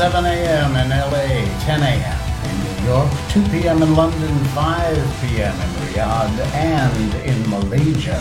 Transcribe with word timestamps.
7 0.00 0.24
a.m. 0.24 0.76
in 0.76 0.88
LA, 0.88 1.44
10 1.60 1.82
a.m. 1.82 2.20
in 2.48 2.56
New 2.64 2.88
York, 2.88 3.12
2 3.28 3.42
p.m. 3.50 3.82
in 3.82 3.94
London, 3.94 4.34
5 4.54 4.96
p.m. 5.20 5.54
in 5.54 5.70
Riyadh, 5.92 6.38
and 6.54 7.14
in 7.16 7.50
Malaysia. 7.50 8.18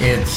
It's 0.00 0.34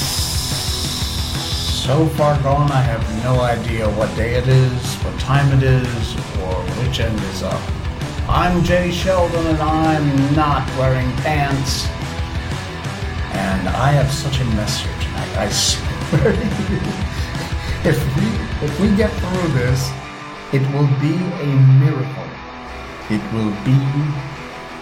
so 1.83 2.07
far 2.15 2.41
gone, 2.41 2.71
I 2.71 2.79
have 2.79 3.03
no 3.25 3.41
idea 3.41 3.89
what 3.97 4.15
day 4.15 4.35
it 4.35 4.47
is, 4.47 4.95
what 5.03 5.19
time 5.19 5.51
it 5.57 5.61
is, 5.61 6.15
or 6.39 6.55
which 6.79 7.01
end 7.01 7.19
is 7.19 7.43
up. 7.43 7.61
I'm 8.29 8.63
Jay 8.63 8.91
Sheldon, 8.91 9.45
and 9.45 9.59
I'm 9.59 10.35
not 10.37 10.65
wearing 10.77 11.11
pants. 11.17 11.85
And 13.35 13.67
I 13.67 13.91
have 13.91 14.09
such 14.09 14.39
a 14.39 14.45
mess 14.55 14.79
here 14.79 14.95
tonight. 15.01 15.37
I 15.37 15.49
swear 15.49 16.31
to 16.31 16.73
you. 16.73 16.79
If 17.83 17.99
we 18.15 18.23
if 18.65 18.79
we 18.79 18.95
get 18.95 19.11
through 19.11 19.49
this, 19.59 19.91
it 20.53 20.61
will 20.71 20.87
be 21.01 21.17
a 21.41 21.51
miracle. 21.81 22.29
It 23.09 23.23
will 23.33 23.49
be 23.65 23.73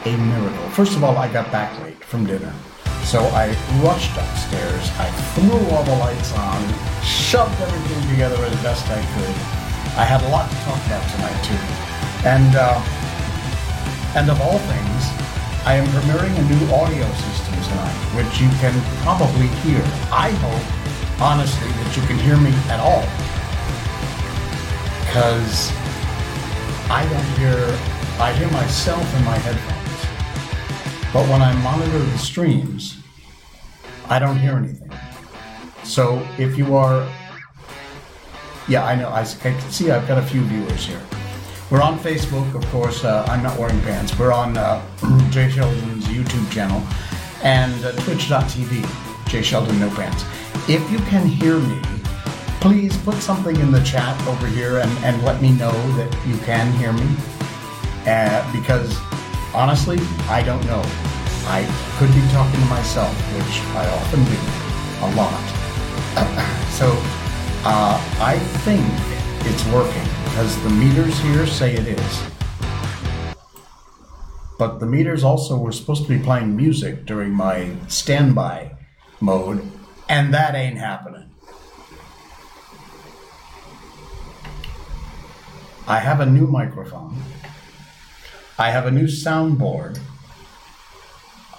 a 0.04 0.18
miracle. 0.18 0.70
First 0.72 0.98
of 0.98 1.04
all, 1.04 1.18
I 1.18 1.32
got 1.32 1.50
back 1.50 1.72
late 1.82 2.04
from 2.04 2.26
dinner. 2.26 2.54
So 3.04 3.24
I 3.32 3.56
rushed 3.82 4.12
upstairs, 4.18 4.92
I 5.00 5.08
threw 5.34 5.58
all 5.72 5.84
the 5.84 5.96
lights 5.96 6.34
on, 6.34 6.60
shoved 7.02 7.56
everything 7.62 8.10
together 8.12 8.36
as 8.44 8.54
best 8.62 8.86
I 8.92 9.00
could. 9.16 9.36
I 9.96 10.04
had 10.04 10.22
a 10.22 10.28
lot 10.28 10.52
to 10.52 10.56
talk 10.68 10.80
about 10.86 11.04
tonight 11.16 11.40
too. 11.42 11.64
And 12.28 12.52
uh, 12.54 12.78
and 14.20 14.30
of 14.30 14.40
all 14.42 14.60
things, 14.60 15.02
I 15.64 15.80
am 15.80 15.88
premiering 15.96 16.36
a 16.36 16.46
new 16.52 16.64
audio 16.76 17.08
system 17.16 17.56
tonight, 17.64 17.96
which 18.20 18.44
you 18.44 18.52
can 18.60 18.76
probably 19.08 19.48
hear. 19.64 19.80
I 20.12 20.36
hope, 20.44 21.22
honestly, 21.22 21.72
that 21.72 21.96
you 21.96 22.04
can 22.04 22.20
hear 22.20 22.36
me 22.36 22.52
at 22.68 22.84
all. 22.84 23.08
Because 25.12 25.70
I 26.90 27.06
don't 27.12 27.38
hear, 27.38 27.58
I 28.18 28.32
hear 28.32 28.50
myself 28.50 29.04
in 29.18 29.26
my 29.26 29.38
headphones. 29.40 31.12
But 31.12 31.28
when 31.28 31.42
I 31.42 31.54
monitor 31.62 32.00
the 32.00 32.18
streams, 32.18 33.04
I 34.08 34.20
don't 34.20 34.38
hear 34.38 34.54
anything. 34.54 34.90
So 35.84 36.26
if 36.38 36.58
you 36.58 36.78
are, 36.78 37.06
yeah, 38.70 38.86
I 38.86 38.96
know, 38.96 39.10
I, 39.10 39.24
I 39.24 39.26
can 39.36 39.60
see 39.70 39.92
I've 39.92 40.08
got 40.08 40.18
a 40.18 40.26
few 40.26 40.44
viewers 40.44 40.86
here. 40.86 41.02
We're 41.70 41.82
on 41.82 42.00
Facebook, 42.00 42.56
of 42.56 42.66
course. 42.68 43.04
Uh, 43.04 43.26
I'm 43.28 43.44
not 43.44 43.60
wearing 43.60 43.82
pants. 43.82 44.18
We're 44.18 44.32
on 44.32 44.56
uh, 44.56 44.82
Jay 45.30 45.50
Sheldon's 45.50 46.06
YouTube 46.06 46.50
channel 46.54 46.82
and 47.44 47.84
uh, 47.84 47.92
Twitch.tv, 48.04 49.28
Jay 49.28 49.42
Sheldon 49.42 49.78
No 49.78 49.90
Pants. 49.90 50.24
If 50.70 50.90
you 50.90 51.00
can 51.00 51.28
hear 51.28 51.60
me, 51.60 51.82
please 52.62 52.96
put 52.98 53.16
something 53.16 53.56
in 53.60 53.72
the 53.72 53.84
chat 53.84 54.16
over 54.28 54.46
here 54.46 54.78
and, 54.78 54.92
and 55.04 55.22
let 55.24 55.42
me 55.42 55.50
know 55.52 55.72
that 55.98 56.28
you 56.28 56.38
can 56.46 56.72
hear 56.74 56.94
me. 56.94 57.08
Uh, 58.06 58.52
because 58.54 58.96
honestly, 59.54 59.98
I 60.30 60.44
don't 60.44 60.64
know. 60.68 60.84
I 61.48 61.66
could 61.98 62.14
be 62.14 62.22
talking 62.32 62.60
to 62.60 62.66
myself, 62.68 63.12
which 63.34 63.60
I 63.76 63.90
often 63.90 64.24
do, 64.26 64.38
a 65.02 65.10
lot. 65.18 65.42
so 66.72 66.92
uh, 67.66 68.00
I 68.20 68.38
think 68.64 68.86
it's 69.50 69.66
working 69.74 70.08
because 70.26 70.62
the 70.62 70.70
meters 70.70 71.18
here 71.20 71.48
say 71.48 71.74
it 71.74 71.88
is. 71.88 72.24
But 74.60 74.80
the 74.80 74.86
meters 74.86 75.24
also 75.24 75.58
were 75.58 75.72
supposed 75.72 76.04
to 76.04 76.10
be 76.10 76.24
playing 76.24 76.56
music 76.56 77.08
during 77.08 77.32
my 77.32 77.76
standby 77.88 78.78
mode, 79.20 79.68
and 80.08 80.32
that 80.36 80.54
ain't 80.54 80.78
happening. 80.78 81.31
I 85.88 86.00
have 86.00 86.20
a 86.20 86.26
new 86.26 86.48
microphone. 86.48 87.16
I 88.58 88.72
have 88.72 88.86
a 88.86 88.92
new 88.92 89.06
soundboard. 89.06 90.00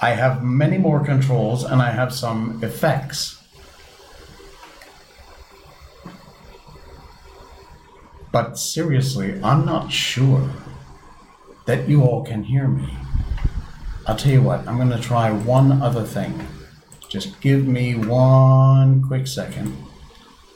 I 0.01 0.11
have 0.11 0.43
many 0.43 0.79
more 0.79 1.05
controls 1.05 1.65
and 1.65 1.83
I 1.83 1.91
have 1.91 2.13
some 2.13 2.63
effects. 2.63 3.43
But 8.33 8.59
seriously, 8.59 9.39
I'm 9.43 9.67
not 9.67 9.93
sure 9.93 10.51
that 11.67 11.89
you 11.89 12.03
all 12.03 12.25
can 12.25 12.45
hear 12.45 12.67
me. 12.67 12.97
I'll 14.07 14.17
tell 14.17 14.33
you 14.33 14.43
what, 14.43 14.67
I'm 14.67 14.77
going 14.77 14.91
to 14.91 15.01
try 15.01 15.31
one 15.31 15.83
other 15.83 16.03
thing. 16.03 16.47
Just 17.09 17.41
give 17.41 17.67
me 17.67 17.95
one 17.95 19.05
quick 19.07 19.27
second. 19.27 19.77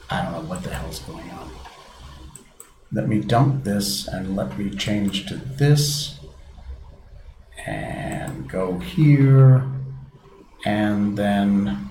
I 0.09 0.23
don't 0.23 0.31
know 0.31 0.49
what 0.49 0.63
the 0.63 0.73
hell's 0.73 0.99
going 0.99 1.29
on. 1.29 1.56
Let 2.91 3.07
me 3.07 3.19
dump 3.19 3.63
this 3.63 4.07
and 4.07 4.35
let 4.35 4.57
me 4.57 4.69
change 4.69 5.25
to 5.27 5.35
this 5.35 6.19
and 7.65 8.49
go 8.49 8.79
here 8.79 9.63
and 10.65 11.17
then 11.17 11.89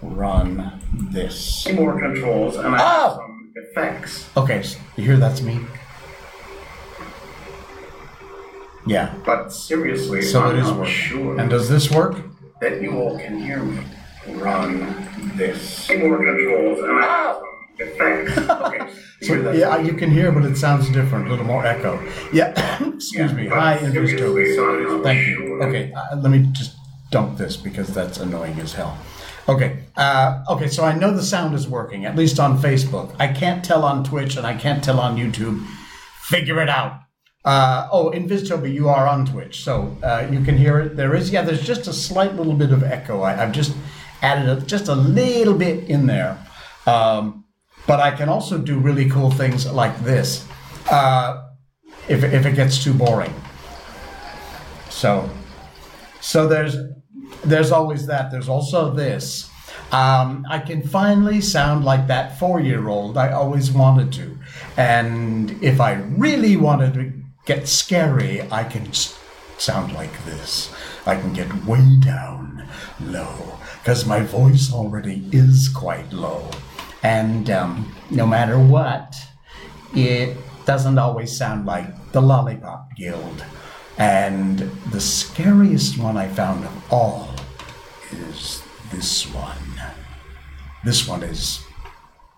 run 0.00 0.80
this. 1.12 1.68
More 1.72 1.98
controls 1.98 2.56
and 2.56 2.74
I 2.74 2.78
have 2.78 3.12
Oh! 3.12 3.16
some 3.16 3.52
effects. 3.56 4.28
Okay, 4.36 4.62
so 4.62 4.78
you 4.96 5.04
hear 5.04 5.16
that's 5.16 5.42
me? 5.42 5.60
Yeah. 8.86 9.14
But 9.24 9.48
seriously, 9.52 10.22
So 10.22 10.42
I'm 10.42 10.56
it 10.56 10.58
is 10.60 10.68
not 10.68 10.78
working. 10.78 10.92
sure 10.92 11.40
And 11.40 11.50
does 11.50 11.68
this 11.68 11.90
work? 11.90 12.16
that 12.60 12.80
you 12.80 12.92
all 12.98 13.18
can 13.18 13.40
hear 13.40 13.62
me. 13.62 13.82
Run 14.28 14.78
this. 15.36 15.90
More 15.98 16.16
controls 16.18 16.78
and 16.78 16.92
I 16.98 17.02
have 17.02 17.36
oh! 17.36 17.40
some 17.40 17.53
effects. 17.78 18.40
Okay. 18.64 18.92
So, 19.22 19.52
yeah, 19.52 19.78
you 19.78 19.94
can 19.94 20.10
hear, 20.10 20.30
but 20.30 20.44
it 20.44 20.56
sounds 20.56 20.90
different, 20.90 21.28
a 21.28 21.30
little 21.30 21.46
more 21.46 21.64
echo. 21.64 22.02
Yeah, 22.32 22.52
excuse 22.94 23.32
me. 23.32 23.46
Hi, 23.46 23.78
Seriously, 23.78 24.18
Interstory. 24.18 24.96
I'm 24.96 25.02
Thank 25.02 25.26
you. 25.28 25.62
Okay, 25.62 25.92
uh, 25.92 26.16
let 26.16 26.30
me 26.30 26.48
just 26.52 26.76
dump 27.10 27.38
this 27.38 27.56
because 27.56 27.88
that's 27.88 28.18
annoying 28.18 28.58
as 28.60 28.74
hell. 28.74 28.98
Okay, 29.48 29.84
uh, 29.96 30.44
okay, 30.50 30.68
so 30.68 30.84
I 30.84 30.94
know 30.94 31.14
the 31.14 31.22
sound 31.22 31.54
is 31.54 31.68
working, 31.68 32.04
at 32.04 32.16
least 32.16 32.38
on 32.38 32.58
Facebook. 32.58 33.14
I 33.18 33.28
can't 33.28 33.64
tell 33.64 33.84
on 33.84 34.04
Twitch 34.04 34.36
and 34.36 34.46
I 34.46 34.54
can't 34.54 34.82
tell 34.82 35.00
on 35.00 35.16
YouTube. 35.16 35.66
Figure 36.22 36.60
it 36.60 36.68
out. 36.68 37.00
Uh, 37.44 37.88
oh, 37.92 38.10
Inviztober, 38.10 38.72
you 38.72 38.88
are 38.88 39.06
on 39.06 39.26
Twitch, 39.26 39.62
so 39.62 39.96
uh, 40.02 40.26
you 40.30 40.42
can 40.42 40.56
hear 40.56 40.80
it. 40.80 40.96
There 40.96 41.14
is, 41.14 41.30
yeah, 41.30 41.42
there's 41.42 41.64
just 41.64 41.86
a 41.86 41.92
slight 41.92 42.34
little 42.36 42.54
bit 42.54 42.72
of 42.72 42.82
echo. 42.82 43.20
I, 43.20 43.42
I've 43.42 43.52
just 43.52 43.76
added 44.22 44.48
a, 44.48 44.60
just 44.62 44.88
a 44.88 44.94
little 44.94 45.54
bit 45.54 45.84
in 45.90 46.06
there. 46.06 46.38
Um, 46.86 47.43
but 47.86 48.00
I 48.00 48.10
can 48.10 48.28
also 48.28 48.58
do 48.58 48.78
really 48.78 49.08
cool 49.08 49.30
things 49.30 49.70
like 49.70 49.98
this 50.04 50.46
uh, 50.90 51.48
if, 52.08 52.24
if 52.24 52.46
it 52.46 52.54
gets 52.54 52.82
too 52.82 52.94
boring. 52.94 53.34
So, 54.90 55.28
so 56.20 56.48
there's 56.48 56.76
there's 57.44 57.72
always 57.72 58.06
that. 58.06 58.30
There's 58.30 58.48
also 58.48 58.90
this. 58.90 59.50
Um, 59.92 60.46
I 60.48 60.58
can 60.58 60.82
finally 60.82 61.40
sound 61.40 61.84
like 61.84 62.06
that 62.06 62.38
four 62.38 62.60
year 62.60 62.88
old 62.88 63.16
I 63.16 63.32
always 63.32 63.70
wanted 63.70 64.12
to. 64.14 64.38
And 64.76 65.62
if 65.62 65.80
I 65.80 65.94
really 65.94 66.56
wanted 66.56 66.94
to 66.94 67.12
get 67.44 67.68
scary, 67.68 68.42
I 68.50 68.64
can 68.64 68.92
sound 69.58 69.92
like 69.92 70.24
this. 70.24 70.72
I 71.06 71.16
can 71.16 71.32
get 71.32 71.64
way 71.64 71.84
down 72.00 72.66
low 73.00 73.58
because 73.80 74.06
my 74.06 74.20
voice 74.20 74.72
already 74.72 75.28
is 75.32 75.68
quite 75.68 76.12
low. 76.12 76.50
And 77.04 77.50
um, 77.50 77.94
no 78.10 78.26
matter 78.26 78.58
what, 78.58 79.14
it 79.94 80.36
doesn't 80.64 80.98
always 80.98 81.36
sound 81.36 81.66
like 81.66 82.12
the 82.12 82.22
Lollipop 82.22 82.96
Guild. 82.96 83.44
And 83.98 84.58
the 84.90 85.00
scariest 85.00 85.98
one 85.98 86.16
I 86.16 86.26
found 86.28 86.64
of 86.64 86.92
all 86.92 87.28
is 88.10 88.62
this 88.90 89.26
one. 89.32 89.82
This 90.82 91.06
one 91.06 91.22
is 91.22 91.62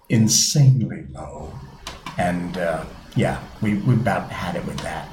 insanely 0.09 1.07
low. 1.13 1.53
And 2.19 2.59
uh, 2.59 2.85
yeah, 3.15 3.41
we, 3.63 3.75
we 3.75 3.95
about 3.95 4.31
had 4.31 4.57
it 4.57 4.65
with 4.67 4.79
that. 4.81 5.09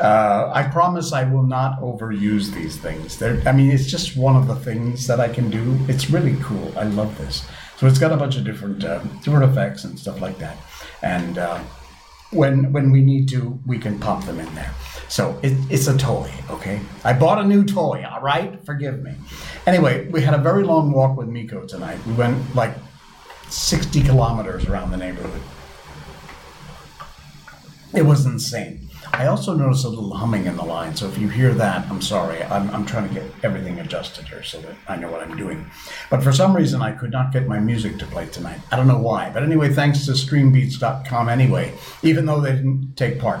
Uh, 0.00 0.50
I 0.54 0.64
promise 0.64 1.12
I 1.12 1.24
will 1.24 1.42
not 1.42 1.80
overuse 1.80 2.52
these 2.52 2.76
things. 2.76 3.18
They're, 3.18 3.42
I 3.46 3.52
mean, 3.52 3.70
it's 3.70 3.86
just 3.86 4.16
one 4.16 4.36
of 4.36 4.46
the 4.46 4.56
things 4.56 5.06
that 5.06 5.20
I 5.20 5.28
can 5.28 5.50
do. 5.50 5.78
It's 5.88 6.10
really 6.10 6.36
cool. 6.42 6.72
I 6.76 6.84
love 6.84 7.16
this. 7.18 7.46
So 7.82 7.88
it's 7.88 7.98
got 7.98 8.12
a 8.12 8.16
bunch 8.16 8.36
of 8.36 8.44
different 8.44 8.84
uh, 8.84 9.00
different 9.24 9.50
effects 9.50 9.82
and 9.82 9.98
stuff 9.98 10.20
like 10.20 10.38
that. 10.38 10.56
And 11.02 11.36
uh, 11.36 11.58
when 12.30 12.72
when 12.72 12.92
we 12.92 13.02
need 13.02 13.28
to, 13.30 13.58
we 13.66 13.76
can 13.76 13.98
pop 13.98 14.24
them 14.24 14.38
in 14.38 14.54
there. 14.54 14.72
So 15.08 15.36
it, 15.42 15.54
it's 15.68 15.88
a 15.88 15.98
toy, 15.98 16.32
okay? 16.48 16.78
I 17.02 17.12
bought 17.12 17.40
a 17.40 17.44
new 17.44 17.64
toy, 17.64 18.06
all 18.08 18.20
right? 18.20 18.64
Forgive 18.64 19.02
me. 19.02 19.16
Anyway, 19.66 20.08
we 20.10 20.22
had 20.22 20.32
a 20.32 20.38
very 20.38 20.62
long 20.62 20.92
walk 20.92 21.16
with 21.16 21.26
Miko 21.26 21.66
tonight. 21.66 21.98
We 22.06 22.12
went 22.12 22.54
like 22.54 22.76
60 23.48 24.00
kilometers 24.02 24.64
around 24.66 24.92
the 24.92 24.96
neighborhood. 24.96 25.42
It 27.92 28.02
was 28.02 28.24
insane. 28.26 28.90
I 29.14 29.26
also 29.26 29.54
notice 29.54 29.84
a 29.84 29.90
little 29.90 30.14
humming 30.14 30.46
in 30.46 30.56
the 30.56 30.64
line, 30.64 30.96
so 30.96 31.06
if 31.06 31.18
you 31.18 31.28
hear 31.28 31.52
that, 31.54 31.86
I'm 31.90 32.00
sorry. 32.00 32.42
I'm, 32.44 32.70
I'm 32.70 32.86
trying 32.86 33.08
to 33.08 33.14
get 33.14 33.30
everything 33.42 33.78
adjusted 33.78 34.26
here 34.26 34.42
so 34.42 34.58
that 34.62 34.74
I 34.88 34.96
know 34.96 35.10
what 35.10 35.20
I'm 35.20 35.36
doing. 35.36 35.70
But 36.10 36.22
for 36.22 36.32
some 36.32 36.56
reason, 36.56 36.80
I 36.80 36.92
could 36.92 37.10
not 37.10 37.30
get 37.30 37.46
my 37.46 37.60
music 37.60 37.98
to 37.98 38.06
play 38.06 38.26
tonight. 38.26 38.60
I 38.70 38.76
don't 38.76 38.88
know 38.88 38.98
why. 38.98 39.30
But 39.30 39.42
anyway, 39.42 39.68
thanks 39.68 40.06
to 40.06 40.12
streambeats.com 40.12 41.28
anyway, 41.28 41.74
even 42.02 42.24
though 42.24 42.40
they 42.40 42.52
didn't 42.52 42.94
take 42.96 43.20
part. 43.20 43.40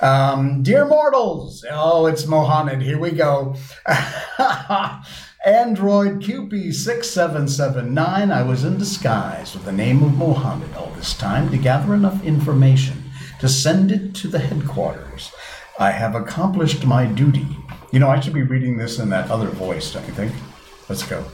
Um, 0.00 0.62
dear 0.62 0.86
mortals, 0.86 1.64
oh, 1.70 2.06
it's 2.06 2.24
Mohaned. 2.24 2.80
Here 2.80 2.98
we 2.98 3.10
go. 3.10 3.56
Android 5.44 6.22
QP6779, 6.22 7.98
I 8.32 8.42
was 8.42 8.64
in 8.64 8.78
disguise 8.78 9.54
with 9.54 9.64
the 9.64 9.72
name 9.72 10.02
of 10.02 10.14
Mohammed 10.14 10.74
all 10.74 10.92
this 10.92 11.14
time 11.14 11.50
to 11.50 11.58
gather 11.58 11.94
enough 11.94 12.22
information 12.24 13.09
to 13.40 13.48
send 13.48 13.90
it 13.90 14.14
to 14.16 14.28
the 14.28 14.38
headquarters. 14.38 15.32
I 15.78 15.90
have 15.90 16.14
accomplished 16.14 16.84
my 16.84 17.06
duty. 17.06 17.46
You 17.90 17.98
know, 17.98 18.08
I 18.08 18.20
should 18.20 18.34
be 18.34 18.42
reading 18.42 18.76
this 18.76 18.98
in 18.98 19.08
that 19.10 19.30
other 19.30 19.48
voice, 19.48 19.92
don't 19.92 20.06
you 20.06 20.12
think? 20.12 20.32
Let's 20.88 21.02
go. 21.02 21.24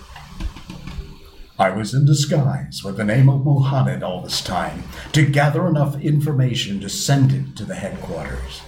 I 1.59 1.71
was 1.71 1.95
in 1.95 2.05
disguise 2.05 2.83
with 2.85 2.97
the 2.97 3.05
name 3.05 3.29
of 3.29 3.45
Mohammed 3.45 4.03
all 4.03 4.21
this 4.21 4.43
time 4.43 4.85
to 5.13 5.25
gather 5.25 5.67
enough 5.67 5.99
information 6.01 6.81
to 6.81 6.89
send 6.89 7.33
it 7.33 7.57
to 7.57 7.65
the 7.65 7.75
headquarters. 7.75 8.61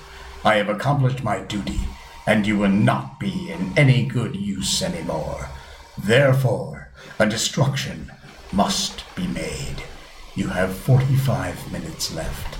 I 0.45 0.55
have 0.57 0.69
accomplished 0.69 1.23
my 1.23 1.41
duty 1.41 1.81
and 2.27 2.47
you 2.47 2.59
will 2.59 2.71
not 2.71 3.21
be 3.21 3.51
in 3.51 3.73
any 3.77 4.07
good 4.07 4.35
use 4.35 4.83
anymore. 4.83 5.49
Therefore, 5.97 6.91
a 7.19 7.27
destruction 7.27 8.11
must 8.53 9.05
be 9.15 9.27
made. 9.27 9.83
You 10.35 10.49
have 10.49 10.75
45 10.75 11.71
minutes 11.71 12.15
left. 12.15 12.59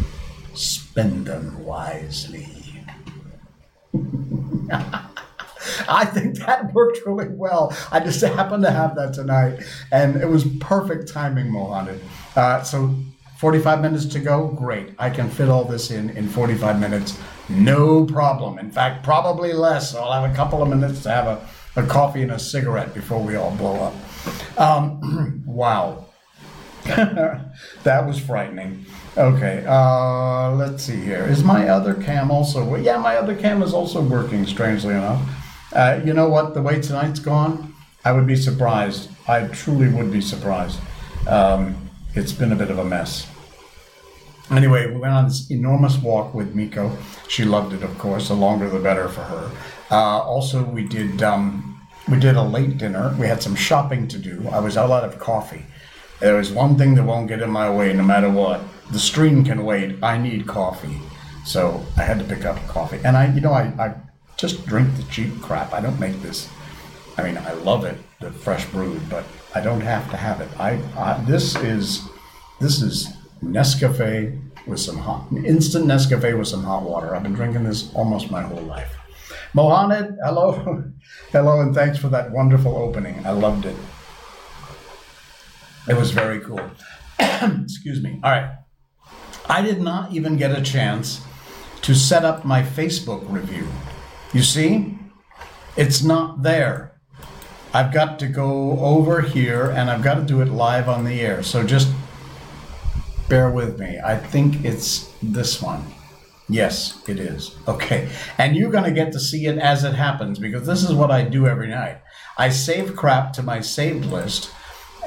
Spend 0.59 1.27
them 1.27 1.65
wisely. 1.65 2.49
I 5.89 6.05
think 6.05 6.39
that 6.39 6.75
worked 6.75 7.07
really 7.07 7.29
well. 7.29 7.73
I 7.93 8.01
just 8.01 8.21
happened 8.23 8.65
to 8.65 8.73
have 8.73 8.97
that 8.97 9.15
tonight, 9.15 9.63
and 9.93 10.17
it 10.17 10.29
was 10.29 10.45
perfect 10.59 11.09
timing, 11.09 11.53
Mohammed. 11.53 12.01
Uh, 12.35 12.63
so, 12.65 12.93
45 13.39 13.81
minutes 13.81 14.05
to 14.07 14.19
go? 14.19 14.49
Great. 14.49 14.95
I 14.99 15.11
can 15.11 15.31
fit 15.31 15.49
all 15.49 15.63
this 15.63 15.93
in 15.93 16.11
in 16.11 16.29
45 16.29 16.81
minutes. 16.81 17.17
No 17.49 18.05
problem. 18.05 18.59
In 18.59 18.73
fact, 18.73 19.05
probably 19.05 19.53
less. 19.53 19.95
I'll 19.95 20.11
have 20.11 20.29
a 20.29 20.35
couple 20.35 20.61
of 20.61 20.69
minutes 20.69 21.05
to 21.05 21.11
have 21.11 21.27
a, 21.29 21.81
a 21.81 21.87
coffee 21.87 22.23
and 22.23 22.33
a 22.33 22.39
cigarette 22.39 22.95
before 22.95 23.23
we 23.23 23.37
all 23.37 23.53
blow 23.53 23.77
up. 23.77 23.95
Um, 24.61 25.43
wow. 25.47 26.08
That 27.85 28.07
was 28.07 28.19
frightening. 28.19 28.85
Okay, 29.17 29.65
uh, 29.67 30.53
let's 30.53 30.85
see 30.85 30.97
here. 30.97 31.25
Is 31.25 31.45
my 31.45 31.69
other 31.69 31.95
cam 31.95 32.31
also? 32.31 32.77
Yeah, 32.77 32.99
my 32.99 33.17
other 33.17 33.35
cam 33.35 33.63
is 33.63 33.73
also 33.75 34.01
working. 34.01 34.47
Strangely 34.47 34.95
enough, 34.95 35.23
uh, 35.73 36.01
you 36.05 36.13
know 36.13 36.29
what? 36.29 36.55
The 36.55 36.63
way 36.63 36.81
tonight's 36.81 37.21
gone, 37.21 37.75
I 38.05 38.13
would 38.13 38.27
be 38.27 38.37
surprised. 38.37 39.11
I 39.27 39.47
truly 39.49 39.89
would 39.89 40.11
be 40.11 40.21
surprised. 40.21 40.81
Um, 41.27 41.91
it's 42.15 42.33
been 42.33 42.53
a 42.53 42.57
bit 42.57 42.71
of 42.71 42.79
a 42.79 42.85
mess. 42.85 43.29
Anyway, 44.51 44.87
we 44.87 44.99
went 44.99 45.13
on 45.13 45.25
this 45.25 45.51
enormous 45.51 45.99
walk 45.99 46.33
with 46.33 46.55
Miko. 46.55 46.97
She 47.29 47.45
loved 47.45 47.75
it, 47.75 47.83
of 47.83 47.99
course. 47.99 48.29
The 48.29 48.35
longer, 48.35 48.71
the 48.71 48.79
better 48.79 49.09
for 49.09 49.21
her. 49.21 49.51
Uh, 49.91 50.21
also, 50.21 50.65
we 50.65 50.85
did 50.85 51.23
um, 51.23 51.81
we 52.09 52.19
did 52.19 52.37
a 52.37 52.43
late 52.43 52.79
dinner. 52.79 53.15
We 53.19 53.27
had 53.27 53.43
some 53.43 53.55
shopping 53.55 54.09
to 54.09 54.19
do. 54.19 54.49
I 54.51 54.61
was 54.61 54.77
out 54.77 55.05
of 55.05 55.19
coffee. 55.19 55.67
There 56.21 56.41
is 56.41 56.51
one 56.51 56.77
thing 56.77 56.95
that 56.97 57.05
won't 57.05 57.29
get 57.29 57.43
in 57.43 57.51
my 57.51 57.71
way, 57.71 57.93
no 57.93 58.03
matter 58.03 58.29
what. 58.31 58.61
The 58.91 58.99
stream 58.99 59.45
can 59.45 59.65
wait. 59.65 60.03
I 60.03 60.19
need 60.19 60.47
coffee, 60.47 60.99
so 61.45 61.85
I 61.97 62.03
had 62.03 62.19
to 62.19 62.25
pick 62.25 62.45
up 62.45 62.57
coffee. 62.67 62.99
And 63.05 63.17
I, 63.17 63.33
you 63.33 63.41
know, 63.41 63.53
I, 63.53 63.73
I 63.79 63.95
just 64.37 64.67
drink 64.67 64.97
the 64.97 65.05
cheap 65.05 65.41
crap. 65.41 65.73
I 65.73 65.81
don't 65.81 66.01
make 66.01 66.21
this. 66.23 66.49
I 67.17 67.23
mean, 67.23 67.39
I 67.39 67.53
love 67.53 67.85
it, 67.85 67.99
the 68.21 68.31
fresh 68.31 68.65
brewed, 68.67 69.09
but 69.11 69.25
I 69.55 69.61
don't 69.61 69.81
have 69.81 70.11
to 70.11 70.17
have 70.17 70.41
it. 70.41 70.49
I, 70.59 70.81
I 70.97 71.23
this 71.25 71.57
is 71.57 72.09
this 72.61 72.81
is 72.83 73.09
Nescafe 73.43 74.41
with 74.67 74.81
some 74.81 74.99
hot, 74.99 75.27
instant 75.33 75.87
Nescafe 75.87 76.37
with 76.37 76.49
some 76.49 76.65
hot 76.65 76.83
water. 76.83 77.15
I've 77.15 77.23
been 77.23 77.35
drinking 77.35 77.65
this 77.65 77.93
almost 77.95 78.31
my 78.31 78.43
whole 78.43 78.63
life. 78.63 78.97
Mohamed, 79.55 80.17
hello, 80.25 80.85
hello, 81.33 81.61
and 81.61 81.75
thanks 81.75 81.99
for 81.99 82.09
that 82.09 82.31
wonderful 82.31 82.77
opening. 82.77 83.25
I 83.27 83.31
loved 83.31 83.67
it. 83.67 83.77
It 85.89 85.97
was 85.97 86.11
very 86.11 86.41
cool. 86.41 86.61
Excuse 87.19 88.03
me. 88.03 88.21
All 88.23 88.31
right. 88.31 88.51
I 89.49 89.63
did 89.63 89.81
not 89.81 90.13
even 90.13 90.37
get 90.37 90.57
a 90.57 90.61
chance 90.61 91.23
to 91.83 91.95
set 91.95 92.25
up 92.25 92.45
my 92.45 92.63
Facebook 92.63 93.25
review. 93.31 93.67
You 94.35 94.43
see, 94.43 94.99
it's 95.77 96.03
not 96.03 96.43
there. 96.43 97.01
I've 97.73 97.93
got 97.93 98.19
to 98.19 98.27
go 98.27 98.79
over 98.81 99.23
here 99.23 99.71
and 99.71 99.91
I've 99.91 100.03
got 100.03 100.15
to 100.15 100.23
do 100.23 100.43
it 100.43 100.49
live 100.49 100.89
on 100.89 101.05
the 101.05 101.21
air. 101.21 101.43
So 101.43 101.63
just 101.63 101.91
bear 103.29 103.51
with 103.51 103.79
me. 103.79 103.99
I 104.05 104.17
think 104.17 104.65
it's 104.65 105.11
this 105.23 105.63
one. 105.63 105.85
Yes, 106.51 107.03
it 107.07 107.19
is. 107.19 107.57
Okay. 107.67 108.09
And 108.39 108.57
you're 108.57 108.71
going 108.71 108.85
to 108.85 108.91
get 108.91 109.13
to 109.13 109.21
see 109.21 109.47
it 109.47 109.59
as 109.59 109.85
it 109.85 109.95
happens 109.95 110.39
because 110.39 110.67
this 110.67 110.83
is 110.83 110.93
what 110.95 111.11
I 111.11 111.23
do 111.23 111.47
every 111.47 111.69
night. 111.69 111.99
I 112.37 112.49
save 112.49 112.97
crap 112.97 113.33
to 113.35 113.43
my 113.43 113.61
saved 113.61 114.07
list 114.07 114.51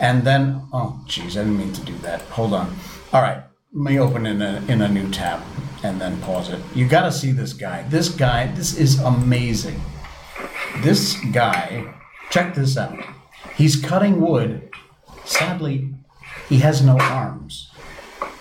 and 0.01 0.23
then, 0.23 0.67
oh, 0.73 0.99
geez, 1.05 1.37
I 1.37 1.43
didn't 1.43 1.59
mean 1.59 1.71
to 1.73 1.81
do 1.81 1.95
that. 1.99 2.21
Hold 2.33 2.53
on. 2.53 2.75
All 3.13 3.21
right. 3.21 3.43
Let 3.71 3.91
me 3.91 3.99
open 3.99 4.25
in 4.25 4.41
a, 4.41 4.61
in 4.67 4.81
a 4.81 4.89
new 4.89 5.09
tab 5.11 5.41
and 5.83 6.01
then 6.01 6.19
pause 6.21 6.49
it. 6.49 6.59
You 6.75 6.87
got 6.87 7.03
to 7.03 7.11
see 7.11 7.31
this 7.31 7.53
guy. 7.53 7.83
This 7.83 8.09
guy, 8.09 8.47
this 8.47 8.75
is 8.75 8.99
amazing. 8.99 9.79
This 10.79 11.15
guy, 11.31 11.93
check 12.31 12.55
this 12.55 12.77
out. 12.77 12.97
He's 13.55 13.75
cutting 13.75 14.19
wood. 14.19 14.71
Sadly, 15.23 15.93
he 16.49 16.57
has 16.57 16.83
no 16.83 16.97
arms. 16.99 17.71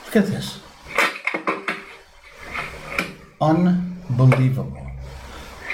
Look 0.06 0.16
at 0.16 0.26
this. 0.26 0.60
Unbelievable. 3.38 4.90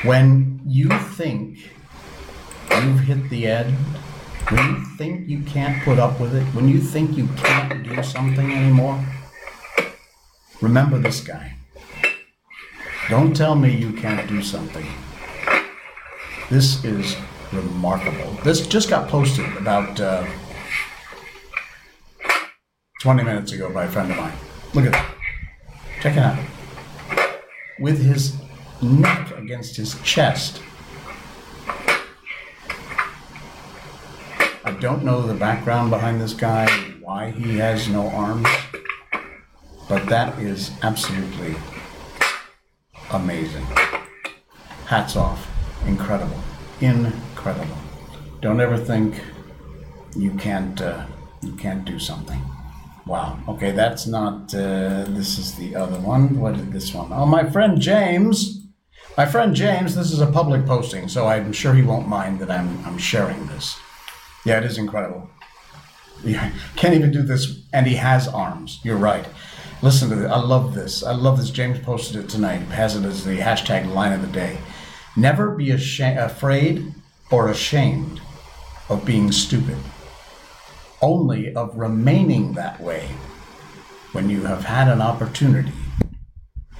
When 0.02 0.60
you 0.66 0.88
think 0.88 1.70
you've 2.70 3.00
hit 3.00 3.30
the 3.30 3.46
end, 3.46 3.76
when 4.50 4.74
you 4.74 4.84
think 4.96 5.28
you 5.28 5.42
can't 5.42 5.82
put 5.84 5.98
up 5.98 6.20
with 6.20 6.34
it, 6.34 6.44
when 6.54 6.68
you 6.68 6.80
think 6.80 7.16
you 7.16 7.26
can't 7.36 7.82
do 7.84 8.02
something 8.02 8.52
anymore, 8.52 9.04
remember 10.60 10.98
this 10.98 11.20
guy. 11.20 11.54
Don't 13.08 13.34
tell 13.34 13.54
me 13.54 13.76
you 13.76 13.92
can't 13.92 14.28
do 14.28 14.42
something. 14.42 14.86
This 16.50 16.84
is 16.84 17.16
remarkable. 17.52 18.32
This 18.44 18.66
just 18.66 18.88
got 18.88 19.08
posted 19.08 19.46
about. 19.56 20.00
Uh, 20.00 20.26
20 23.06 23.22
minutes 23.22 23.52
ago 23.52 23.70
by 23.70 23.84
a 23.84 23.88
friend 23.88 24.10
of 24.10 24.16
mine. 24.16 24.32
Look 24.74 24.86
at 24.86 24.92
that. 24.92 25.14
Check 26.00 26.16
it 26.16 26.18
out. 26.18 26.38
With 27.78 28.02
his 28.02 28.36
neck 28.82 29.30
against 29.36 29.76
his 29.76 30.00
chest. 30.02 30.60
Don't 34.80 35.04
know 35.04 35.22
the 35.22 35.34
background 35.34 35.90
behind 35.90 36.20
this 36.20 36.34
guy, 36.34 36.68
why 37.00 37.30
he 37.30 37.58
has 37.58 37.88
no 37.88 38.08
arms, 38.08 38.48
but 39.88 40.06
that 40.06 40.38
is 40.38 40.70
absolutely 40.82 41.56
amazing. 43.12 43.64
Hats 44.86 45.16
off. 45.16 45.48
Incredible. 45.86 46.38
Incredible. 46.80 47.76
Don't 48.40 48.60
ever 48.60 48.76
think 48.76 49.20
you 50.14 50.32
can't 50.32 50.80
uh, 50.80 51.06
you 51.42 51.52
can't 51.52 51.84
do 51.84 51.98
something. 51.98 52.40
Wow. 53.06 53.38
Okay, 53.48 53.70
that's 53.70 54.06
not. 54.06 54.54
Uh, 54.54 55.04
this 55.08 55.38
is 55.38 55.54
the 55.54 55.76
other 55.76 55.98
one. 56.00 56.38
What 56.40 56.56
is 56.56 56.68
this 56.70 56.94
one? 56.94 57.12
Oh, 57.12 57.26
my 57.26 57.48
friend 57.48 57.80
James. 57.80 58.66
My 59.16 59.26
friend 59.26 59.54
James. 59.54 59.94
This 59.94 60.12
is 60.12 60.20
a 60.20 60.26
public 60.26 60.66
posting, 60.66 61.08
so 61.08 61.26
I'm 61.26 61.52
sure 61.52 61.72
he 61.72 61.82
won't 61.82 62.08
mind 62.08 62.40
that 62.40 62.50
I'm 62.50 62.84
I'm 62.84 62.98
sharing 62.98 63.46
this. 63.46 63.78
Yeah, 64.46 64.58
it 64.58 64.64
is 64.64 64.78
incredible. 64.78 65.28
Yeah, 66.24 66.50
can't 66.76 66.94
even 66.94 67.10
do 67.10 67.22
this, 67.22 67.60
and 67.72 67.86
he 67.86 67.96
has 67.96 68.28
arms. 68.28 68.80
You're 68.82 68.96
right. 68.96 69.26
Listen 69.82 70.08
to 70.08 70.14
this. 70.14 70.30
I 70.30 70.38
love 70.38 70.74
this. 70.74 71.02
I 71.02 71.12
love 71.12 71.36
this. 71.36 71.50
James 71.50 71.78
posted 71.80 72.24
it 72.24 72.28
tonight. 72.30 72.60
Has 72.68 72.96
it 72.96 73.04
as 73.04 73.24
the 73.24 73.38
hashtag 73.38 73.92
line 73.92 74.12
of 74.12 74.22
the 74.22 74.28
day. 74.28 74.58
Never 75.16 75.50
be 75.50 75.70
afraid 75.72 76.94
or 77.30 77.48
ashamed 77.48 78.20
of 78.88 79.04
being 79.04 79.32
stupid 79.32 79.76
only 81.02 81.54
of 81.54 81.76
remaining 81.76 82.52
that 82.54 82.80
way 82.80 83.08
when 84.12 84.30
you 84.30 84.42
have 84.44 84.64
had 84.64 84.88
an 84.88 85.00
opportunity 85.00 85.72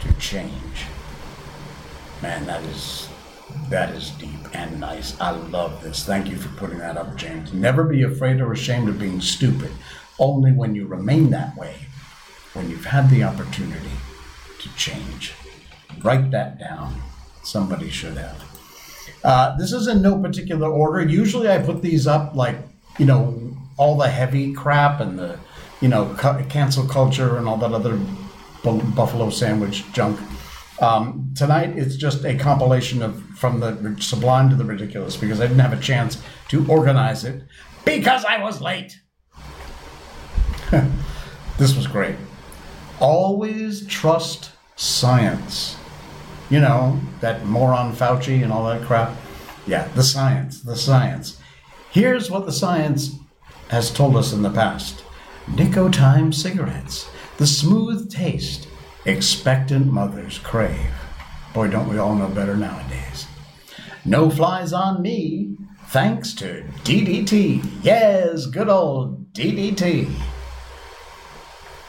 to 0.01 0.13
change. 0.15 0.87
Man, 2.23 2.47
that 2.47 2.63
is 2.65 3.06
that 3.71 3.95
is 3.95 4.11
deep 4.13 4.31
and 4.55 4.81
nice. 4.81 5.19
I 5.21 5.31
love 5.31 5.83
this. 5.83 6.05
Thank 6.05 6.29
you 6.29 6.37
for 6.37 6.49
putting 6.57 6.79
that 6.79 6.97
up, 6.97 7.17
James. 7.17 7.53
Never 7.53 7.85
be 7.85 8.03
afraid 8.03 8.41
or 8.41 8.53
ashamed 8.53 8.89
of 8.89 8.99
being 8.99 9.21
stupid. 9.21 9.71
Only 10.19 10.53
when 10.53 10.75
you 10.75 10.87
remain 10.87 11.31
that 11.31 11.57
way, 11.57 11.75
when 12.55 12.71
you've 12.71 12.87
had 12.87 13.11
the 13.11 13.23
opportunity 13.25 13.91
to 14.61 14.69
change. 14.77 15.35
Write 16.03 16.31
that 16.31 16.59
down. 16.59 17.01
Somebody 17.43 17.91
should 17.91 18.17
have. 18.17 18.43
Uh, 19.25 19.57
this 19.57 19.73
is 19.73 19.89
in 19.89 20.03
no 20.03 20.21
particular 20.21 20.69
order. 20.69 21.03
Usually 21.07 21.51
I 21.51 21.59
put 21.59 21.83
these 21.83 22.07
up 22.07 22.35
like, 22.35 22.57
you 22.99 23.07
know, 23.07 23.57
all 23.77 23.97
the 23.97 24.09
heavy 24.09 24.53
crap 24.53 25.01
and 25.01 25.19
the, 25.19 25.39
you 25.81 25.89
know, 25.89 26.15
cu- 26.17 26.45
cancel 26.47 26.87
culture 26.87 27.37
and 27.37 27.47
all 27.49 27.57
that 27.59 27.73
other 27.73 27.99
bu- 28.63 28.83
buffalo 28.95 29.31
sandwich 29.31 29.85
junk. 29.93 30.19
Um, 30.81 31.33
tonight 31.35 31.79
it's 31.79 31.97
just 31.97 32.25
a 32.25 32.37
compilation 32.37 33.03
of 33.03 33.23
from 33.31 33.61
the 33.61 33.97
sublime 34.01 34.51
to 34.51 34.57
the 34.57 34.65
ridiculous 34.65 35.17
because 35.17 35.41
I 35.41 35.47
didn't 35.47 35.61
have 35.61 35.73
a 35.73 35.81
chance 35.81 36.23
to 36.49 36.67
organize 36.69 37.25
it 37.25 37.43
because 37.85 38.25
I 38.25 38.43
was 38.43 38.61
late. 38.61 39.01
this 41.59 41.75
was 41.77 41.87
great. 41.87 42.17
Always 43.01 43.87
trust 43.87 44.51
science. 44.77 45.77
You 46.51 46.61
know, 46.61 47.01
that 47.21 47.45
moron 47.47 47.95
Fauci 47.95 48.43
and 48.43 48.53
all 48.53 48.67
that 48.67 48.83
crap. 48.83 49.17
Yeah, 49.67 49.89
the 49.89 50.03
science, 50.03 50.63
the 50.63 50.77
science. 50.77 51.41
Here's 51.91 52.31
what 52.31 52.47
the 52.47 52.53
science 52.53 53.17
has 53.69 53.91
told 53.91 54.17
us 54.17 54.33
in 54.33 54.43
the 54.43 54.51
past 54.51 55.03
Nicotine 55.49 56.33
cigarettes, 56.33 57.09
the 57.39 57.47
smooth 57.47 58.11
taste 58.11 58.69
expectant 59.07 59.87
mothers 59.87 60.39
crave. 60.39 60.91
Boy, 61.55 61.69
don't 61.69 61.89
we 61.89 61.99
all 61.99 62.15
know 62.15 62.29
better 62.29 62.57
nowadays. 62.57 63.27
No 64.05 64.29
flies 64.29 64.73
on 64.73 65.01
me, 65.01 65.57
thanks 65.89 66.35
to 66.35 66.65
DDT. 66.85 67.65
Yes, 67.83 68.47
good 68.47 68.69
old 68.69 69.33
DDT. 69.33 70.13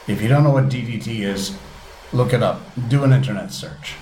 If 0.06 0.22
you 0.22 0.28
don't 0.28 0.44
know 0.44 0.50
what 0.50 0.68
DDT 0.68 1.20
is, 1.20 1.56
look 2.12 2.32
it 2.32 2.42
up. 2.42 2.62
Do 2.88 3.04
an 3.04 3.12
internet 3.12 3.52
search. 3.52 3.94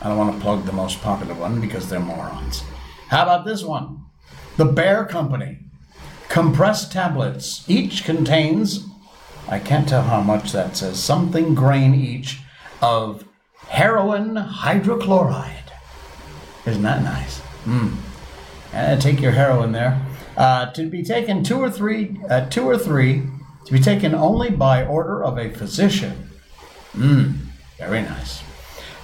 I 0.00 0.08
don't 0.08 0.18
want 0.18 0.34
to 0.34 0.40
plug 0.40 0.64
the 0.64 0.72
most 0.72 1.02
popular 1.02 1.34
one 1.34 1.60
because 1.60 1.88
they're 1.88 2.00
morons. 2.00 2.62
How 3.08 3.22
about 3.24 3.44
this 3.44 3.62
one? 3.62 4.04
The 4.56 4.64
Bayer 4.64 5.04
Company. 5.04 5.58
Compressed 6.28 6.92
tablets. 6.92 7.64
Each 7.68 8.04
contains, 8.04 8.86
I 9.48 9.58
can't 9.58 9.88
tell 9.88 10.02
how 10.02 10.20
much 10.20 10.52
that 10.52 10.76
says, 10.76 11.02
something 11.02 11.54
grain 11.54 11.94
each 11.94 12.40
of 12.80 13.24
heroin 13.68 14.34
hydrochloride. 14.34 15.70
Isn't 16.66 16.82
that 16.82 17.02
nice? 17.02 17.42
Mm. 17.64 19.00
Take 19.00 19.20
your 19.20 19.32
heroin 19.32 19.72
there. 19.72 20.00
Uh, 20.36 20.72
to 20.72 20.88
be 20.88 21.02
taken 21.02 21.44
two 21.44 21.58
or 21.58 21.70
three, 21.70 22.18
uh, 22.28 22.48
two 22.48 22.64
or 22.64 22.76
three, 22.76 23.22
to 23.66 23.72
be 23.72 23.78
taken 23.78 24.14
only 24.14 24.50
by 24.50 24.84
order 24.84 25.22
of 25.22 25.38
a 25.38 25.50
physician. 25.50 26.30
Mmm, 26.92 27.36
very 27.78 28.02
nice. 28.02 28.42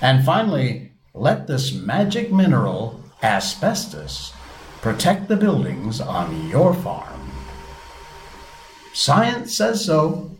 And 0.01 0.25
finally, 0.25 0.93
let 1.15 1.47
this 1.47 1.73
magic 1.73 2.33
mineral, 2.33 3.01
asbestos, 3.23 4.33
protect 4.81 5.29
the 5.29 5.37
buildings 5.37 6.01
on 6.01 6.49
your 6.49 6.75
farm. 6.75 7.20
Science 9.01 9.57
says 9.57 9.87
so. 9.87 10.31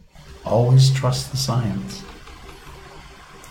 Always 0.45 0.93
trust 0.93 1.31
the 1.31 1.39
science. 1.39 2.05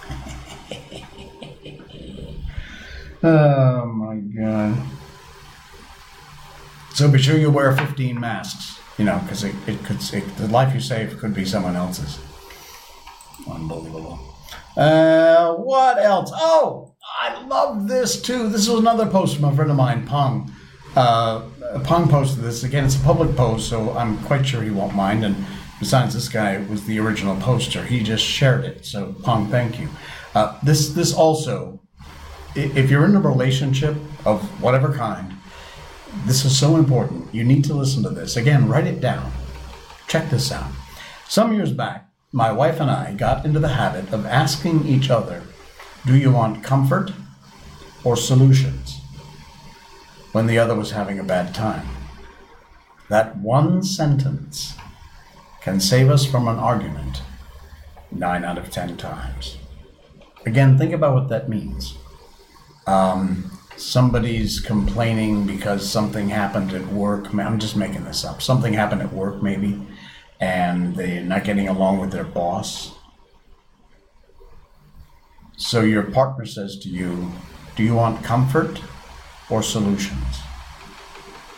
oh 3.23 3.85
my 3.87 4.17
god. 4.17 4.77
So 6.93 7.09
be 7.09 7.17
sure 7.17 7.39
you 7.39 7.49
wear 7.49 7.75
15 7.75 8.19
masks, 8.19 8.79
you 8.99 9.05
know, 9.05 9.17
because 9.23 9.43
it, 9.43 9.55
it 9.65 9.83
could, 9.83 9.97
it, 10.13 10.37
the 10.37 10.47
life 10.49 10.75
you 10.75 10.79
save 10.79 11.17
could 11.17 11.33
be 11.33 11.43
someone 11.43 11.75
else's. 11.75 12.19
Unbelievable. 13.49 14.19
Uh, 14.77 15.55
what 15.55 15.97
else? 15.97 16.29
Oh, 16.35 16.93
I 17.19 17.43
love 17.47 17.87
this 17.87 18.21
too. 18.21 18.47
This 18.47 18.69
was 18.69 18.79
another 18.79 19.07
post 19.07 19.37
from 19.37 19.45
a 19.45 19.55
friend 19.55 19.71
of 19.71 19.77
mine, 19.77 20.05
Pong. 20.05 20.53
Uh, 20.95 21.41
Pong 21.83 22.07
posted 22.07 22.43
this. 22.43 22.63
Again, 22.63 22.85
it's 22.85 22.95
a 22.95 22.99
public 22.99 23.35
post, 23.35 23.69
so 23.69 23.91
I'm 23.97 24.17
quite 24.23 24.45
sure 24.45 24.61
he 24.61 24.71
won't 24.71 24.95
mind. 24.95 25.23
And 25.23 25.35
besides, 25.79 26.13
this 26.13 26.27
guy 26.27 26.57
was 26.69 26.85
the 26.85 26.99
original 26.99 27.35
poster. 27.37 27.83
He 27.83 28.01
just 28.01 28.25
shared 28.25 28.65
it. 28.65 28.85
So, 28.85 29.13
Pong, 29.23 29.47
thank 29.49 29.79
you. 29.79 29.89
Uh, 30.33 30.57
this, 30.63 30.89
this 30.89 31.13
also, 31.13 31.79
if 32.55 32.89
you're 32.89 33.05
in 33.05 33.15
a 33.15 33.21
relationship 33.21 33.95
of 34.25 34.41
whatever 34.61 34.93
kind, 34.93 35.33
this 36.25 36.43
is 36.43 36.57
so 36.57 36.75
important. 36.75 37.33
You 37.33 37.43
need 37.43 37.63
to 37.65 37.73
listen 37.73 38.03
to 38.03 38.09
this. 38.09 38.35
Again, 38.35 38.67
write 38.67 38.87
it 38.87 38.99
down. 38.99 39.31
Check 40.07 40.29
this 40.29 40.51
out. 40.51 40.71
Some 41.27 41.53
years 41.53 41.71
back, 41.71 42.09
my 42.31 42.51
wife 42.51 42.79
and 42.79 42.89
I 42.89 43.13
got 43.13 43.45
into 43.45 43.59
the 43.59 43.69
habit 43.69 44.11
of 44.11 44.25
asking 44.25 44.87
each 44.87 45.09
other, 45.09 45.43
Do 46.05 46.15
you 46.15 46.31
want 46.31 46.63
comfort 46.63 47.11
or 48.03 48.15
solutions? 48.15 48.98
When 50.31 50.47
the 50.47 50.57
other 50.57 50.75
was 50.75 50.91
having 50.91 51.19
a 51.19 51.23
bad 51.23 51.53
time. 51.53 51.87
That 53.09 53.37
one 53.37 53.83
sentence 53.83 54.77
can 55.61 55.79
save 55.79 56.09
us 56.09 56.25
from 56.25 56.47
an 56.47 56.57
argument 56.57 57.21
nine 58.11 58.43
out 58.43 58.57
of 58.57 58.69
ten 58.69 58.97
times. 58.97 59.57
Again, 60.45 60.77
think 60.77 60.93
about 60.93 61.13
what 61.13 61.29
that 61.29 61.49
means. 61.49 61.97
Um, 62.87 63.51
somebody's 63.75 64.59
complaining 64.59 65.45
because 65.45 65.89
something 65.89 66.29
happened 66.29 66.73
at 66.73 66.87
work. 66.87 67.33
I'm 67.33 67.59
just 67.59 67.75
making 67.75 68.03
this 68.03 68.23
up. 68.23 68.41
Something 68.41 68.73
happened 68.73 69.01
at 69.01 69.13
work, 69.13 69.41
maybe, 69.43 69.85
and 70.39 70.95
they're 70.95 71.23
not 71.23 71.43
getting 71.43 71.67
along 71.67 71.99
with 71.99 72.11
their 72.11 72.23
boss. 72.23 72.93
So 75.57 75.81
your 75.81 76.03
partner 76.03 76.45
says 76.45 76.77
to 76.79 76.89
you, 76.89 77.31
Do 77.75 77.83
you 77.83 77.95
want 77.95 78.23
comfort 78.23 78.81
or 79.49 79.63
solutions? 79.63 80.41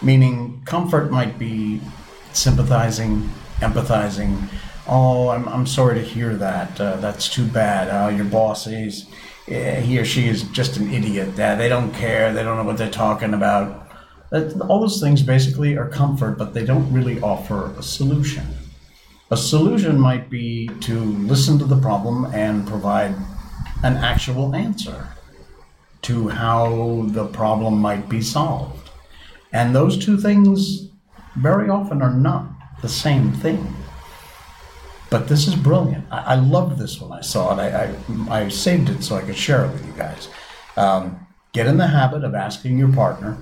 Meaning, 0.01 0.61
comfort 0.65 1.11
might 1.11 1.37
be 1.37 1.79
sympathizing, 2.33 3.29
empathizing. 3.59 4.47
Oh, 4.87 5.29
I'm, 5.29 5.47
I'm 5.47 5.67
sorry 5.67 5.95
to 5.95 6.01
hear 6.01 6.35
that. 6.35 6.79
Uh, 6.79 6.95
that's 6.97 7.29
too 7.29 7.45
bad. 7.45 7.89
Uh, 7.89 8.09
your 8.09 8.25
boss 8.25 8.65
is, 8.67 9.05
eh, 9.47 9.79
he 9.81 9.99
or 9.99 10.05
she 10.05 10.27
is 10.27 10.43
just 10.43 10.77
an 10.77 10.91
idiot. 10.91 11.39
Uh, 11.39 11.55
they 11.55 11.69
don't 11.69 11.93
care. 11.93 12.33
They 12.33 12.43
don't 12.43 12.57
know 12.57 12.63
what 12.63 12.77
they're 12.77 12.89
talking 12.89 13.33
about. 13.33 13.89
That, 14.31 14.59
all 14.61 14.79
those 14.79 14.99
things 14.99 15.21
basically 15.21 15.77
are 15.77 15.87
comfort, 15.87 16.37
but 16.37 16.53
they 16.53 16.65
don't 16.65 16.91
really 16.91 17.21
offer 17.21 17.71
a 17.77 17.83
solution. 17.83 18.45
A 19.29 19.37
solution 19.37 19.99
might 19.99 20.29
be 20.29 20.67
to 20.81 20.99
listen 20.99 21.59
to 21.59 21.65
the 21.65 21.77
problem 21.77 22.25
and 22.33 22.67
provide 22.67 23.15
an 23.83 23.97
actual 23.97 24.55
answer 24.55 25.07
to 26.03 26.29
how 26.29 27.05
the 27.07 27.27
problem 27.27 27.79
might 27.79 28.09
be 28.09 28.21
solved. 28.21 28.89
And 29.53 29.75
those 29.75 29.97
two 29.97 30.17
things 30.17 30.87
very 31.35 31.69
often 31.69 32.01
are 32.01 32.13
not 32.13 32.45
the 32.81 32.89
same 32.89 33.31
thing. 33.31 33.75
But 35.09 35.27
this 35.27 35.47
is 35.47 35.55
brilliant. 35.55 36.05
I, 36.09 36.19
I 36.19 36.35
loved 36.35 36.77
this 36.77 36.99
when 36.99 37.11
I 37.11 37.21
saw 37.21 37.53
it. 37.53 37.59
I, 37.59 37.93
I, 38.29 38.43
I 38.43 38.49
saved 38.49 38.89
it 38.89 39.03
so 39.03 39.15
I 39.15 39.21
could 39.21 39.35
share 39.35 39.65
it 39.65 39.73
with 39.73 39.85
you 39.85 39.93
guys. 39.93 40.29
Um, 40.77 41.27
get 41.51 41.67
in 41.67 41.77
the 41.77 41.87
habit 41.87 42.23
of 42.23 42.33
asking 42.33 42.77
your 42.77 42.93
partner, 42.93 43.37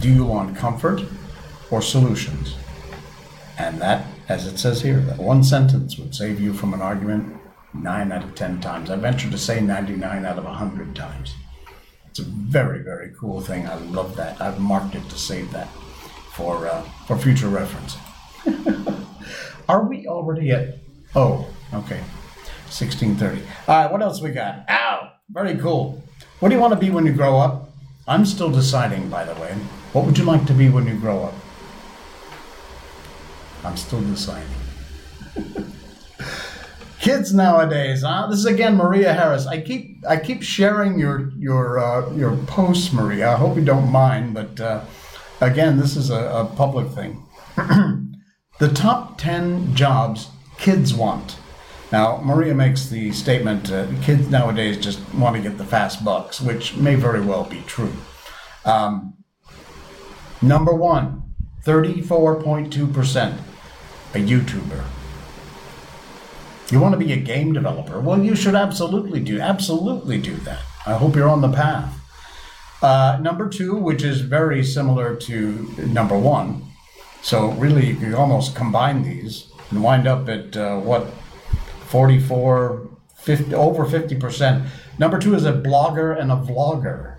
do 0.00 0.08
you 0.08 0.24
want 0.24 0.56
comfort 0.56 1.02
or 1.70 1.82
solutions? 1.82 2.56
And 3.58 3.80
that, 3.80 4.06
as 4.28 4.46
it 4.46 4.58
says 4.58 4.80
here, 4.82 5.00
that 5.00 5.18
one 5.18 5.44
sentence 5.44 5.98
would 5.98 6.14
save 6.14 6.40
you 6.40 6.52
from 6.52 6.74
an 6.74 6.80
argument 6.80 7.36
nine 7.74 8.10
out 8.10 8.24
of 8.24 8.34
ten 8.34 8.60
times. 8.60 8.90
I 8.90 8.96
venture 8.96 9.30
to 9.30 9.38
say 9.38 9.60
99 9.60 10.24
out 10.24 10.38
of 10.38 10.44
100 10.44 10.96
times. 10.96 11.34
It's 12.14 12.20
a 12.20 12.30
very, 12.30 12.78
very 12.78 13.12
cool 13.18 13.40
thing. 13.40 13.66
I 13.66 13.74
love 13.74 14.14
that. 14.14 14.40
I've 14.40 14.60
marked 14.60 14.94
it 14.94 15.02
to 15.10 15.18
save 15.18 15.50
that 15.50 15.66
for, 16.30 16.68
uh, 16.68 16.82
for 17.08 17.18
future 17.18 17.48
reference. 17.48 17.96
Are 19.68 19.82
we 19.82 20.06
already 20.06 20.52
at? 20.52 20.76
Oh, 21.16 21.48
okay. 21.72 21.98
1630. 22.70 23.42
All 23.66 23.82
right, 23.82 23.90
what 23.90 24.00
else 24.00 24.20
we 24.20 24.30
got? 24.30 24.64
Ow! 24.70 25.10
Very 25.28 25.56
cool. 25.56 26.04
What 26.38 26.50
do 26.50 26.54
you 26.54 26.60
want 26.60 26.72
to 26.72 26.78
be 26.78 26.88
when 26.88 27.04
you 27.04 27.12
grow 27.12 27.36
up? 27.36 27.70
I'm 28.06 28.24
still 28.24 28.50
deciding, 28.50 29.10
by 29.10 29.24
the 29.24 29.34
way. 29.40 29.52
What 29.92 30.06
would 30.06 30.16
you 30.16 30.22
like 30.22 30.46
to 30.46 30.52
be 30.52 30.68
when 30.68 30.86
you 30.86 30.94
grow 30.94 31.24
up? 31.24 31.34
I'm 33.64 33.76
still 33.76 34.02
deciding. 34.02 34.54
Kids 37.04 37.34
nowadays, 37.34 38.00
huh? 38.00 38.28
This 38.30 38.38
is 38.38 38.46
again 38.46 38.76
Maria 38.76 39.12
Harris. 39.12 39.46
I 39.46 39.60
keep 39.60 40.02
I 40.08 40.16
keep 40.16 40.42
sharing 40.42 40.98
your 40.98 41.32
your 41.36 41.78
uh, 41.78 42.10
your 42.14 42.34
posts, 42.46 42.94
Maria. 42.94 43.32
I 43.32 43.36
hope 43.36 43.56
you 43.56 43.62
don't 43.62 43.92
mind, 43.92 44.32
but 44.32 44.58
uh, 44.58 44.82
again, 45.42 45.76
this 45.76 45.98
is 45.98 46.08
a, 46.08 46.24
a 46.24 46.50
public 46.56 46.88
thing. 46.92 47.22
the 48.58 48.70
top 48.72 49.18
ten 49.18 49.74
jobs 49.74 50.30
kids 50.56 50.94
want. 50.94 51.36
Now, 51.92 52.22
Maria 52.24 52.54
makes 52.54 52.86
the 52.86 53.12
statement: 53.12 53.70
uh, 53.70 53.86
kids 54.00 54.30
nowadays 54.30 54.78
just 54.78 54.98
want 55.12 55.36
to 55.36 55.42
get 55.42 55.58
the 55.58 55.66
fast 55.66 56.06
bucks, 56.06 56.40
which 56.40 56.74
may 56.74 56.94
very 56.94 57.20
well 57.20 57.44
be 57.44 57.60
true. 57.66 57.92
Um, 58.64 59.18
number 60.40 60.72
one, 60.72 61.34
34.2%, 61.66 63.38
a 64.14 64.16
YouTuber. 64.16 64.84
You 66.74 66.80
want 66.80 66.98
to 66.98 66.98
be 66.98 67.12
a 67.12 67.16
game 67.16 67.52
developer? 67.52 68.00
Well, 68.00 68.20
you 68.20 68.34
should 68.34 68.56
absolutely 68.56 69.20
do 69.20 69.38
absolutely 69.38 70.18
do 70.18 70.34
that. 70.38 70.58
I 70.84 70.94
hope 70.94 71.14
you're 71.14 71.28
on 71.28 71.40
the 71.40 71.52
path. 71.52 72.00
Uh, 72.82 73.16
number 73.22 73.48
two, 73.48 73.76
which 73.76 74.02
is 74.02 74.22
very 74.22 74.64
similar 74.64 75.14
to 75.14 75.72
number 75.86 76.18
one, 76.18 76.64
so 77.22 77.52
really 77.52 77.86
you 77.86 77.94
could 77.94 78.14
almost 78.14 78.56
combine 78.56 79.04
these 79.04 79.52
and 79.70 79.84
wind 79.84 80.08
up 80.08 80.28
at 80.28 80.56
uh, 80.56 80.80
what 80.80 81.06
44, 81.86 82.88
50, 83.18 83.54
over 83.54 83.84
50 83.84 84.16
percent. 84.16 84.64
Number 84.98 85.20
two 85.20 85.36
is 85.36 85.44
a 85.44 85.52
blogger 85.52 86.20
and 86.20 86.32
a 86.32 86.34
vlogger. 86.34 87.18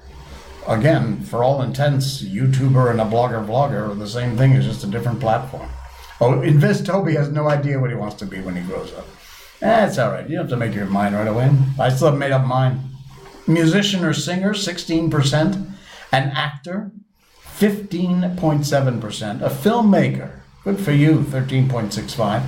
Again, 0.68 1.22
for 1.22 1.46
all 1.46 1.62
intents, 1.62 2.22
YouTuber 2.22 2.92
and 2.92 3.00
a 3.00 3.06
blogger 3.06 3.48
vlogger 3.48 3.92
are 3.92 3.96
the 3.96 4.06
same 4.06 4.36
thing. 4.36 4.52
It's 4.52 4.66
just 4.66 4.84
a 4.84 4.88
different 4.88 5.22
platform. 5.22 5.70
Oh, 6.20 6.42
Invest 6.42 6.86
Toby 6.86 7.16
has 7.16 7.30
no 7.30 7.48
idea 7.48 7.80
what 7.80 7.90
he 7.90 7.96
wants 7.96 8.16
to 8.16 8.26
be 8.26 8.42
when 8.42 8.58
he 8.58 8.62
grows 8.62 8.94
up. 8.94 9.08
That's 9.60 9.98
all 9.98 10.12
right. 10.12 10.30
You 10.30 10.38
don't 10.38 10.46
have 10.46 10.50
to 10.52 10.58
make 10.58 10.76
your 10.76 10.86
mind 10.86 11.16
right 11.16 11.28
away. 11.28 11.52
I 11.80 11.90
still 11.90 12.08
haven't 12.08 12.20
made 12.20 12.32
up 12.32 12.46
mine. 12.46 12.82
Musician 13.48 14.04
or 14.04 14.14
singer, 14.14 14.54
16%. 14.54 15.72
An 16.12 16.30
actor, 16.30 16.92
15.7%. 17.58 19.42
A 19.42 19.50
filmmaker, 19.50 20.40
good 20.64 20.80
for 20.80 20.92
you, 20.92 21.20
13.65. 21.20 22.44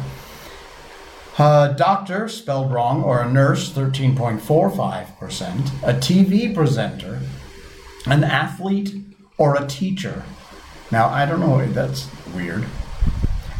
A 1.39 1.75
doctor, 1.77 2.27
spelled 2.27 2.71
wrong, 2.71 3.03
or 3.03 3.21
a 3.21 3.31
nurse, 3.31 3.71
13.45%. 3.71 5.83
A 5.83 5.93
TV 5.93 6.53
presenter, 6.53 7.21
an 8.05 8.23
athlete, 8.23 8.95
or 9.37 9.55
a 9.55 9.67
teacher. 9.67 10.23
Now, 10.91 11.09
I 11.09 11.25
don't 11.25 11.39
know, 11.39 11.65
that's 11.67 12.09
weird. 12.33 12.65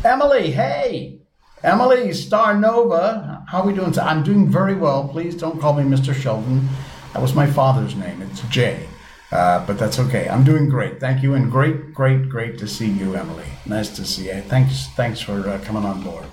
Emily, 0.03 0.51
hey! 0.51 1.16
Emily, 1.63 2.13
Star 2.13 2.55
Nova, 2.55 3.43
how 3.47 3.61
are 3.61 3.65
we 3.65 3.73
doing? 3.73 3.97
I'm 3.97 4.23
doing 4.23 4.47
very 4.47 4.75
well. 4.75 5.07
Please 5.07 5.33
don't 5.33 5.59
call 5.59 5.73
me 5.73 5.83
Mr. 5.83 6.13
Sheldon. 6.13 6.69
That 7.13 7.21
was 7.21 7.33
my 7.33 7.47
father's 7.47 7.95
name. 7.95 8.21
It's 8.21 8.41
Jay. 8.41 8.87
Uh, 9.31 9.65
but 9.65 9.79
that's 9.79 9.97
okay. 9.97 10.29
I'm 10.29 10.43
doing 10.43 10.69
great. 10.69 10.99
Thank 10.99 11.23
you, 11.23 11.33
and 11.33 11.51
great, 11.51 11.95
great, 11.95 12.29
great 12.29 12.59
to 12.59 12.67
see 12.67 12.87
you, 12.87 13.15
Emily. 13.15 13.47
Nice 13.65 13.89
to 13.95 14.05
see 14.05 14.27
you. 14.27 14.39
Thanks, 14.41 14.87
thanks 14.89 15.19
for 15.19 15.49
uh, 15.49 15.59
coming 15.63 15.83
on 15.83 16.03
board. 16.03 16.25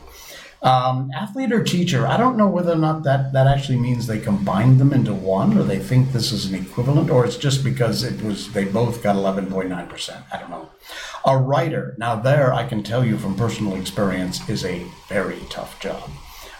Um, 0.63 1.11
athlete 1.15 1.53
or 1.53 1.65
teacher, 1.65 2.07
I 2.07 2.17
don't 2.17 2.37
know 2.37 2.47
whether 2.47 2.73
or 2.73 2.77
not 2.77 3.03
that, 3.03 3.33
that 3.33 3.47
actually 3.47 3.79
means 3.79 4.07
they 4.07 4.19
combined 4.19 4.79
them 4.79 4.93
into 4.93 5.13
one, 5.13 5.57
or 5.59 5.63
they 5.63 5.79
think 5.79 6.13
this 6.13 6.33
is 6.33 6.47
an 6.47 6.55
equivalent, 6.55 7.11
or 7.11 7.25
it's 7.25 7.37
just 7.37 7.65
because 7.65 8.03
it 8.03 8.23
was 8.23 8.53
they 8.53 8.65
both 8.65 9.03
got 9.03 9.17
11.9%. 9.17 10.23
I 10.33 10.39
don't 10.39 10.51
know. 10.51 10.71
A 11.27 11.39
writer, 11.39 11.95
now 11.99 12.17
there 12.17 12.53
I 12.53 12.67
can 12.67 12.83
tell 12.83 13.05
you 13.05 13.17
from 13.17 13.35
personal 13.35 13.77
experience, 13.77 14.47
is 14.49 14.65
a 14.65 14.85
very 15.09 15.41
tough 15.49 15.81
job. 15.81 16.11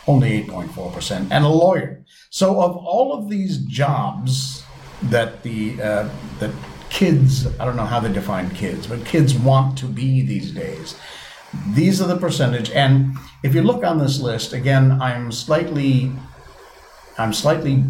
Only 0.07 0.43
8.4%. 0.45 1.29
And 1.31 1.45
a 1.45 1.49
lawyer. 1.49 2.05
So 2.31 2.63
of 2.63 2.77
all 2.77 3.13
of 3.13 3.29
these 3.29 3.59
jobs 3.59 4.65
that 5.03 5.43
the 5.43 5.81
uh, 5.83 6.09
that 6.39 6.51
kids, 6.91 7.47
I 7.59 7.65
don't 7.65 7.77
know 7.77 7.85
how 7.85 8.01
they 8.01 8.13
define 8.13 8.51
kids, 8.51 8.87
but 8.87 9.05
kids 9.05 9.35
want 9.35 9.77
to 9.79 9.87
be 9.87 10.23
these 10.23 10.53
days. 10.53 10.97
These 11.73 12.01
are 12.01 12.07
the 12.07 12.17
percentage, 12.17 12.71
and 12.71 13.17
if 13.43 13.55
you 13.55 13.63
look 13.63 13.85
on 13.85 13.99
this 13.99 14.21
list 14.21 14.53
again, 14.53 15.01
I'm 15.01 15.31
slightly, 15.31 16.13
I'm 17.19 17.33
slightly 17.33 17.85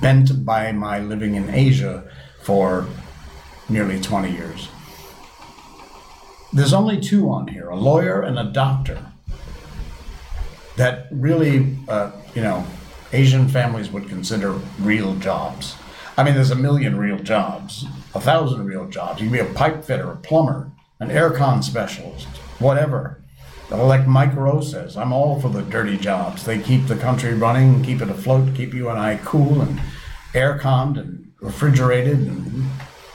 bent 0.00 0.44
by 0.44 0.72
my 0.72 0.98
living 0.98 1.34
in 1.34 1.50
Asia 1.50 2.10
for 2.42 2.86
nearly 3.68 4.00
20 4.00 4.32
years. 4.32 4.68
There's 6.54 6.72
only 6.72 7.00
two 7.00 7.30
on 7.30 7.48
here: 7.48 7.68
a 7.68 7.76
lawyer 7.76 8.22
and 8.22 8.38
a 8.38 8.44
doctor. 8.44 9.04
That 10.76 11.08
really, 11.10 11.76
uh, 11.88 12.12
you 12.34 12.42
know, 12.42 12.64
Asian 13.12 13.48
families 13.48 13.90
would 13.90 14.08
consider 14.08 14.52
real 14.80 15.16
jobs. 15.16 15.76
I 16.16 16.22
mean, 16.22 16.34
there's 16.34 16.52
a 16.52 16.56
million 16.56 16.96
real 16.96 17.18
jobs, 17.18 17.84
a 18.14 18.20
thousand 18.20 18.66
real 18.66 18.88
jobs. 18.88 19.20
You 19.20 19.26
can 19.28 19.32
be 19.32 19.40
a 19.40 19.54
pipe 19.54 19.84
fitter, 19.84 20.10
a 20.12 20.16
plumber, 20.16 20.70
an 21.00 21.08
aircon 21.10 21.62
specialist, 21.62 22.28
whatever. 22.58 23.20
Like 23.70 24.06
Mike 24.06 24.36
Rowe 24.36 24.60
says, 24.60 24.96
I'm 24.96 25.12
all 25.12 25.40
for 25.40 25.48
the 25.48 25.62
dirty 25.62 25.96
jobs. 25.96 26.44
They 26.44 26.60
keep 26.60 26.86
the 26.86 26.96
country 26.96 27.34
running, 27.34 27.82
keep 27.82 28.00
it 28.00 28.10
afloat, 28.10 28.54
keep 28.54 28.74
you 28.74 28.88
and 28.90 28.98
I 28.98 29.18
cool 29.24 29.60
and 29.60 29.80
air-conned 30.34 30.98
and 30.98 31.32
refrigerated, 31.40 32.18
and 32.18 32.68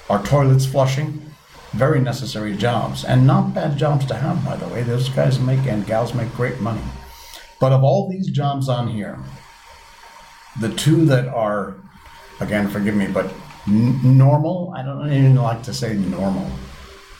our 0.09 0.21
toilets 0.23 0.65
flushing. 0.65 1.28
Very 1.73 1.99
necessary 2.01 2.55
jobs, 2.57 3.05
and 3.05 3.27
not 3.27 3.53
bad 3.53 3.77
jobs 3.77 4.05
to 4.07 4.15
have, 4.15 4.43
by 4.43 4.55
the 4.55 4.67
way. 4.69 4.81
Those 4.81 5.07
guys 5.09 5.39
make 5.39 5.65
and 5.67 5.85
gals 5.85 6.13
make 6.15 6.33
great 6.33 6.59
money. 6.59 6.81
But 7.59 7.71
of 7.73 7.83
all 7.83 8.09
these 8.09 8.27
jobs 8.29 8.67
on 8.69 8.87
here, 8.87 9.19
the 10.59 10.69
two 10.73 11.05
that 11.05 11.27
are, 11.27 11.75
again, 12.39 12.67
forgive 12.69 12.95
me, 12.95 13.07
but 13.07 13.31
n- 13.67 13.99
normal, 14.17 14.73
I 14.75 14.81
don't 14.81 15.11
even 15.11 15.35
like 15.35 15.61
to 15.63 15.73
say 15.73 15.93
normal, 15.93 16.49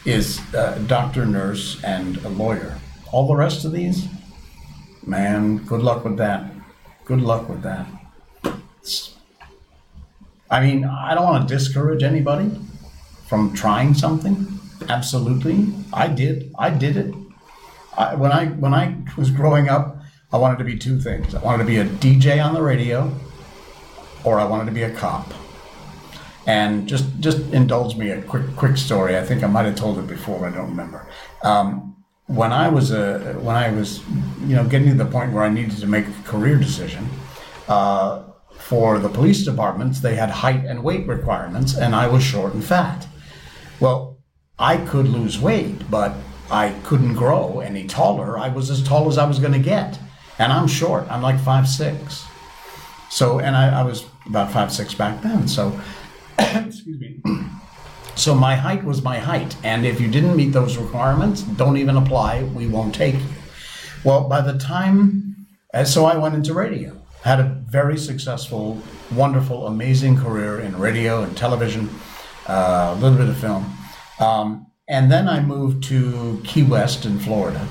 is 0.06 0.40
uh, 0.56 0.80
doctor, 0.88 1.26
nurse, 1.26 1.82
and 1.84 2.18
a 2.26 2.30
lawyer. 2.30 2.76
All 3.12 3.28
the 3.28 3.36
rest 3.36 3.66
of 3.66 3.72
these, 3.72 4.08
man, 5.06 5.58
good 5.58 5.82
luck 5.82 6.04
with 6.04 6.18
that. 6.18 6.52
Good 7.06 7.22
luck 7.22 7.48
with 7.50 7.62
that. 7.64 7.86
It's- 8.44 9.16
I 10.50 10.62
mean, 10.66 10.84
I 10.86 11.14
don't 11.14 11.26
want 11.26 11.48
to 11.48 11.54
discourage 11.56 12.02
anybody 12.02 12.50
from 13.30 13.54
trying 13.54 13.94
something. 13.94 14.60
Absolutely, 14.89 15.72
I 15.94 16.08
did. 16.08 16.52
I 16.58 16.72
did 16.72 16.98
it. 16.98 17.13
I, 17.96 18.15
when 18.15 18.32
I 18.32 18.48
when 18.48 18.74
I 18.74 18.96
was 19.18 19.30
growing 19.30 19.70
up, 19.70 19.98
I 20.34 20.38
wanted 20.38 20.58
to 20.58 20.63
be 20.63 20.78
two 20.78 21.00
things. 21.00 21.36
I 21.36 21.44
wanted 21.44 21.60
to 21.60 21.68
be 21.68 21.78
a 21.78 21.86
DJ 21.86 22.44
on 22.44 22.56
the 22.56 22.62
radio, 22.63 23.13
or 24.24 24.39
I 24.39 24.46
wanted 24.46 24.65
to 24.65 24.72
be 24.72 24.84
a 24.84 24.92
cop. 24.96 25.32
And 26.48 26.88
just 26.88 27.06
just 27.20 27.38
indulge 27.54 27.96
me 27.96 28.10
a 28.10 28.22
quick 28.24 28.56
quick 28.56 28.78
story. 28.78 29.15
I 29.15 29.24
think 29.24 29.44
I 29.44 29.48
might 29.48 29.65
have 29.65 29.76
told 29.76 30.00
it 30.00 30.08
before, 30.08 30.48
I 30.48 30.52
don't 30.52 30.70
remember. 30.70 31.08
Um, 31.44 31.96
when 32.26 32.52
I 32.52 32.68
was 32.70 32.92
a 32.92 33.36
when 33.42 33.56
I 33.56 33.72
was 33.72 34.02
you 34.42 34.56
know 34.56 34.63
getting 34.63 34.89
to 34.89 34.96
the 34.96 35.06
point 35.06 35.34
where 35.34 35.44
I 35.44 35.50
needed 35.50 35.78
to 35.78 35.88
make 35.88 36.08
a 36.08 36.24
career 36.24 36.58
decision. 36.58 37.08
Uh, 37.68 38.24
for 38.58 39.00
the 39.00 39.10
police 39.10 39.44
departments, 39.46 40.02
they 40.02 40.15
had 40.15 40.30
height 40.30 40.63
and 40.65 40.84
weight 40.84 41.08
requirements, 41.08 41.76
and 41.76 41.96
I 41.96 42.08
was 42.08 42.22
short 42.22 42.54
and 42.54 42.63
fat. 42.63 43.08
Well, 43.80 44.18
I 44.58 44.78
could 44.78 45.08
lose 45.08 45.39
weight, 45.39 45.89
but 45.89 46.15
I 46.52 46.72
couldn't 46.84 47.15
grow 47.15 47.60
any 47.60 47.88
taller. 47.88 48.38
I 48.38 48.50
was 48.50 48.70
as 48.70 48.84
tall 48.84 49.08
as 49.08 49.18
I 49.18 49.26
was 49.26 49.39
going 49.39 49.54
to 49.54 49.60
get, 49.60 49.98
and 50.38 50.52
I'm 50.52 50.68
short. 50.68 51.10
I'm 51.10 51.22
like 51.22 51.39
five 51.39 51.68
six. 51.68 52.26
So, 53.10 53.39
and 53.39 53.56
I, 53.56 53.80
I 53.80 53.84
was 53.84 54.06
about 54.26 54.52
five 54.52 54.72
six 54.72 54.94
back 54.94 55.22
then. 55.22 55.48
So, 55.48 55.80
excuse 56.39 57.00
me. 57.00 57.22
So 58.15 58.36
my 58.36 58.54
height 58.54 58.84
was 58.84 59.02
my 59.02 59.18
height, 59.18 59.56
and 59.63 59.86
if 59.86 60.02
you 60.02 60.10
didn't 60.10 60.36
meet 60.36 60.52
those 60.52 60.76
requirements, 60.76 61.42
don't 61.42 61.78
even 61.78 61.96
apply. 61.96 62.44
We 62.44 62.68
won't 62.68 62.94
take 62.94 63.15
you. 63.15 63.22
Well, 64.04 64.28
by 64.28 64.42
the 64.42 64.58
time, 64.58 65.48
so 65.86 66.04
I 66.04 66.18
went 66.18 66.36
into 66.36 66.54
radio. 66.54 67.02
Had 67.24 67.39
a 67.39 67.63
very 67.70 67.98
successful, 67.98 68.82
wonderful, 69.13 69.68
amazing 69.68 70.18
career 70.18 70.60
in 70.60 70.78
radio 70.78 71.24
and 71.24 71.38
television, 71.38 71.89
a 72.50 72.98
little 73.00 73.18
bit 73.18 73.30
of 73.30 73.38
film. 73.38 73.66
Um, 74.20 74.68
and 74.88 75.12
then 75.12 75.28
I 75.28 75.40
moved 75.40 75.84
to 75.86 76.42
Key 76.44 76.64
West 76.64 77.06
in 77.06 77.20
Florida. 77.20 77.68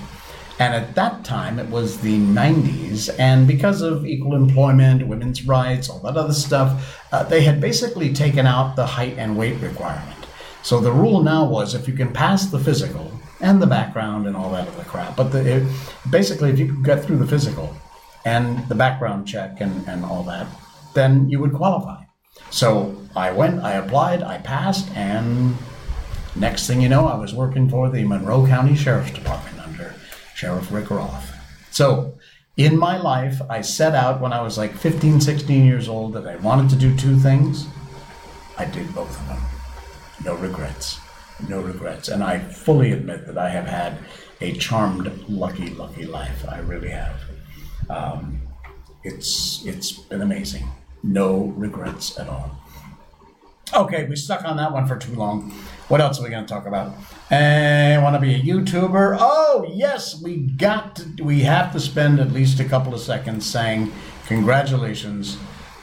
And 0.61 0.75
at 0.75 0.95
that 0.97 1.25
time, 1.25 1.59
it 1.59 1.69
was 1.69 1.99
the 1.99 2.19
90s. 2.19 3.15
And 3.19 3.47
because 3.47 3.81
of 3.81 4.07
equal 4.07 4.35
employment, 4.35 5.07
women's 5.07 5.47
rights, 5.47 5.89
all 5.89 6.01
that 6.01 6.17
other 6.17 6.33
stuff, 6.33 7.05
uh, 7.13 7.23
they 7.25 7.43
had 7.43 7.61
basically 7.61 8.13
taken 8.13 8.47
out 8.47 8.75
the 8.75 8.87
height 8.87 9.15
and 9.19 9.37
weight 9.37 9.61
requirement. 9.61 10.27
So 10.63 10.81
the 10.81 10.93
rule 10.93 11.23
now 11.23 11.45
was 11.45 11.75
if 11.75 11.87
you 11.87 11.95
can 11.95 12.13
pass 12.13 12.47
the 12.47 12.59
physical 12.59 13.13
and 13.41 13.63
the 13.63 13.67
background 13.67 14.27
and 14.27 14.37
all 14.37 14.51
that 14.53 14.67
other 14.67 14.85
crap, 14.85 15.17
but 15.17 15.31
the, 15.31 15.59
it, 15.59 15.63
basically, 16.11 16.51
if 16.51 16.59
you 16.59 16.67
could 16.67 16.85
get 16.85 17.05
through 17.05 17.19
the 17.19 17.27
physical 17.27 17.77
and 18.25 18.69
the 18.69 18.75
background 18.75 19.27
check 19.29 19.61
and, 19.61 19.89
and 19.89 20.05
all 20.05 20.25
that, 20.25 20.49
then 20.95 21.29
you 21.31 21.39
would 21.39 21.53
qualify. 21.53 22.03
So 22.51 22.97
I 23.19 23.33
went, 23.33 23.63
I 23.65 23.73
applied, 23.73 24.23
I 24.23 24.39
passed, 24.39 24.89
and 24.95 25.57
next 26.37 26.69
thing 26.69 26.81
you 26.81 26.89
know, 26.89 27.09
I 27.09 27.17
was 27.17 27.35
working 27.35 27.69
for 27.69 27.91
the 27.91 28.05
Monroe 28.05 28.47
County 28.47 28.77
Sheriff's 28.77 29.11
Department 29.11 29.59
under 29.59 29.93
Sheriff 30.37 30.71
Rick 30.71 30.91
Roth. 30.91 31.35
So 31.73 32.17
in 32.57 32.79
my 32.79 32.97
life, 32.97 33.43
I 33.51 33.61
set 33.61 33.95
out 33.97 34.21
when 34.21 34.33
I 34.33 34.41
was 34.41 34.57
like 34.57 34.73
15, 34.73 35.21
16 35.21 35.67
years 35.67 35.89
old 35.89 36.13
that 36.15 36.29
I 36.29 36.37
wanted 36.37 36.71
to 36.71 36.77
do 36.77 36.97
two 36.97 37.17
things. 37.19 37.67
I 38.57 38.65
did 38.65 38.95
both 38.95 39.21
of 39.21 39.29
them. 39.29 39.43
No 40.25 40.35
regrets. 40.37 41.01
No 41.49 41.61
regrets. 41.61 42.09
And 42.09 42.23
I 42.23 42.39
fully 42.39 42.93
admit 42.93 43.27
that 43.27 43.37
I 43.37 43.49
have 43.49 43.67
had 43.67 43.99
a 44.41 44.53
charmed, 44.55 45.29
lucky, 45.29 45.71
lucky 45.71 46.07
life. 46.07 46.45
I 46.49 46.59
really 46.61 46.91
have. 46.91 47.21
Um, 47.91 48.43
it's 49.03 49.65
it's 49.65 49.93
been 49.93 50.23
amazing. 50.23 50.69
No 51.03 51.55
regrets 51.57 52.19
at 52.19 52.29
all. 52.29 52.59
Okay, 53.75 54.07
we 54.07 54.17
stuck 54.17 54.45
on 54.45 54.57
that 54.57 54.73
one 54.73 54.87
for 54.87 54.97
too 54.97 55.15
long. 55.15 55.51
What 55.89 56.01
else 56.01 56.19
are 56.21 56.25
we 56.25 56.31
going 56.31 56.45
to 56.47 56.53
talk 56.53 56.67
about? 56.67 56.95
And 57.31 58.03
want 58.03 58.15
to 58.15 58.21
be 58.21 58.35
a 58.35 58.41
YouTuber? 58.41 59.17
Oh 59.21 59.67
yes, 59.71 60.21
we 60.23 60.37
got 60.37 60.97
to. 60.97 61.23
We 61.23 61.41
have 61.41 61.73
to 61.73 61.81
spend 61.81 62.21
at 62.21 62.33
least 62.33 62.61
a 62.61 62.65
couple 62.65 62.95
of 62.95 63.01
seconds 63.01 63.45
saying 63.45 63.93
congratulations 64.27 65.39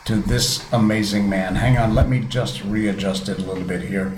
to 0.05 0.15
this 0.15 0.71
amazing 0.71 1.29
man. 1.29 1.55
Hang 1.55 1.77
on, 1.77 1.93
let 1.93 2.09
me 2.09 2.21
just 2.21 2.63
readjust 2.63 3.29
it 3.29 3.39
a 3.39 3.41
little 3.41 3.63
bit 3.63 3.81
here. 3.81 4.13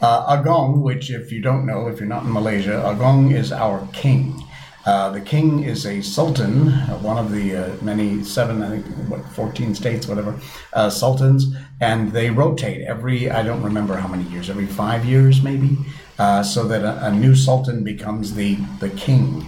Uh, 0.00 0.36
Agong, 0.38 0.80
which 0.80 1.10
if 1.10 1.30
you 1.30 1.42
don't 1.42 1.66
know, 1.66 1.88
if 1.88 1.98
you're 1.98 2.08
not 2.08 2.24
in 2.24 2.32
Malaysia, 2.32 2.82
Agong 2.86 3.32
is 3.32 3.52
our 3.52 3.86
king. 3.92 4.42
Uh, 4.86 5.10
the 5.10 5.20
king 5.20 5.62
is 5.62 5.84
a 5.84 6.00
sultan, 6.00 6.68
uh, 6.68 6.98
one 6.98 7.18
of 7.18 7.30
the 7.30 7.54
uh, 7.54 7.76
many 7.82 8.24
seven, 8.24 8.62
I 8.62 8.70
think, 8.70 8.86
what, 9.10 9.24
14 9.32 9.74
states, 9.74 10.06
whatever, 10.06 10.40
uh, 10.72 10.88
sultans, 10.88 11.54
and 11.80 12.12
they 12.12 12.30
rotate 12.30 12.86
every, 12.86 13.30
I 13.30 13.42
don't 13.42 13.62
remember 13.62 13.96
how 13.96 14.08
many 14.08 14.24
years, 14.24 14.48
every 14.48 14.66
five 14.66 15.04
years 15.04 15.42
maybe, 15.42 15.76
uh, 16.18 16.42
so 16.42 16.64
that 16.68 16.82
a, 16.82 17.06
a 17.06 17.12
new 17.12 17.34
sultan 17.34 17.84
becomes 17.84 18.34
the, 18.34 18.54
the 18.78 18.90
king. 18.90 19.46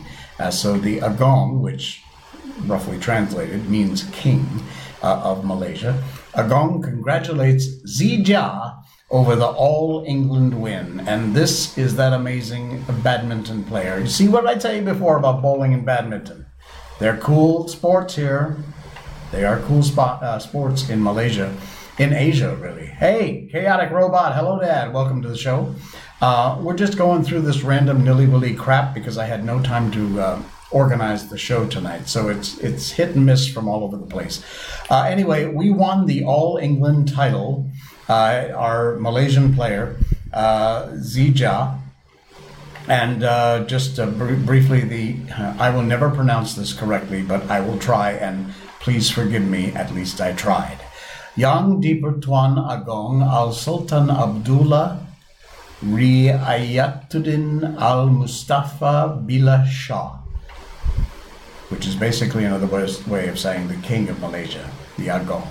So 0.50 0.76
the 0.76 0.98
Agong, 0.98 1.60
which 1.60 2.02
roughly 2.66 2.98
translated 2.98 3.70
means 3.70 4.02
king 4.10 4.44
of 5.02 5.44
Malaysia, 5.44 6.02
Agong 6.34 6.82
congratulates 6.82 7.68
Zii 7.86 8.24
Jia 8.24 8.82
over 9.12 9.36
the 9.36 9.46
All 9.46 10.04
England 10.08 10.60
win. 10.60 11.00
And 11.06 11.34
this 11.34 11.76
is 11.76 11.94
that 11.96 12.14
amazing 12.14 12.82
badminton 13.04 13.62
player. 13.62 13.98
You 14.00 14.06
see 14.06 14.26
what 14.26 14.46
I 14.46 14.54
tell 14.54 14.74
you 14.74 14.80
before 14.80 15.18
about 15.18 15.42
bowling 15.42 15.74
and 15.74 15.84
badminton? 15.84 16.46
They're 16.98 17.18
cool 17.18 17.68
sports 17.68 18.16
here. 18.16 18.56
They 19.30 19.44
are 19.44 19.60
cool 19.60 19.82
spot, 19.82 20.22
uh, 20.22 20.38
sports 20.38 20.88
in 20.88 21.02
Malaysia, 21.02 21.54
in 21.98 22.14
Asia, 22.14 22.56
really. 22.56 22.86
Hey, 22.86 23.48
Chaotic 23.52 23.90
Robot, 23.90 24.34
hello, 24.34 24.58
Dad. 24.58 24.94
Welcome 24.94 25.20
to 25.22 25.28
the 25.28 25.36
show. 25.36 25.74
Uh, 26.22 26.58
we're 26.62 26.76
just 26.76 26.96
going 26.96 27.22
through 27.22 27.42
this 27.42 27.62
random 27.62 28.04
nilly 28.04 28.26
willy 28.26 28.54
crap 28.54 28.94
because 28.94 29.18
I 29.18 29.26
had 29.26 29.44
no 29.44 29.60
time 29.62 29.90
to 29.92 30.20
uh, 30.20 30.42
organize 30.70 31.28
the 31.28 31.36
show 31.36 31.66
tonight. 31.66 32.08
So 32.08 32.28
it's 32.28 32.58
it's 32.58 32.90
hit 32.92 33.14
and 33.14 33.26
miss 33.26 33.46
from 33.48 33.68
all 33.68 33.84
over 33.84 33.96
the 33.96 34.06
place. 34.06 34.42
Uh, 34.90 35.02
anyway, 35.02 35.46
we 35.46 35.70
won 35.70 36.06
the 36.06 36.24
All 36.24 36.56
England 36.56 37.12
title 37.12 37.70
our 38.12 38.96
Malaysian 38.98 39.54
player, 39.54 39.96
uh, 40.32 40.86
Zii 41.00 41.32
Jia. 41.32 41.78
And 42.88 43.22
uh, 43.22 43.64
just 43.64 43.98
uh, 43.98 44.06
br- 44.06 44.34
briefly, 44.34 44.80
the 44.80 45.16
I 45.38 45.70
will 45.70 45.86
never 45.86 46.10
pronounce 46.10 46.54
this 46.54 46.72
correctly, 46.72 47.22
but 47.22 47.48
I 47.48 47.60
will 47.60 47.78
try, 47.78 48.10
and 48.12 48.52
please 48.80 49.08
forgive 49.08 49.46
me. 49.46 49.70
At 49.72 49.94
least 49.94 50.20
I 50.20 50.32
tried. 50.34 50.78
Yang 51.36 51.80
Dipertuan 51.80 52.58
Agong 52.58 53.22
Al 53.22 53.52
Sultan 53.52 54.10
Abdullah 54.10 54.98
Riayatuddin 55.82 57.80
Al 57.80 58.10
Mustafa 58.10 59.18
Billah 59.24 59.64
Shah, 59.66 60.18
which 61.70 61.86
is 61.86 61.94
basically 61.94 62.44
another 62.44 62.66
way 63.06 63.28
of 63.28 63.38
saying 63.38 63.68
the 63.68 63.76
King 63.76 64.08
of 64.10 64.20
Malaysia, 64.20 64.68
the 64.98 65.06
Agong. 65.08 65.46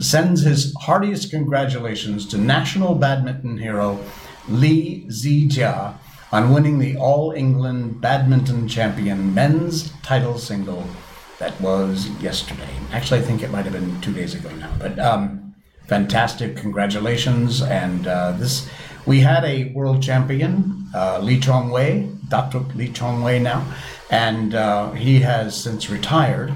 Sends 0.00 0.42
his 0.42 0.74
heartiest 0.80 1.30
congratulations 1.30 2.26
to 2.26 2.38
national 2.38 2.94
badminton 2.94 3.58
hero 3.58 4.00
Lee 4.48 5.04
Zii 5.08 5.48
Jia 5.48 5.94
on 6.32 6.52
winning 6.52 6.78
the 6.78 6.96
All 6.96 7.32
England 7.32 8.00
Badminton 8.00 8.66
Champion 8.66 9.34
men's 9.34 9.92
title 10.02 10.38
single 10.38 10.84
that 11.38 11.60
was 11.60 12.08
yesterday. 12.22 12.68
Actually, 12.92 13.20
I 13.20 13.22
think 13.22 13.42
it 13.42 13.50
might 13.50 13.64
have 13.64 13.72
been 13.72 14.00
two 14.00 14.12
days 14.12 14.34
ago 14.34 14.50
now, 14.56 14.72
but 14.78 14.98
um, 14.98 15.54
fantastic 15.86 16.56
congratulations. 16.56 17.62
And 17.62 18.06
uh, 18.06 18.32
this, 18.32 18.68
we 19.06 19.20
had 19.20 19.44
a 19.44 19.72
world 19.72 20.02
champion, 20.02 20.86
uh, 20.94 21.18
Lee 21.20 21.40
Chong 21.40 21.70
Wei, 21.70 22.08
Dr. 22.28 22.60
Lee 22.76 22.92
Chong 22.92 23.22
Wei 23.22 23.38
now, 23.38 23.66
and 24.10 24.54
uh, 24.54 24.92
he 24.92 25.20
has 25.20 25.60
since 25.60 25.90
retired. 25.90 26.54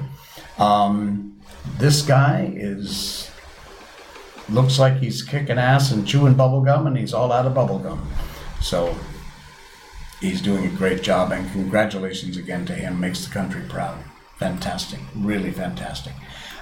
Um, 0.59 1.36
this 1.79 2.03
guy 2.03 2.53
is 2.55 3.31
looks 4.49 4.79
like 4.79 4.99
he's 4.99 5.23
kicking 5.23 5.59
ass 5.59 5.91
and 5.91 6.07
chewing 6.07 6.35
bubblegum 6.35 6.87
and 6.87 6.97
he's 6.97 7.13
all 7.13 7.33
out 7.33 7.47
of 7.47 7.55
bubblegum. 7.55 8.01
So 8.61 8.97
he's 10.21 10.41
doing 10.41 10.67
a 10.67 10.71
great 10.71 11.03
job 11.03 11.33
and 11.33 11.51
congratulations 11.53 12.37
again 12.37 12.65
to 12.67 12.75
him. 12.75 13.01
Makes 13.01 13.27
the 13.27 13.33
country 13.33 13.63
proud. 13.69 13.99
Fantastic. 14.37 15.01
Really 15.15 15.51
fantastic. 15.51 16.13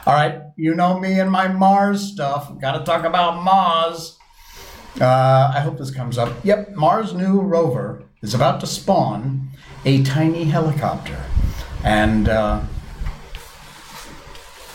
All 0.06 0.14
right, 0.14 0.42
you 0.56 0.74
know 0.74 0.98
me 0.98 1.18
and 1.18 1.30
my 1.30 1.48
Mars 1.48 2.12
stuff. 2.12 2.58
Got 2.60 2.78
to 2.78 2.84
talk 2.84 3.04
about 3.04 3.42
Mars. 3.42 4.18
Uh, 5.00 5.52
I 5.54 5.60
hope 5.60 5.78
this 5.78 5.90
comes 5.90 6.18
up. 6.18 6.32
Yep, 6.44 6.74
Mars' 6.76 7.14
new 7.14 7.40
rover 7.40 8.04
is 8.22 8.34
about 8.34 8.60
to 8.60 8.66
spawn 8.66 9.48
a 9.84 10.02
tiny 10.04 10.44
helicopter. 10.44 11.18
And 11.82 12.28
uh, 12.28 12.62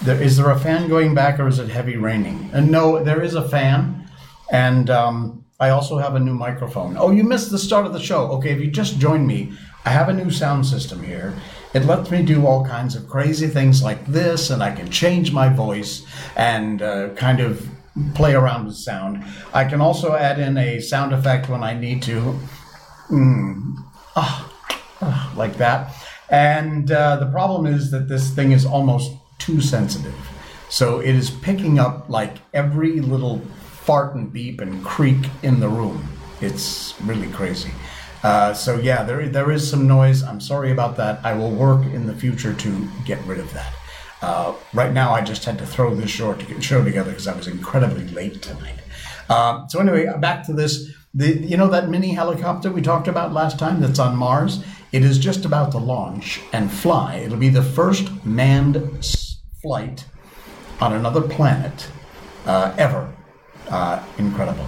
there, 0.04 0.22
is 0.22 0.38
there 0.38 0.52
a 0.52 0.60
fan 0.60 0.88
going 0.88 1.14
back 1.14 1.40
or 1.40 1.48
is 1.48 1.60
it 1.60 1.70
heavy 1.70 1.98
raining? 1.98 2.50
And 2.54 2.72
no, 2.72 3.04
there 3.04 3.22
is 3.22 3.36
a 3.36 3.48
fan. 3.48 4.10
And 4.52 4.90
um, 4.90 5.46
I 5.60 5.70
also 5.70 5.98
have 5.98 6.16
a 6.16 6.20
new 6.20 6.34
microphone. 6.34 6.96
Oh, 6.98 7.12
you 7.12 7.24
missed 7.24 7.52
the 7.52 7.60
start 7.60 7.86
of 7.86 7.94
the 7.94 8.00
show. 8.00 8.28
Okay, 8.32 8.52
if 8.52 8.60
you 8.60 8.72
just 8.72 8.98
joined 9.00 9.28
me, 9.28 9.54
I 9.86 9.90
have 9.90 10.10
a 10.10 10.14
new 10.14 10.32
sound 10.32 10.66
system 10.66 11.04
here. 11.04 11.34
It 11.74 11.86
lets 11.86 12.10
me 12.10 12.24
do 12.24 12.48
all 12.48 12.66
kinds 12.66 12.96
of 12.96 13.08
crazy 13.08 13.48
things 13.48 13.84
like 13.84 14.06
this, 14.08 14.50
and 14.50 14.64
I 14.64 14.74
can 14.74 14.90
change 14.90 15.32
my 15.32 15.50
voice 15.50 16.06
and 16.36 16.82
uh, 16.82 17.10
kind 17.10 17.40
of 17.42 17.68
play 18.16 18.34
around 18.34 18.66
with 18.66 18.76
sound. 18.76 19.24
I 19.54 19.66
can 19.66 19.82
also 19.82 20.16
add 20.16 20.40
in 20.40 20.58
a 20.58 20.80
sound 20.80 21.14
effect 21.14 21.50
when 21.50 21.64
I 21.64 21.74
need 21.74 22.02
to. 22.04 22.40
Mm, 23.10 23.76
ah, 24.16 24.52
ah, 25.02 25.34
like 25.36 25.58
that. 25.58 25.94
And 26.30 26.92
uh, 26.92 27.18
the 27.18 27.28
problem 27.28 27.66
is 27.66 27.92
that 27.92 28.08
this 28.08 28.30
thing 28.32 28.52
is 28.52 28.66
almost 28.66 29.12
too 29.40 29.60
sensitive. 29.62 30.16
So 30.70 31.00
it 31.00 31.16
is 31.16 31.30
picking 31.30 31.80
up 31.80 32.10
like 32.10 32.38
every 32.54 33.00
little 33.00 33.40
fart 33.90 34.14
and 34.14 34.32
beep 34.32 34.62
and 34.62 34.84
creak 34.86 35.18
in 35.42 35.60
the 35.60 35.68
room. 35.68 36.08
It's 36.42 36.94
really 37.02 37.30
crazy. 37.32 37.72
Uh, 38.22 38.54
so 38.54 38.78
yeah, 38.78 39.04
there 39.04 39.28
there 39.30 39.52
is 39.52 39.68
some 39.68 39.88
noise. 39.88 40.24
I'm 40.24 40.42
sorry 40.42 40.72
about 40.72 40.98
that. 40.98 41.26
I 41.26 41.34
will 41.34 41.52
work 41.52 41.86
in 41.86 42.06
the 42.06 42.14
future 42.14 42.54
to 42.54 42.90
get 43.06 43.24
rid 43.26 43.40
of 43.40 43.52
that. 43.54 43.74
Uh, 44.22 44.54
right 44.74 44.92
now, 44.92 45.14
I 45.14 45.22
just 45.22 45.46
had 45.46 45.58
to 45.60 45.66
throw 45.66 45.96
this 45.96 46.10
short 46.10 46.44
show 46.62 46.84
together 46.84 47.12
because 47.12 47.28
I 47.28 47.36
was 47.36 47.48
incredibly 47.48 48.08
late 48.10 48.42
tonight. 48.42 48.80
Uh, 49.30 49.68
so 49.68 49.80
anyway, 49.80 50.08
back 50.20 50.46
to 50.46 50.54
this. 50.54 50.94
The 51.14 51.40
you 51.40 51.58
know 51.58 51.68
that 51.70 51.90
mini 51.90 52.14
helicopter 52.14 52.72
we 52.72 52.82
talked 52.82 53.08
about 53.08 53.34
last 53.34 53.58
time 53.58 53.80
that's 53.80 54.00
on 54.00 54.16
Mars. 54.16 54.64
It 54.92 55.04
is 55.04 55.18
just 55.18 55.46
about 55.46 55.72
to 55.72 55.78
launch 55.78 56.42
and 56.52 56.72
fly. 56.72 57.16
It'll 57.16 57.38
be 57.38 57.50
the 57.50 57.64
first 57.64 58.26
manned 58.26 58.76
flight 59.62 60.06
on 60.80 60.94
another 60.94 61.22
planet 61.22 61.90
uh, 62.46 62.74
ever. 62.78 63.14
Uh, 63.70 64.04
incredible. 64.18 64.66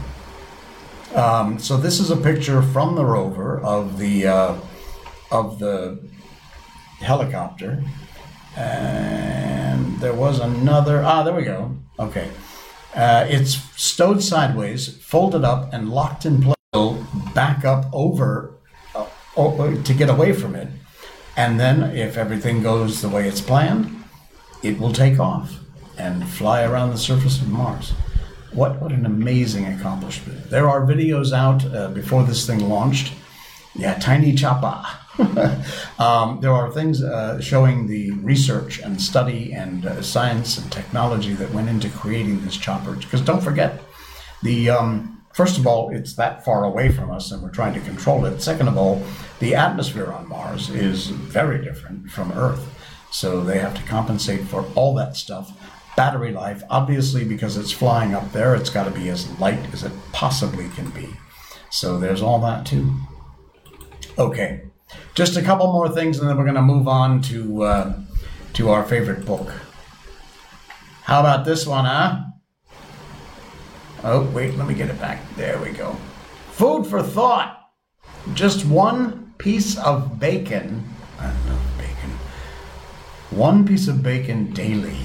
Um, 1.15 1.59
so 1.59 1.77
this 1.77 1.99
is 1.99 2.11
a 2.11 2.17
picture 2.17 2.61
from 2.61 2.95
the 2.95 3.05
rover 3.05 3.59
of 3.61 3.97
the 3.97 4.27
uh, 4.27 4.55
of 5.31 5.59
the 5.59 5.99
helicopter, 6.99 7.83
and 8.55 9.99
there 9.99 10.13
was 10.13 10.39
another. 10.39 11.01
Ah, 11.03 11.23
there 11.23 11.33
we 11.33 11.43
go. 11.43 11.75
Okay, 11.99 12.29
uh, 12.95 13.25
it's 13.27 13.55
stowed 13.75 14.23
sideways, 14.23 14.97
folded 15.03 15.43
up, 15.43 15.73
and 15.73 15.89
locked 15.89 16.25
in 16.25 16.41
place. 16.41 16.55
Back 17.33 17.65
up 17.65 17.85
over 17.91 18.53
uh, 18.95 19.05
to 19.35 19.93
get 19.93 20.09
away 20.09 20.31
from 20.31 20.55
it, 20.55 20.69
and 21.35 21.59
then 21.59 21.83
if 21.95 22.17
everything 22.17 22.61
goes 22.61 23.01
the 23.01 23.09
way 23.09 23.27
it's 23.27 23.41
planned, 23.41 24.00
it 24.63 24.79
will 24.79 24.93
take 24.93 25.19
off 25.19 25.59
and 25.97 26.27
fly 26.27 26.63
around 26.63 26.91
the 26.91 26.97
surface 26.97 27.41
of 27.41 27.49
Mars. 27.49 27.91
What, 28.53 28.81
what 28.81 28.91
an 28.91 29.05
amazing 29.05 29.65
accomplishment. 29.65 30.49
There 30.49 30.67
are 30.67 30.81
videos 30.81 31.31
out 31.31 31.65
uh, 31.73 31.89
before 31.89 32.23
this 32.23 32.45
thing 32.45 32.67
launched. 32.67 33.13
Yeah, 33.75 33.97
Tiny 33.99 34.35
Chapa. 34.35 34.85
um, 35.99 36.41
there 36.41 36.51
are 36.51 36.71
things 36.71 37.01
uh, 37.01 37.39
showing 37.39 37.87
the 37.87 38.11
research 38.11 38.79
and 38.79 39.01
study 39.01 39.53
and 39.53 39.85
uh, 39.85 40.01
science 40.01 40.57
and 40.57 40.71
technology 40.71 41.33
that 41.33 41.51
went 41.53 41.69
into 41.69 41.89
creating 41.89 42.43
this 42.43 42.57
chopper. 42.57 42.93
Because 42.93 43.21
don't 43.21 43.41
forget, 43.41 43.81
the 44.43 44.69
um, 44.69 45.21
first 45.33 45.57
of 45.57 45.67
all, 45.67 45.89
it's 45.89 46.13
that 46.15 46.43
far 46.43 46.65
away 46.65 46.91
from 46.91 47.11
us 47.11 47.31
and 47.31 47.41
we're 47.41 47.49
trying 47.49 47.73
to 47.73 47.79
control 47.81 48.25
it. 48.25 48.41
Second 48.41 48.67
of 48.67 48.77
all, 48.77 49.01
the 49.39 49.55
atmosphere 49.55 50.11
on 50.11 50.27
Mars 50.27 50.69
is 50.69 51.07
very 51.07 51.63
different 51.63 52.09
from 52.09 52.31
Earth. 52.33 52.67
So 53.11 53.41
they 53.41 53.59
have 53.59 53.75
to 53.75 53.83
compensate 53.83 54.41
for 54.41 54.65
all 54.75 54.95
that 54.95 55.15
stuff. 55.15 55.51
Battery 55.97 56.31
life, 56.31 56.63
obviously, 56.69 57.25
because 57.25 57.57
it's 57.57 57.71
flying 57.71 58.15
up 58.15 58.31
there, 58.31 58.55
it's 58.55 58.69
got 58.69 58.85
to 58.85 58.91
be 58.91 59.09
as 59.09 59.29
light 59.39 59.73
as 59.73 59.83
it 59.83 59.91
possibly 60.13 60.69
can 60.69 60.89
be. 60.91 61.09
So 61.69 61.99
there's 61.99 62.21
all 62.21 62.39
that 62.39 62.65
too. 62.65 62.95
Okay, 64.17 64.61
just 65.13 65.35
a 65.37 65.41
couple 65.41 65.71
more 65.71 65.89
things, 65.89 66.19
and 66.19 66.29
then 66.29 66.37
we're 66.37 66.43
going 66.45 66.55
to 66.55 66.61
move 66.61 66.87
on 66.87 67.21
to 67.23 67.63
uh, 67.63 67.99
to 68.53 68.69
our 68.69 68.83
favorite 68.83 69.25
book. 69.25 69.51
How 71.03 71.19
about 71.19 71.45
this 71.45 71.67
one, 71.67 71.85
huh? 71.85 72.23
Oh, 74.03 74.23
wait, 74.31 74.55
let 74.55 74.67
me 74.67 74.73
get 74.73 74.89
it 74.89 74.99
back. 74.99 75.19
There 75.35 75.59
we 75.59 75.71
go. 75.71 75.95
Food 76.51 76.87
for 76.87 77.03
thought. 77.03 77.69
Just 78.33 78.65
one 78.65 79.33
piece 79.37 79.77
of 79.77 80.19
bacon. 80.19 80.83
I 81.19 81.25
love 81.27 81.45
bacon. 81.45 81.60
One 83.31 83.65
piece 83.65 83.87
of 83.87 84.03
bacon 84.03 84.51
daily 84.51 84.97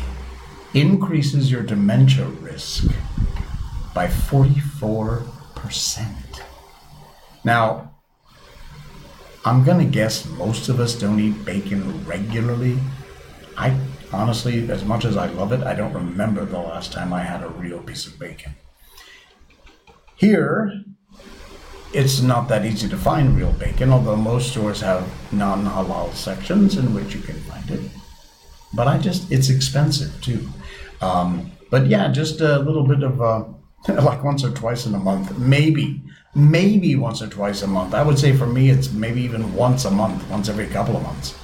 increases 0.75 1.49
your 1.49 1.63
dementia 1.63 2.27
risk 2.27 2.91
by 3.95 4.09
44%. 4.09 5.23
Now, 7.45 7.95
I'm 9.45 9.63
going 9.63 9.79
to 9.79 9.85
guess 9.85 10.27
most 10.27 10.69
of 10.69 10.81
us 10.81 10.97
don't 10.97 11.21
eat 11.21 11.45
bacon 11.45 12.05
regularly. 12.05 12.81
I 13.57 13.79
honestly, 14.13 14.69
as 14.73 14.85
much 14.85 15.05
as 15.05 15.17
I 15.17 15.29
love 15.29 15.53
it, 15.53 15.63
I 15.63 15.75
don't 15.75 15.95
remember 15.95 16.45
the 16.45 16.59
last 16.59 16.93
time 16.93 17.13
I 17.13 17.23
had 17.23 17.45
a 17.45 17.49
real 17.49 17.79
piece 17.79 18.09
of 18.09 18.19
bacon. 18.19 18.57
Here, 20.17 20.83
it's 21.93 22.21
not 22.21 22.49
that 22.49 22.67
easy 22.67 22.89
to 22.89 22.97
find 22.97 23.37
real 23.37 23.53
bacon, 23.53 23.93
although 23.93 24.17
most 24.17 24.51
stores 24.51 24.81
have 24.81 25.09
non 25.33 25.65
halal 25.65 26.13
sections 26.13 26.77
in 26.77 26.93
which 26.93 27.15
you 27.15 27.21
can 27.21 27.37
find 27.43 27.71
it. 27.71 27.83
But 28.77 28.87
I 28.87 28.99
just, 28.99 29.33
it's 29.33 29.49
expensive 29.49 30.23
too. 30.23 30.47
Um, 31.01 31.51
but 31.71 31.87
yeah, 31.87 32.13
just 32.13 32.41
a 32.41 32.59
little 32.59 32.87
bit 32.87 33.03
of 33.03 33.21
uh, 33.21 33.45
like 33.89 34.23
once 34.23 34.45
or 34.45 34.51
twice 34.51 34.87
in 34.87 34.95
a 34.95 34.99
month, 34.99 35.37
maybe, 35.39 36.03
maybe 36.35 36.95
once 36.95 37.23
or 37.23 37.29
twice 37.29 37.63
a 37.63 37.67
month. 37.67 37.95
I 37.95 38.03
would 38.03 38.19
say 38.19 38.37
for 38.37 38.47
me, 38.47 38.71
it's 38.71 38.93
maybe 38.93 39.23
even 39.23 39.55
once 39.55 39.85
a 39.87 39.91
month, 39.91 40.29
once 40.29 40.49
every 40.49 40.67
couple 40.67 40.97
of 40.97 41.03
months. 41.03 41.35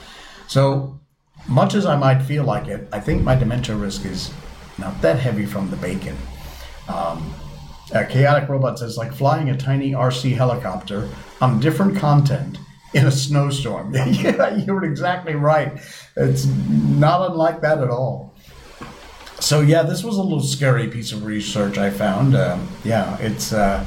So, 0.47 1.01
much 1.49 1.75
as 1.75 1.87
I 1.87 1.97
might 1.97 2.21
feel 2.21 2.45
like 2.45 2.69
it, 2.69 2.87
I 2.93 3.01
think 3.01 3.23
my 3.23 3.35
dementia 3.35 3.75
risk 3.75 4.05
is 4.05 4.33
not 4.79 5.01
that 5.03 5.19
heavy 5.19 5.47
from 5.47 5.71
the 5.71 5.77
bacon. 5.77 6.17
Um, 6.89 7.35
Chaotic 8.09 8.49
Robot 8.49 8.79
says, 8.79 8.97
like 8.97 9.13
flying 9.13 9.51
a 9.51 9.57
tiny 9.57 9.93
RC 9.93 10.35
helicopter 10.35 11.09
on 11.41 11.61
different 11.61 11.97
content 11.97 12.59
in 12.95 13.07
a 13.07 13.11
snowstorm. 13.11 13.95
yeah, 13.95 14.57
you're 14.57 14.85
exactly 14.85 15.35
right. 15.35 15.81
It's 16.17 16.47
not 16.47 17.31
unlike 17.31 17.61
that 17.63 17.79
at 17.79 17.91
all. 17.91 18.35
So 19.41 19.61
yeah, 19.61 19.83
this 19.83 20.05
was 20.05 20.17
a 20.17 20.23
little 20.23 20.41
scary 20.41 20.89
piece 20.89 21.13
of 21.13 21.25
research 21.25 21.77
I 21.77 21.91
found. 21.91 22.37
Um, 22.37 22.69
yeah, 22.85 23.19
it's 23.19 23.53
uh, 23.53 23.85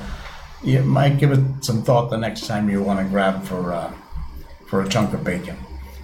you 0.64 0.82
might 0.82 1.18
give 1.18 1.32
it 1.32 1.40
some 1.62 1.82
thought 1.82 2.10
the 2.10 2.18
next 2.18 2.48
time 2.48 2.70
you 2.70 2.82
want 2.82 3.00
to 3.00 3.06
grab 3.06 3.44
for 3.44 3.72
uh, 3.72 3.94
for 4.68 4.82
a 4.82 4.90
chunk 4.90 5.14
of 5.14 5.24
bacon. 5.24 5.56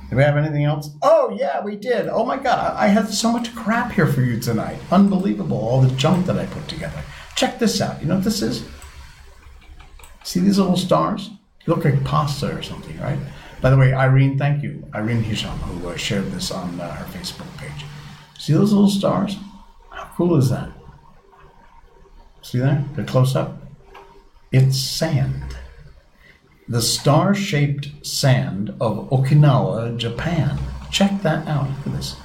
Do 0.10 0.16
we 0.18 0.24
have 0.24 0.38
anything 0.38 0.66
else? 0.66 0.90
Oh 1.02 1.36
yeah, 1.38 1.62
we 1.64 1.76
did. 1.76 2.08
Oh 2.08 2.26
my 2.26 2.38
god, 2.38 2.78
I 2.78 2.86
I 2.86 2.88
had 2.88 3.10
so 3.10 3.32
much 3.32 3.54
crap 3.56 3.92
here 3.92 4.08
for 4.08 4.22
you 4.22 4.40
tonight. 4.40 4.80
Unbelievable, 4.92 5.58
all 5.58 5.82
the 5.82 5.94
junk 5.96 6.26
that 6.28 6.38
I 6.38 6.46
put 6.46 6.68
together. 6.68 7.04
Check 7.36 7.60
this 7.60 7.82
out. 7.82 8.02
You 8.02 8.08
know 8.08 8.16
what 8.16 8.24
this 8.24 8.42
is? 8.42 8.64
See 10.24 10.40
these 10.40 10.60
little 10.60 10.78
stars? 10.78 11.30
Look 11.68 11.86
like 11.86 12.04
pasta 12.04 12.56
or 12.56 12.62
something, 12.62 13.00
right? 13.00 13.20
By 13.62 13.70
the 13.70 13.78
way, 13.78 13.94
Irene, 13.94 14.38
thank 14.38 14.64
you, 14.64 14.84
Irene 14.96 15.24
Hisham, 15.24 15.58
who 15.60 15.90
uh, 15.90 15.96
shared 15.96 16.32
this 16.32 16.52
on 16.52 16.80
uh, 16.80 16.92
her 16.94 17.06
Facebook 17.06 17.56
page. 17.58 17.86
See 18.40 18.54
those 18.54 18.74
little 18.74 18.90
stars? 18.90 19.38
How 19.92 20.10
cool 20.16 20.36
is 20.36 20.50
that? 20.50 20.70
See 22.42 22.58
there? 22.58 22.84
The 22.96 23.04
close 23.04 23.36
up? 23.36 23.62
It's 24.52 24.80
sand. 24.80 25.56
The 26.68 26.82
star 26.82 27.36
shaped 27.36 28.06
sand 28.06 28.70
of 28.82 29.10
Okinawa, 29.10 29.96
Japan. 29.98 30.58
Check 30.90 31.22
that 31.22 31.48
out. 31.48 31.68
Look 31.70 31.88
at 31.88 31.94
this. 31.94 32.16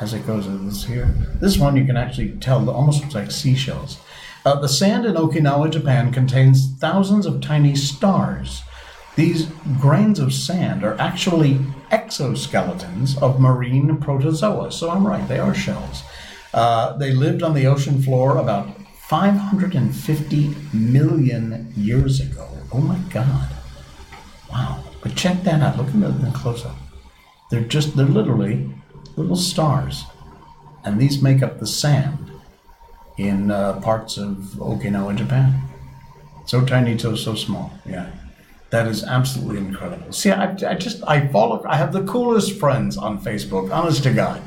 As 0.00 0.14
it 0.14 0.26
goes, 0.26 0.46
this 0.64 0.84
here. 0.84 1.14
This 1.40 1.58
one 1.58 1.76
you 1.76 1.84
can 1.84 1.96
actually 1.96 2.30
tell 2.38 2.68
almost 2.70 3.02
looks 3.02 3.14
like 3.14 3.30
seashells. 3.30 3.98
Uh, 4.46 4.58
the 4.58 4.68
sand 4.68 5.04
in 5.04 5.14
Okinawa, 5.14 5.70
Japan 5.70 6.10
contains 6.10 6.72
thousands 6.78 7.26
of 7.26 7.42
tiny 7.42 7.74
stars. 7.74 8.62
These 9.16 9.46
grains 9.80 10.18
of 10.18 10.32
sand 10.32 10.84
are 10.84 10.98
actually 11.00 11.54
exoskeletons 11.90 13.20
of 13.20 13.40
marine 13.40 13.96
protozoa. 13.98 14.72
So 14.72 14.90
I'm 14.90 15.06
right, 15.06 15.26
they 15.28 15.38
are 15.38 15.54
shells. 15.54 16.02
Uh, 16.54 16.96
they 16.96 17.12
lived 17.12 17.42
on 17.42 17.54
the 17.54 17.66
ocean 17.66 18.02
floor 18.02 18.38
about 18.38 18.68
550 19.08 20.54
million 20.72 21.72
years 21.76 22.20
ago. 22.20 22.48
Oh 22.72 22.80
my 22.80 22.98
God. 23.10 23.48
Wow. 24.50 24.84
But 25.02 25.16
check 25.16 25.42
that 25.42 25.62
out. 25.62 25.76
Look 25.76 25.88
at 25.88 26.00
them 26.00 26.32
close 26.32 26.64
up. 26.64 26.76
They're 27.50 27.64
just, 27.64 27.96
they're 27.96 28.06
literally 28.06 28.70
little 29.16 29.36
stars. 29.36 30.04
And 30.84 31.00
these 31.00 31.22
make 31.22 31.42
up 31.42 31.58
the 31.58 31.66
sand 31.66 32.30
in 33.18 33.50
uh, 33.50 33.80
parts 33.80 34.16
of 34.16 34.36
Okinawa, 34.58 35.16
Japan. 35.16 35.62
So 36.46 36.64
tiny, 36.64 36.98
so 36.98 37.14
so 37.14 37.34
small. 37.34 37.72
Yeah, 37.86 38.10
that 38.70 38.86
is 38.86 39.02
absolutely 39.04 39.58
incredible. 39.58 40.12
See, 40.12 40.30
I, 40.30 40.52
I 40.52 40.74
just 40.74 41.02
I 41.06 41.26
follow. 41.28 41.62
I 41.66 41.76
have 41.76 41.92
the 41.92 42.04
coolest 42.04 42.58
friends 42.58 42.96
on 42.96 43.20
Facebook, 43.20 43.72
honest 43.72 44.04
to 44.04 44.12
God, 44.12 44.40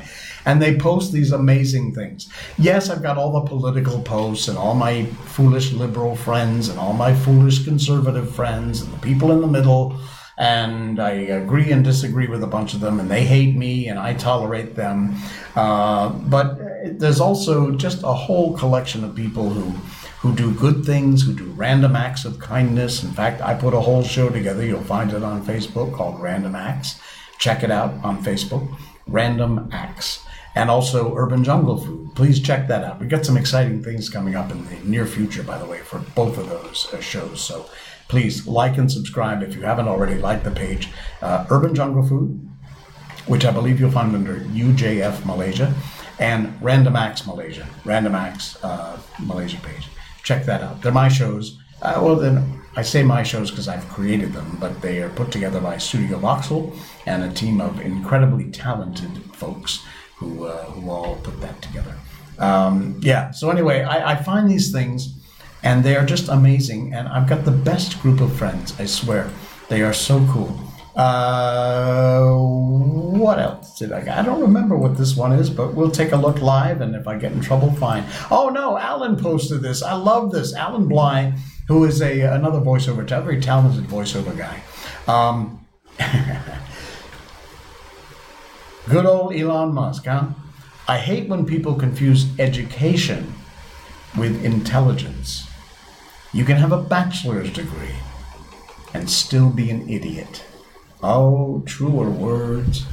and 0.46 0.60
they 0.60 0.76
post 0.78 1.12
these 1.12 1.32
amazing 1.32 1.94
things. 1.94 2.28
Yes, 2.56 2.88
I've 2.88 3.02
got 3.02 3.18
all 3.18 3.32
the 3.32 3.48
political 3.48 4.00
posts 4.00 4.48
and 4.48 4.56
all 4.56 4.74
my 4.74 5.04
foolish 5.04 5.72
liberal 5.72 6.16
friends 6.16 6.68
and 6.70 6.78
all 6.78 6.94
my 6.94 7.14
foolish 7.14 7.64
conservative 7.64 8.34
friends 8.34 8.80
and 8.80 8.92
the 8.92 8.98
people 8.98 9.30
in 9.30 9.40
the 9.40 9.46
middle. 9.46 9.96
And 10.36 10.98
I 10.98 11.10
agree 11.10 11.70
and 11.70 11.84
disagree 11.84 12.26
with 12.26 12.42
a 12.42 12.48
bunch 12.48 12.74
of 12.74 12.80
them, 12.80 12.98
and 12.98 13.08
they 13.08 13.24
hate 13.24 13.54
me, 13.54 13.86
and 13.86 14.00
I 14.00 14.14
tolerate 14.14 14.74
them. 14.74 15.14
Uh, 15.54 16.08
but 16.08 16.58
there's 16.98 17.20
also 17.20 17.70
just 17.70 18.02
a 18.02 18.12
whole 18.12 18.56
collection 18.58 19.04
of 19.04 19.14
people 19.14 19.48
who 19.48 19.78
who 20.24 20.34
do 20.34 20.54
good 20.54 20.86
things, 20.86 21.22
who 21.22 21.34
do 21.34 21.44
random 21.50 21.94
acts 21.94 22.24
of 22.24 22.38
kindness. 22.38 23.04
In 23.04 23.10
fact, 23.10 23.42
I 23.42 23.52
put 23.52 23.74
a 23.74 23.80
whole 23.80 24.02
show 24.02 24.30
together. 24.30 24.64
You'll 24.64 24.80
find 24.80 25.12
it 25.12 25.22
on 25.22 25.44
Facebook 25.44 25.92
called 25.92 26.18
Random 26.18 26.54
Acts. 26.54 26.98
Check 27.38 27.62
it 27.62 27.70
out 27.70 28.02
on 28.02 28.24
Facebook, 28.24 28.74
Random 29.06 29.68
Acts. 29.70 30.24
And 30.54 30.70
also 30.70 31.14
Urban 31.14 31.44
Jungle 31.44 31.76
Food. 31.76 32.14
Please 32.14 32.40
check 32.40 32.68
that 32.68 32.84
out. 32.84 33.00
We've 33.00 33.10
got 33.10 33.26
some 33.26 33.36
exciting 33.36 33.84
things 33.84 34.08
coming 34.08 34.34
up 34.34 34.50
in 34.50 34.64
the 34.64 34.76
near 34.76 35.04
future, 35.04 35.42
by 35.42 35.58
the 35.58 35.66
way, 35.66 35.80
for 35.80 35.98
both 36.14 36.38
of 36.38 36.48
those 36.48 36.88
uh, 36.94 37.02
shows. 37.02 37.42
So 37.42 37.68
please 38.08 38.46
like 38.46 38.78
and 38.78 38.90
subscribe 38.90 39.42
if 39.42 39.54
you 39.54 39.60
haven't 39.60 39.88
already. 39.88 40.14
Like 40.14 40.42
the 40.42 40.52
page, 40.52 40.88
uh, 41.20 41.44
Urban 41.50 41.74
Jungle 41.74 42.02
Food, 42.02 42.48
which 43.26 43.44
I 43.44 43.50
believe 43.50 43.78
you'll 43.78 43.90
find 43.90 44.14
under 44.14 44.36
UJF 44.40 45.26
Malaysia, 45.26 45.74
and 46.18 46.56
Random 46.62 46.96
Acts 46.96 47.26
Malaysia, 47.26 47.68
Random 47.84 48.14
Acts 48.14 48.56
uh, 48.64 48.98
Malaysia 49.18 49.58
page. 49.58 49.90
Check 50.24 50.44
that 50.46 50.62
out. 50.62 50.82
They're 50.82 50.92
my 50.92 51.08
shows. 51.08 51.58
Uh, 51.82 52.00
well, 52.02 52.16
then 52.16 52.60
I 52.76 52.82
say 52.82 53.02
my 53.02 53.22
shows 53.22 53.50
because 53.50 53.68
I've 53.68 53.88
created 53.88 54.32
them, 54.32 54.56
but 54.58 54.80
they 54.80 55.02
are 55.02 55.10
put 55.10 55.30
together 55.30 55.60
by 55.60 55.78
Studio 55.78 56.18
Voxel 56.18 56.76
and 57.06 57.22
a 57.22 57.32
team 57.32 57.60
of 57.60 57.80
incredibly 57.80 58.50
talented 58.50 59.10
folks 59.34 59.84
who 60.16 60.46
uh, 60.46 60.64
who 60.72 60.90
all 60.90 61.16
put 61.16 61.40
that 61.40 61.60
together. 61.62 61.94
Um, 62.38 62.98
yeah. 63.00 63.30
So 63.30 63.50
anyway, 63.50 63.82
I, 63.82 64.12
I 64.12 64.16
find 64.16 64.50
these 64.50 64.72
things, 64.72 65.14
and 65.62 65.84
they 65.84 65.94
are 65.94 66.06
just 66.06 66.28
amazing. 66.28 66.94
And 66.94 67.06
I've 67.06 67.28
got 67.28 67.44
the 67.44 67.52
best 67.52 68.00
group 68.02 68.20
of 68.20 68.34
friends. 68.34 68.74
I 68.80 68.86
swear, 68.86 69.30
they 69.68 69.82
are 69.82 69.92
so 69.92 70.26
cool. 70.30 70.58
Uh, 70.94 72.24
what 72.28 73.38
else 73.38 73.76
did 73.78 73.90
I 73.92 74.00
get? 74.00 74.16
I 74.16 74.22
don't 74.22 74.40
remember 74.40 74.76
what 74.76 74.96
this 74.96 75.16
one 75.16 75.32
is, 75.32 75.50
but 75.50 75.74
we'll 75.74 75.90
take 75.90 76.12
a 76.12 76.16
look 76.16 76.40
live, 76.40 76.80
and 76.80 76.94
if 76.94 77.08
I 77.08 77.18
get 77.18 77.32
in 77.32 77.40
trouble, 77.40 77.72
fine. 77.72 78.04
Oh 78.30 78.48
no, 78.48 78.78
Alan 78.78 79.16
posted 79.16 79.62
this. 79.62 79.82
I 79.82 79.94
love 79.94 80.30
this. 80.30 80.54
Alan 80.54 80.86
Bly, 80.86 81.34
who 81.66 81.84
is 81.84 82.00
a 82.00 82.20
another 82.20 82.60
voiceover, 82.60 83.02
a 83.10 83.22
very 83.22 83.40
talented 83.40 83.84
voiceover 83.84 84.36
guy. 84.36 84.62
Um, 85.08 85.66
good 88.88 89.06
old 89.06 89.34
Elon 89.34 89.74
Musk, 89.74 90.04
huh? 90.06 90.28
I 90.86 90.98
hate 90.98 91.28
when 91.28 91.46
people 91.46 91.74
confuse 91.74 92.26
education 92.38 93.34
with 94.16 94.44
intelligence. 94.44 95.48
You 96.32 96.44
can 96.44 96.56
have 96.58 96.72
a 96.72 96.82
bachelor's 96.82 97.52
degree 97.52 97.96
and 98.92 99.08
still 99.10 99.50
be 99.50 99.70
an 99.70 99.88
idiot. 99.88 100.44
Oh, 101.06 101.62
truer 101.66 102.08
words 102.08 102.86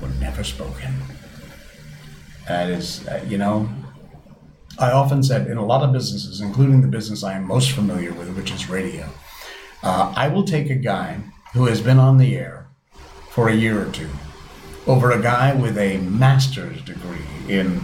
were 0.00 0.08
never 0.20 0.44
spoken. 0.44 0.94
That 2.46 2.70
is, 2.70 3.04
uh, 3.08 3.24
you 3.26 3.38
know, 3.38 3.68
I 4.78 4.92
often 4.92 5.20
said 5.24 5.48
in 5.48 5.56
a 5.56 5.66
lot 5.66 5.82
of 5.82 5.92
businesses, 5.92 6.40
including 6.40 6.80
the 6.80 6.86
business 6.86 7.24
I 7.24 7.32
am 7.32 7.42
most 7.42 7.72
familiar 7.72 8.12
with, 8.12 8.36
which 8.36 8.52
is 8.52 8.70
radio, 8.70 9.08
uh, 9.82 10.14
I 10.14 10.28
will 10.28 10.44
take 10.44 10.70
a 10.70 10.76
guy 10.76 11.18
who 11.54 11.64
has 11.64 11.80
been 11.80 11.98
on 11.98 12.18
the 12.18 12.36
air 12.36 12.68
for 13.30 13.48
a 13.48 13.54
year 13.54 13.84
or 13.84 13.90
two 13.90 14.10
over 14.86 15.10
a 15.10 15.20
guy 15.20 15.52
with 15.52 15.76
a 15.76 15.98
master's 15.98 16.80
degree 16.82 17.26
in 17.48 17.80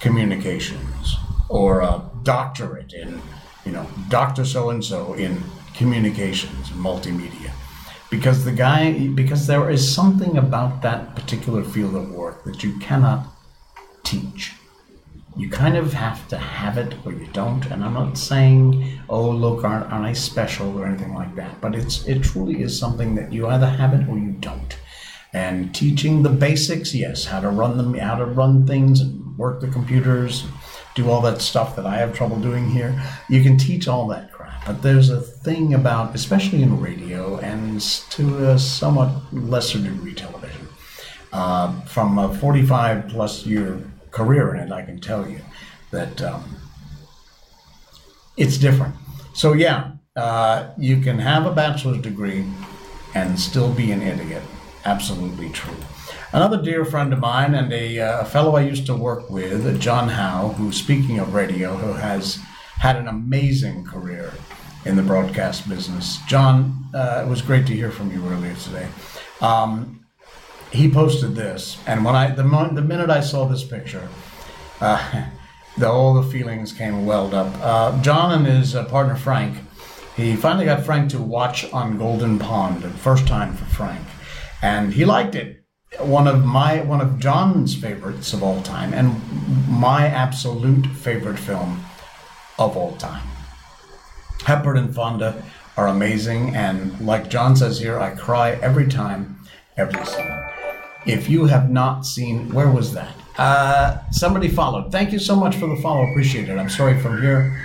communications 0.00 1.16
or 1.48 1.80
a 1.80 2.02
doctorate 2.24 2.92
in, 2.92 3.22
you 3.64 3.72
know, 3.72 3.86
Dr. 4.10 4.44
So 4.44 4.68
and 4.68 4.84
so 4.84 5.14
in 5.14 5.42
communications 5.72 6.70
and 6.70 6.78
multimedia 6.78 7.53
because 8.16 8.44
the 8.44 8.52
guy 8.52 9.08
because 9.08 9.46
there 9.48 9.68
is 9.70 9.82
something 10.00 10.36
about 10.38 10.82
that 10.82 11.16
particular 11.16 11.64
field 11.64 11.96
of 11.96 12.12
work 12.12 12.44
that 12.44 12.62
you 12.62 12.78
cannot 12.78 13.26
teach 14.04 14.52
You 15.36 15.50
kind 15.50 15.76
of 15.76 15.92
have 15.92 16.28
to 16.28 16.38
have 16.38 16.78
it 16.78 16.94
or 17.04 17.12
you 17.12 17.26
don't. 17.32 17.66
And 17.66 17.82
I'm 17.84 17.94
not 17.94 18.16
saying, 18.16 19.00
oh, 19.08 19.28
look, 19.30 19.64
aren't, 19.64 19.92
aren't 19.92 20.06
I 20.06 20.12
special 20.12 20.78
or 20.78 20.86
anything 20.86 21.12
like 21.12 21.34
that. 21.34 21.60
But 21.60 21.74
it's 21.74 22.06
it 22.06 22.22
truly 22.22 22.62
is 22.62 22.78
something 22.78 23.16
that 23.16 23.32
you 23.32 23.48
either 23.48 23.66
have 23.66 23.94
it 23.94 24.08
or 24.08 24.16
you 24.16 24.32
don't. 24.32 24.78
And 25.32 25.74
teaching 25.74 26.22
the 26.22 26.30
basics, 26.30 26.94
yes, 26.94 27.24
how 27.24 27.40
to 27.40 27.48
run 27.50 27.76
them, 27.78 27.94
how 27.94 28.16
to 28.16 28.24
run 28.24 28.64
things 28.66 29.00
and 29.00 29.36
work 29.36 29.60
the 29.60 29.66
computers, 29.68 30.44
do 30.94 31.10
all 31.10 31.20
that 31.22 31.40
stuff 31.40 31.74
that 31.74 31.86
I 31.86 31.96
have 31.96 32.14
trouble 32.14 32.38
doing 32.38 32.70
here. 32.70 32.94
You 33.28 33.42
can 33.42 33.58
teach 33.58 33.88
all 33.88 34.06
that. 34.08 34.30
But 34.66 34.80
there's 34.80 35.10
a 35.10 35.20
thing 35.20 35.74
about, 35.74 36.14
especially 36.14 36.62
in 36.62 36.80
radio 36.80 37.36
and 37.38 37.80
to 38.10 38.50
a 38.50 38.58
somewhat 38.58 39.10
lesser 39.32 39.78
degree 39.78 40.14
television, 40.14 40.68
uh, 41.32 41.80
from 41.82 42.18
a 42.18 42.32
45 42.34 43.08
plus 43.08 43.44
year 43.44 43.78
career 44.10 44.54
in 44.54 44.62
it, 44.62 44.72
I 44.72 44.82
can 44.82 45.00
tell 45.00 45.28
you 45.28 45.40
that 45.90 46.22
um, 46.22 46.56
it's 48.36 48.56
different. 48.56 48.94
So, 49.34 49.52
yeah, 49.52 49.92
uh, 50.16 50.70
you 50.78 51.00
can 51.00 51.18
have 51.18 51.44
a 51.44 51.52
bachelor's 51.52 52.00
degree 52.00 52.46
and 53.14 53.38
still 53.38 53.72
be 53.72 53.92
an 53.92 54.00
idiot. 54.00 54.42
Absolutely 54.86 55.50
true. 55.50 55.76
Another 56.32 56.60
dear 56.60 56.84
friend 56.84 57.12
of 57.12 57.18
mine 57.18 57.54
and 57.54 57.72
a, 57.72 58.00
uh, 58.00 58.24
fellow 58.24 58.56
I 58.56 58.62
used 58.62 58.86
to 58.86 58.94
work 58.94 59.28
with, 59.28 59.80
John 59.80 60.08
Howe, 60.08 60.48
who, 60.48 60.72
speaking 60.72 61.18
of 61.18 61.34
radio, 61.34 61.76
who 61.76 61.92
has 61.92 62.38
had 62.78 62.96
an 62.96 63.08
amazing 63.08 63.84
career 63.84 64.32
in 64.84 64.96
the 64.96 65.02
broadcast 65.02 65.68
business. 65.68 66.18
John, 66.28 66.88
uh, 66.94 67.22
it 67.24 67.28
was 67.28 67.42
great 67.42 67.66
to 67.66 67.72
hear 67.74 67.90
from 67.90 68.12
you 68.12 68.26
earlier 68.28 68.54
today. 68.54 68.88
Um, 69.40 70.04
he 70.70 70.90
posted 70.90 71.34
this, 71.34 71.78
and 71.86 72.04
when 72.04 72.16
I 72.16 72.30
the, 72.30 72.44
mo- 72.44 72.72
the 72.72 72.82
minute 72.82 73.08
I 73.08 73.20
saw 73.20 73.46
this 73.46 73.64
picture, 73.64 74.08
uh, 74.80 75.26
the, 75.78 75.88
all 75.88 76.14
the 76.14 76.28
feelings 76.30 76.72
came 76.72 77.06
welled 77.06 77.34
up. 77.34 77.54
Uh, 77.60 78.02
John 78.02 78.32
and 78.32 78.46
his 78.46 78.74
uh, 78.74 78.84
partner 78.86 79.14
Frank, 79.14 79.56
he 80.16 80.36
finally 80.36 80.64
got 80.64 80.84
Frank 80.84 81.10
to 81.10 81.18
watch 81.20 81.70
on 81.72 81.98
Golden 81.98 82.38
Pond, 82.38 82.82
the 82.82 82.90
first 82.90 83.26
time 83.26 83.54
for 83.54 83.64
Frank, 83.66 84.06
and 84.62 84.92
he 84.92 85.04
liked 85.04 85.34
it. 85.34 85.60
One 86.00 86.26
of 86.26 86.44
my 86.44 86.80
one 86.82 87.00
of 87.00 87.20
John's 87.20 87.74
favorites 87.74 88.32
of 88.32 88.42
all 88.42 88.60
time, 88.62 88.92
and 88.92 89.20
my 89.68 90.08
absolute 90.08 90.86
favorite 90.88 91.38
film 91.38 91.84
of 92.58 92.76
all 92.76 92.96
time. 92.96 93.28
Hepburn 94.44 94.76
and 94.76 94.94
Fonda 94.94 95.42
are 95.76 95.88
amazing, 95.88 96.54
and 96.54 97.00
like 97.00 97.28
John 97.28 97.56
says 97.56 97.80
here, 97.80 97.98
I 97.98 98.10
cry 98.14 98.52
every 98.62 98.86
time, 98.86 99.38
every 99.76 100.04
scene. 100.04 100.44
If 101.06 101.28
you 101.28 101.46
have 101.46 101.70
not 101.70 102.06
seen, 102.06 102.52
where 102.52 102.70
was 102.70 102.92
that? 102.94 103.14
Uh, 103.36 103.98
somebody 104.10 104.48
followed. 104.48 104.92
Thank 104.92 105.12
you 105.12 105.18
so 105.18 105.34
much 105.34 105.56
for 105.56 105.66
the 105.66 105.76
follow. 105.76 106.08
Appreciate 106.10 106.48
it. 106.48 106.58
I'm 106.58 106.70
sorry 106.70 107.00
from 107.00 107.20
here. 107.20 107.64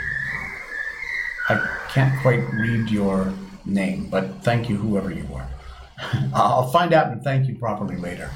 I 1.49 1.79
can't 1.89 2.19
quite 2.21 2.41
read 2.53 2.89
your 2.89 3.31
name, 3.65 4.07
but 4.09 4.41
thank 4.43 4.69
you, 4.69 4.77
whoever 4.77 5.11
you 5.11 5.27
are. 5.33 5.47
I'll 6.33 6.71
find 6.71 6.93
out 6.93 7.11
and 7.11 7.23
thank 7.23 7.47
you 7.47 7.57
properly 7.57 7.97
later. 7.97 8.31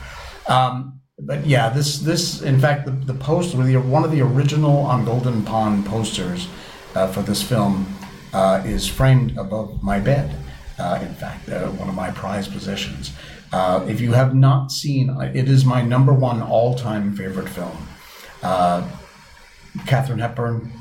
Um, 0.47 0.99
but 1.19 1.45
yeah, 1.45 1.69
this 1.69 1.99
this 1.99 2.41
in 2.41 2.59
fact 2.59 2.85
the, 2.85 2.91
the 2.91 3.13
post 3.13 3.55
with 3.55 3.73
one 3.85 4.03
of 4.03 4.11
the 4.11 4.21
original 4.21 4.77
on 4.79 5.05
Golden 5.05 5.43
Pond 5.43 5.85
posters 5.85 6.47
uh, 6.95 7.07
for 7.07 7.21
this 7.21 7.41
film 7.41 7.85
uh, 8.33 8.61
is 8.65 8.87
framed 8.87 9.37
above 9.37 9.81
my 9.83 9.99
bed. 9.99 10.35
Uh, 10.79 10.99
in 11.01 11.13
fact, 11.13 11.47
uh, 11.49 11.67
one 11.67 11.87
of 11.87 11.95
my 11.95 12.09
prized 12.11 12.51
possessions. 12.51 13.13
Uh, 13.51 13.85
if 13.87 14.01
you 14.01 14.11
have 14.13 14.33
not 14.33 14.71
seen, 14.71 15.09
uh, 15.09 15.31
it 15.33 15.47
is 15.47 15.63
my 15.63 15.81
number 15.81 16.11
one 16.11 16.41
all-time 16.41 17.15
favorite 17.15 17.47
film. 17.47 17.77
Uh, 18.41 18.89
Katharine 19.85 20.19
Hepburn, 20.19 20.73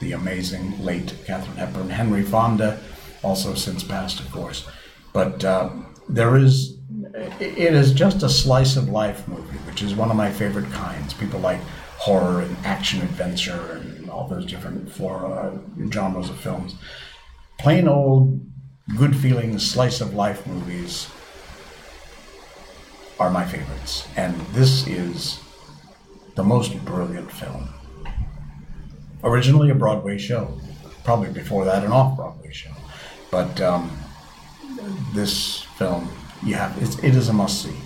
the 0.00 0.12
amazing 0.12 0.82
late 0.84 1.14
Katharine 1.26 1.56
Hepburn, 1.56 1.88
Henry 1.88 2.22
Fonda, 2.22 2.78
also 3.22 3.54
since 3.54 3.82
passed, 3.82 4.20
of 4.20 4.30
course. 4.30 4.68
But 5.12 5.40
there 6.08 6.36
is, 6.36 6.78
it 7.40 7.74
is 7.74 7.92
just 7.92 8.22
a 8.22 8.28
slice 8.28 8.76
of 8.76 8.88
life 8.88 9.26
movie, 9.26 9.58
which 9.66 9.82
is 9.82 9.94
one 9.94 10.10
of 10.10 10.16
my 10.16 10.30
favorite 10.30 10.70
kinds. 10.72 11.14
People 11.14 11.40
like 11.40 11.60
horror 11.96 12.42
and 12.42 12.56
action 12.64 13.00
adventure 13.02 13.72
and 13.72 13.89
all 14.10 14.28
those 14.28 14.46
different 14.46 14.88
genres 15.92 16.30
of 16.30 16.36
films. 16.38 16.74
Plain 17.58 17.88
old, 17.88 18.40
good 18.96 19.14
feeling 19.16 19.58
slice 19.58 20.00
of 20.00 20.14
life 20.14 20.46
movies 20.46 21.08
are 23.18 23.30
my 23.30 23.44
favorites. 23.44 24.08
And 24.16 24.34
this 24.52 24.86
is 24.86 25.40
the 26.34 26.42
most 26.42 26.82
brilliant 26.84 27.30
film. 27.30 27.68
Originally 29.22 29.70
a 29.70 29.74
Broadway 29.74 30.16
show, 30.16 30.58
probably 31.04 31.30
before 31.30 31.64
that 31.66 31.84
an 31.84 31.92
off 31.92 32.16
Broadway 32.16 32.50
show. 32.50 32.72
But 33.30 33.60
um, 33.60 33.90
this 35.12 35.62
film, 35.76 36.08
you 36.42 36.54
have 36.54 36.76
it 37.04 37.14
is 37.14 37.28
a 37.28 37.32
must 37.32 37.62
see. 37.62 37.76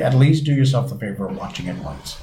At 0.00 0.14
least 0.14 0.44
do 0.44 0.54
yourself 0.54 0.88
the 0.88 0.96
favor 0.96 1.28
of 1.28 1.36
watching 1.36 1.66
it 1.66 1.76
once. 1.84 2.16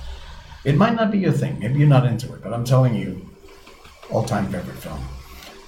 It 0.65 0.77
might 0.77 0.95
not 0.95 1.11
be 1.11 1.19
your 1.19 1.31
thing, 1.31 1.59
maybe 1.59 1.79
you're 1.79 1.87
not 1.87 2.05
into 2.05 2.33
it, 2.33 2.41
but 2.41 2.53
I'm 2.53 2.63
telling 2.63 2.95
you, 2.95 3.29
all 4.09 4.23
time 4.23 4.51
favorite 4.51 4.77
film 4.77 4.99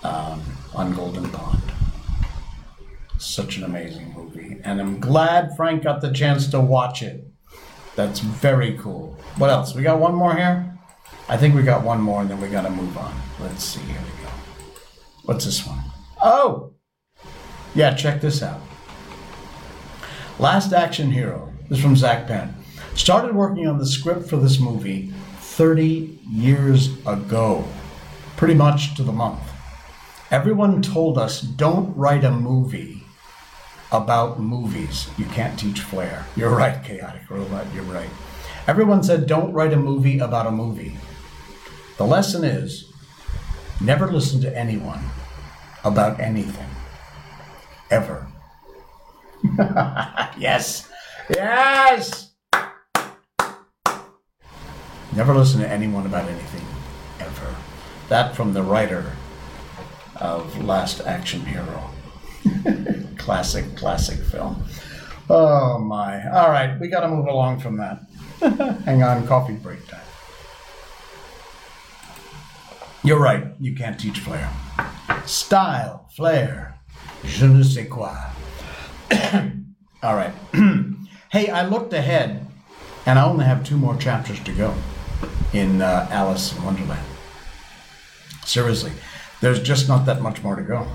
um, 0.03 0.41
on 0.73 0.93
Golden 0.93 1.29
Pond. 1.29 1.61
Such 3.17 3.57
an 3.57 3.63
amazing 3.63 4.13
movie. 4.13 4.59
And 4.63 4.79
I'm 4.79 4.99
glad 4.99 5.55
Frank 5.55 5.83
got 5.83 6.01
the 6.01 6.11
chance 6.11 6.47
to 6.47 6.59
watch 6.59 7.01
it. 7.01 7.27
That's 7.95 8.19
very 8.19 8.77
cool. 8.77 9.17
What 9.37 9.49
else? 9.49 9.73
We 9.73 9.83
got 9.83 9.99
one 9.99 10.13
more 10.13 10.35
here? 10.35 10.77
I 11.27 11.37
think 11.37 11.55
we 11.55 11.63
got 11.63 11.83
one 11.83 12.01
more 12.01 12.21
and 12.21 12.29
then 12.29 12.39
we 12.39 12.49
got 12.49 12.63
to 12.63 12.69
move 12.69 12.97
on. 12.97 13.15
Let's 13.39 13.63
see. 13.63 13.79
Here 13.81 13.97
we 13.97 14.23
go. 14.23 14.31
What's 15.23 15.45
this 15.45 15.65
one? 15.65 15.79
Oh! 16.21 16.73
Yeah, 17.73 17.93
check 17.93 18.21
this 18.21 18.43
out. 18.43 18.61
Last 20.39 20.73
Action 20.73 21.09
Hero. 21.11 21.51
This 21.69 21.79
is 21.79 21.83
from 21.83 21.95
Zak 21.95 22.27
Penn. 22.27 22.53
Started 22.95 23.35
working 23.35 23.67
on 23.67 23.77
the 23.77 23.85
script 23.85 24.29
for 24.29 24.37
this 24.37 24.57
movie 24.57 25.11
30 25.39 26.17
years 26.31 26.97
ago, 27.05 27.65
pretty 28.37 28.53
much 28.53 28.95
to 28.95 29.03
the 29.03 29.11
month. 29.11 29.41
Everyone 30.31 30.81
told 30.81 31.17
us 31.17 31.41
don't 31.41 31.95
write 31.95 32.23
a 32.23 32.31
movie 32.31 33.03
about 33.91 34.39
movies. 34.39 35.09
You 35.17 35.25
can't 35.25 35.59
teach 35.59 35.81
flair. 35.81 36.25
You're 36.35 36.55
right, 36.55 36.83
Chaotic 36.83 37.29
Robot, 37.29 37.67
you're 37.73 37.83
right. 37.83 38.09
Everyone 38.65 39.03
said 39.03 39.27
don't 39.27 39.53
write 39.53 39.73
a 39.73 39.77
movie 39.77 40.19
about 40.19 40.47
a 40.47 40.51
movie. 40.51 40.97
The 41.97 42.05
lesson 42.05 42.43
is 42.43 42.91
never 43.81 44.11
listen 44.11 44.41
to 44.41 44.57
anyone 44.57 45.03
about 45.83 46.19
anything. 46.19 46.69
Ever. 47.91 48.25
yes. 50.37 50.89
Yes. 51.29 52.24
Never 55.15 55.33
listen 55.33 55.61
to 55.61 55.69
anyone 55.69 56.05
about 56.05 56.27
anything. 56.27 56.65
Ever. 57.21 57.55
That 58.09 58.35
from 58.35 58.51
the 58.51 58.61
writer 58.61 59.13
of 60.17 60.61
Last 60.61 60.99
Action 60.99 61.39
Hero. 61.45 61.89
classic, 63.17 63.77
classic 63.77 64.19
film. 64.19 64.65
Oh 65.29 65.79
my. 65.79 66.29
All 66.31 66.49
right, 66.49 66.77
we 66.81 66.89
got 66.89 66.99
to 66.99 67.07
move 67.07 67.27
along 67.27 67.61
from 67.61 67.77
that. 67.77 68.01
Hang 68.83 69.03
on, 69.03 69.25
coffee 69.25 69.53
break 69.53 69.87
time. 69.87 70.01
You're 73.01 73.19
right, 73.19 73.45
you 73.61 73.73
can't 73.73 73.97
teach 73.97 74.19
flair. 74.19 74.49
Style, 75.25 76.09
flair, 76.13 76.77
je 77.23 77.47
ne 77.47 77.63
sais 77.63 77.87
quoi. 77.87 78.17
All 80.03 80.15
right. 80.15 80.33
hey, 81.31 81.49
I 81.49 81.65
looked 81.65 81.93
ahead, 81.93 82.45
and 83.05 83.17
I 83.17 83.23
only 83.23 83.45
have 83.45 83.63
two 83.63 83.77
more 83.77 83.95
chapters 83.95 84.41
to 84.41 84.51
go 84.51 84.75
in 85.53 85.81
uh, 85.81 86.07
Alice 86.11 86.55
in 86.55 86.63
Wonderland. 86.63 87.05
Seriously, 88.45 88.91
there's 89.41 89.61
just 89.61 89.87
not 89.87 90.05
that 90.05 90.21
much 90.21 90.43
more 90.43 90.55
to 90.55 90.61
go. 90.61 90.87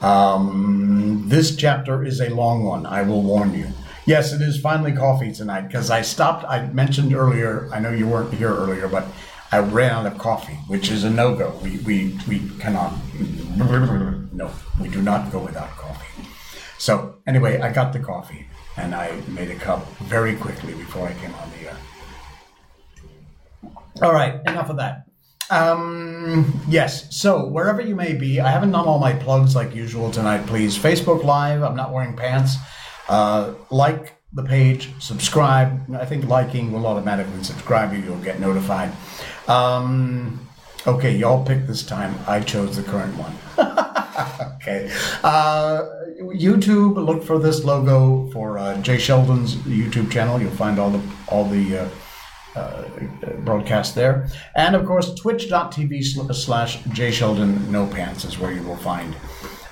Um, 0.00 1.24
this 1.26 1.56
chapter 1.56 2.04
is 2.04 2.20
a 2.20 2.28
long 2.30 2.64
one, 2.64 2.86
I 2.86 3.02
will 3.02 3.22
warn 3.22 3.54
you. 3.54 3.68
Yes, 4.06 4.32
it 4.32 4.40
is 4.40 4.58
finally 4.58 4.92
coffee 4.92 5.32
tonight 5.32 5.62
because 5.62 5.90
I 5.90 6.02
stopped. 6.02 6.44
I 6.44 6.66
mentioned 6.68 7.12
earlier, 7.12 7.68
I 7.72 7.80
know 7.80 7.90
you 7.90 8.06
weren't 8.06 8.32
here 8.32 8.54
earlier, 8.54 8.88
but 8.88 9.06
I 9.52 9.58
ran 9.58 9.90
out 9.90 10.06
of 10.06 10.18
coffee, 10.18 10.58
which 10.66 10.90
is 10.90 11.04
a 11.04 11.10
no 11.10 11.34
go. 11.34 11.58
We, 11.62 11.78
we, 11.78 12.18
we 12.28 12.48
cannot, 12.58 12.94
no, 14.32 14.50
we 14.80 14.88
do 14.88 15.02
not 15.02 15.32
go 15.32 15.40
without 15.40 15.70
coffee. 15.70 16.28
So, 16.78 17.16
anyway, 17.26 17.60
I 17.60 17.72
got 17.72 17.92
the 17.92 17.98
coffee 17.98 18.46
and 18.76 18.94
I 18.94 19.20
made 19.28 19.50
a 19.50 19.56
cup 19.56 19.86
very 20.02 20.36
quickly 20.36 20.74
before 20.74 21.08
I 21.08 21.14
came 21.14 21.34
on 21.34 21.50
the 21.50 21.68
air. 21.68 21.76
All 24.02 24.12
right, 24.12 24.40
enough 24.46 24.70
of 24.70 24.76
that. 24.76 25.04
Um, 25.50 26.60
yes, 26.68 27.16
so 27.16 27.46
wherever 27.46 27.80
you 27.80 27.96
may 27.96 28.14
be, 28.14 28.40
I 28.40 28.50
haven't 28.50 28.72
done 28.72 28.86
all 28.86 28.98
my 28.98 29.14
plugs 29.14 29.56
like 29.56 29.74
usual 29.74 30.10
tonight, 30.10 30.46
please. 30.46 30.78
Facebook 30.78 31.24
Live, 31.24 31.62
I'm 31.62 31.74
not 31.74 31.92
wearing 31.92 32.14
pants. 32.14 32.56
Uh, 33.08 33.54
like 33.70 34.14
the 34.32 34.42
page, 34.42 34.90
subscribe. 35.00 35.94
I 35.94 36.04
think 36.04 36.26
liking 36.26 36.70
will 36.70 36.86
automatically 36.86 37.42
subscribe 37.42 37.92
you. 37.94 38.00
You'll 38.00 38.18
get 38.18 38.40
notified. 38.40 38.92
Um, 39.48 40.46
okay, 40.86 41.16
y'all 41.16 41.44
pick 41.44 41.66
this 41.66 41.82
time. 41.82 42.14
I 42.26 42.40
chose 42.40 42.76
the 42.76 42.82
current 42.82 43.14
one. 43.16 43.34
okay. 44.56 44.92
Uh, 45.24 45.82
YouTube. 46.20 47.02
Look 47.04 47.24
for 47.24 47.38
this 47.38 47.64
logo 47.64 48.30
for 48.32 48.58
uh, 48.58 48.76
Jay 48.82 48.98
Sheldon's 48.98 49.56
YouTube 49.56 50.12
channel. 50.12 50.40
You'll 50.40 50.50
find 50.50 50.78
all 50.78 50.90
the 50.90 51.00
all 51.28 51.46
the. 51.46 51.84
Uh, 51.84 51.88
broadcast 53.44 53.94
there. 53.94 54.28
And 54.54 54.74
of 54.74 54.86
course, 54.86 55.14
twitch.tv 55.14 56.04
slash 56.04 56.36
slash 56.44 57.14
Sheldon 57.14 57.70
no 57.70 57.86
pants 57.86 58.24
is 58.24 58.38
where 58.38 58.52
you 58.52 58.62
will 58.62 58.76
find 58.76 59.14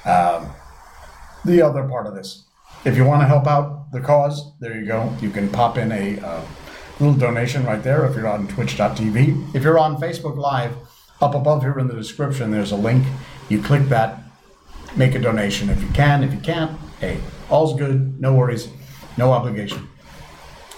um, 0.05 0.51
the 1.45 1.62
other 1.62 1.87
part 1.89 2.07
of 2.07 2.14
this. 2.14 2.45
If 2.84 2.97
you 2.97 3.05
want 3.05 3.22
to 3.22 3.26
help 3.26 3.47
out 3.47 3.91
the 3.93 4.01
cause, 4.01 4.53
there 4.61 4.78
you 4.78 4.87
go. 4.87 5.12
You 5.20 5.30
can 5.30 5.49
pop 5.51 5.76
in 5.76 5.91
a 5.93 6.18
uh, 6.20 6.43
little 7.01 7.16
donation 7.16 7.64
right 7.64 7.82
there 7.82 8.05
if 8.07 8.14
you're 8.14 8.28
on 8.28 8.47
twitch.tv. 8.49 9.55
If 9.55 9.62
you're 9.62 9.78
on 9.78 9.97
Facebook 9.97 10.37
Live, 10.37 10.76
up 11.20 11.34
above 11.34 11.62
here 11.62 11.78
in 11.78 11.89
the 11.89 11.95
description, 11.95 12.51
there's 12.51 12.72
a 12.72 12.76
link. 12.76 13.05
You 13.49 13.62
click 13.62 13.89
that, 13.89 14.20
make 14.97 15.14
a 15.14 15.18
donation 15.18 15.70
if 15.70 15.82
you 15.82 15.89
can. 15.89 16.22
If 16.22 16.32
you 16.32 16.41
can't, 16.41 16.78
hey, 17.01 17.20
all's 17.49 17.78
good, 17.78 18.20
no 18.20 18.34
worries, 18.34 18.68
no 19.16 19.32
obligation. 19.32 19.89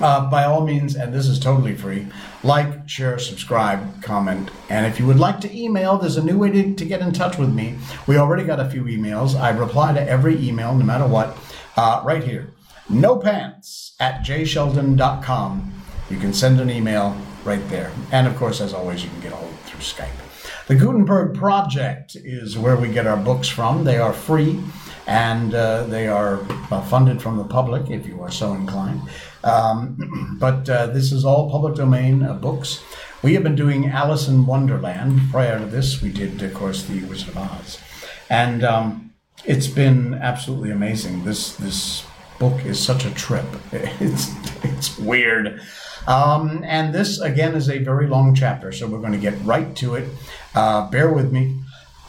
Uh, 0.00 0.30
by 0.30 0.44
all 0.44 0.64
means, 0.64 0.94
and 0.94 1.12
this 1.12 1.26
is 1.26 1.40
totally 1.40 1.74
free, 1.74 2.06
like, 2.44 2.88
share, 2.88 3.18
subscribe, 3.18 4.00
comment. 4.00 4.48
And 4.68 4.86
if 4.86 5.00
you 5.00 5.06
would 5.06 5.18
like 5.18 5.40
to 5.40 5.56
email, 5.56 5.98
there's 5.98 6.16
a 6.16 6.22
new 6.22 6.38
way 6.38 6.50
to, 6.52 6.74
to 6.74 6.84
get 6.84 7.00
in 7.00 7.12
touch 7.12 7.36
with 7.36 7.52
me. 7.52 7.76
We 8.06 8.16
already 8.16 8.44
got 8.44 8.60
a 8.60 8.70
few 8.70 8.84
emails. 8.84 9.34
I 9.34 9.50
reply 9.50 9.92
to 9.94 10.08
every 10.08 10.38
email, 10.46 10.72
no 10.72 10.84
matter 10.84 11.06
what, 11.06 11.36
uh, 11.76 12.02
right 12.04 12.22
here. 12.22 12.52
No 12.88 13.16
pants 13.16 13.96
at 13.98 14.24
jsheldon.com. 14.24 15.82
You 16.10 16.16
can 16.16 16.32
send 16.32 16.60
an 16.60 16.70
email 16.70 17.16
right 17.44 17.66
there. 17.68 17.92
And 18.12 18.26
of 18.26 18.36
course, 18.36 18.60
as 18.60 18.72
always, 18.72 19.02
you 19.02 19.10
can 19.10 19.20
get 19.20 19.32
a 19.32 19.36
hold 19.36 19.58
through 19.60 19.80
Skype. 19.80 20.08
The 20.68 20.74
Gutenberg 20.74 21.34
Project 21.34 22.14
is 22.14 22.56
where 22.56 22.76
we 22.76 22.88
get 22.88 23.06
our 23.06 23.16
books 23.16 23.48
from. 23.48 23.84
They 23.84 23.98
are 23.98 24.12
free 24.12 24.60
and 25.06 25.54
uh, 25.54 25.84
they 25.84 26.08
are 26.08 26.40
uh, 26.70 26.82
funded 26.82 27.22
from 27.22 27.38
the 27.38 27.44
public 27.44 27.90
if 27.90 28.06
you 28.06 28.20
are 28.22 28.30
so 28.30 28.52
inclined. 28.52 29.00
Um, 29.44 30.36
but 30.40 30.68
uh, 30.68 30.86
this 30.88 31.12
is 31.12 31.24
all 31.24 31.50
public 31.50 31.74
domain 31.74 32.22
uh, 32.22 32.34
books. 32.34 32.82
We 33.22 33.34
have 33.34 33.42
been 33.42 33.56
doing 33.56 33.88
Alice 33.88 34.28
in 34.28 34.46
Wonderland. 34.46 35.20
Prior 35.30 35.58
to 35.58 35.66
this, 35.66 36.02
we 36.02 36.10
did, 36.10 36.42
of 36.42 36.54
course, 36.54 36.84
The 36.84 37.04
Wizard 37.04 37.30
of 37.30 37.38
Oz. 37.38 37.78
And 38.30 38.64
um, 38.64 39.12
it's 39.44 39.66
been 39.66 40.14
absolutely 40.14 40.70
amazing. 40.70 41.24
This, 41.24 41.56
this 41.56 42.04
book 42.38 42.64
is 42.64 42.78
such 42.80 43.04
a 43.04 43.10
trip. 43.12 43.46
It's, 43.72 44.30
it's 44.64 44.98
weird. 44.98 45.60
Um, 46.06 46.62
and 46.64 46.94
this, 46.94 47.20
again, 47.20 47.54
is 47.54 47.68
a 47.68 47.78
very 47.78 48.06
long 48.06 48.34
chapter, 48.34 48.72
so 48.72 48.86
we're 48.86 49.00
going 49.00 49.12
to 49.12 49.18
get 49.18 49.34
right 49.44 49.74
to 49.76 49.96
it. 49.96 50.08
Uh, 50.54 50.88
bear 50.90 51.12
with 51.12 51.32
me. 51.32 51.60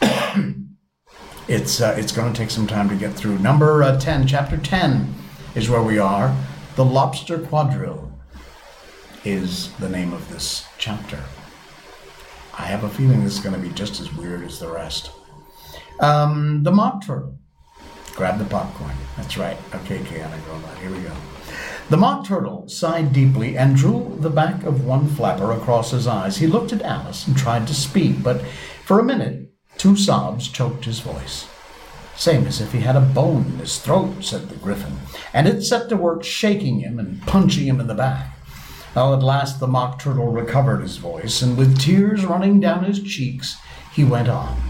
it's, 1.48 1.80
uh, 1.80 1.94
it's 1.98 2.12
going 2.12 2.32
to 2.32 2.38
take 2.38 2.50
some 2.50 2.66
time 2.66 2.88
to 2.88 2.94
get 2.94 3.12
through. 3.12 3.38
Number 3.40 3.82
uh, 3.82 3.98
10, 3.98 4.26
chapter 4.26 4.56
10 4.56 5.12
is 5.54 5.68
where 5.68 5.82
we 5.82 5.98
are. 5.98 6.34
The 6.80 6.86
Lobster 6.86 7.38
Quadrille 7.38 8.10
is 9.22 9.70
the 9.72 9.88
name 9.90 10.14
of 10.14 10.26
this 10.30 10.64
chapter. 10.78 11.22
I 12.56 12.62
have 12.62 12.84
a 12.84 12.88
feeling 12.88 13.22
this 13.22 13.34
is 13.34 13.40
going 13.40 13.54
to 13.54 13.60
be 13.60 13.68
just 13.74 14.00
as 14.00 14.10
weird 14.14 14.42
as 14.44 14.58
the 14.58 14.70
rest. 14.70 15.10
Um, 16.00 16.62
the 16.62 16.72
Mock 16.72 17.04
Turtle. 17.04 17.38
Grab 18.14 18.38
the 18.38 18.46
popcorn. 18.46 18.94
That's 19.18 19.36
right. 19.36 19.58
Okay, 19.74 20.02
chaotic 20.04 20.40
robot. 20.48 20.78
Here 20.78 20.90
we 20.90 21.02
go. 21.02 21.12
The 21.90 21.98
Mock 21.98 22.24
Turtle 22.24 22.66
sighed 22.66 23.12
deeply 23.12 23.58
and 23.58 23.76
drew 23.76 24.16
the 24.18 24.30
back 24.30 24.62
of 24.62 24.86
one 24.86 25.06
flapper 25.06 25.52
across 25.52 25.90
his 25.90 26.06
eyes. 26.06 26.38
He 26.38 26.46
looked 26.46 26.72
at 26.72 26.80
Alice 26.80 27.26
and 27.26 27.36
tried 27.36 27.66
to 27.66 27.74
speak, 27.74 28.22
but 28.22 28.40
for 28.86 28.98
a 28.98 29.04
minute, 29.04 29.52
two 29.76 29.96
sobs 29.96 30.48
choked 30.48 30.86
his 30.86 31.00
voice. 31.00 31.46
Same 32.20 32.46
as 32.46 32.60
if 32.60 32.72
he 32.72 32.80
had 32.80 32.96
a 32.96 33.00
bone 33.00 33.46
in 33.46 33.58
his 33.60 33.78
throat, 33.78 34.22
said 34.22 34.50
the 34.50 34.56
Gryphon, 34.56 34.98
and 35.32 35.48
it 35.48 35.62
set 35.62 35.88
to 35.88 35.96
work 35.96 36.22
shaking 36.22 36.80
him 36.80 36.98
and 36.98 37.22
punching 37.22 37.66
him 37.66 37.80
in 37.80 37.86
the 37.86 37.94
back. 37.94 38.36
Well, 38.94 39.14
at 39.14 39.22
last 39.22 39.58
the 39.58 39.66
Mock 39.66 39.98
Turtle 39.98 40.30
recovered 40.30 40.82
his 40.82 40.98
voice, 40.98 41.40
and 41.40 41.56
with 41.56 41.80
tears 41.80 42.26
running 42.26 42.60
down 42.60 42.84
his 42.84 43.02
cheeks, 43.02 43.56
he 43.94 44.04
went 44.04 44.28
on. 44.28 44.60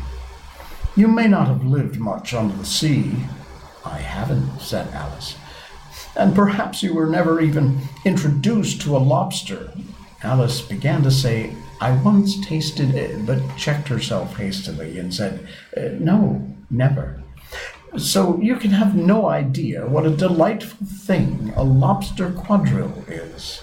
You 0.94 1.09
may 1.09 1.26
not 1.26 1.48
have 1.48 1.64
lived 1.64 1.98
much 1.98 2.32
under 2.34 2.55
the 2.55 2.64
sea. 2.64 3.16
I 3.84 3.98
haven't, 3.98 4.61
said 4.61 4.86
Alice. 4.94 5.34
And 6.14 6.36
perhaps 6.36 6.84
you 6.84 6.94
were 6.94 7.09
never 7.09 7.40
even 7.40 7.80
introduced 8.05 8.80
to 8.82 8.96
a 8.96 8.98
lobster. 8.98 9.72
Alice 10.22 10.62
began 10.62 11.03
to 11.03 11.11
say, 11.11 11.57
I 11.80 12.01
once 12.01 12.38
tasted 12.46 12.94
it, 12.94 13.26
but 13.26 13.40
checked 13.57 13.88
herself 13.88 14.36
hastily 14.36 15.01
and 15.01 15.12
said, 15.12 15.48
"Uh, 15.76 15.96
No, 15.98 16.46
never. 16.70 17.19
So 17.97 18.41
you 18.41 18.57
can 18.57 18.70
have 18.70 18.95
no 18.95 19.28
idea 19.28 19.86
what 19.86 20.07
a 20.07 20.11
delightful 20.11 20.86
thing 20.86 21.53
a 21.57 21.64
lobster 21.64 22.30
quadrille 22.30 23.05
is. 23.09 23.62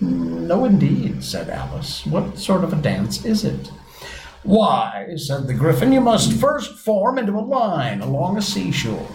No, 0.00 0.64
indeed, 0.64 1.22
said 1.22 1.48
Alice. 1.48 2.04
What 2.04 2.38
sort 2.38 2.64
of 2.64 2.72
a 2.72 2.76
dance 2.76 3.24
is 3.24 3.44
it? 3.44 3.70
Why, 4.42 5.14
said 5.16 5.46
the 5.46 5.54
Gryphon, 5.54 5.92
you 5.92 6.00
must 6.00 6.32
first 6.32 6.76
form 6.80 7.18
into 7.18 7.38
a 7.38 7.40
line 7.40 8.00
along 8.00 8.36
a 8.36 8.42
seashore. 8.42 9.08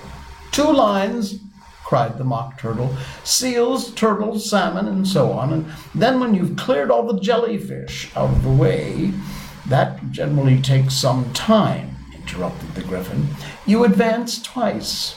Two 0.53 0.71
lines, 0.71 1.39
cried 1.83 2.17
the 2.17 2.23
Mock 2.23 2.57
Turtle, 2.57 2.95
seals, 3.25 3.93
turtles, 3.95 4.49
salmon, 4.49 4.87
and 4.87 5.05
so 5.05 5.33
on. 5.33 5.51
And 5.51 5.65
then 5.93 6.21
when 6.21 6.33
you've 6.33 6.55
cleared 6.55 6.89
all 6.89 7.05
the 7.05 7.19
jellyfish 7.19 8.09
out 8.15 8.29
of 8.29 8.43
the 8.43 8.49
way, 8.49 9.11
that 9.67 10.11
generally 10.11 10.61
takes 10.61 10.93
some 10.93 11.33
time, 11.33 11.96
interrupted 12.37 12.75
the 12.75 12.83
Gryphon. 12.83 13.27
You 13.65 13.83
advance 13.83 14.41
twice. 14.41 15.15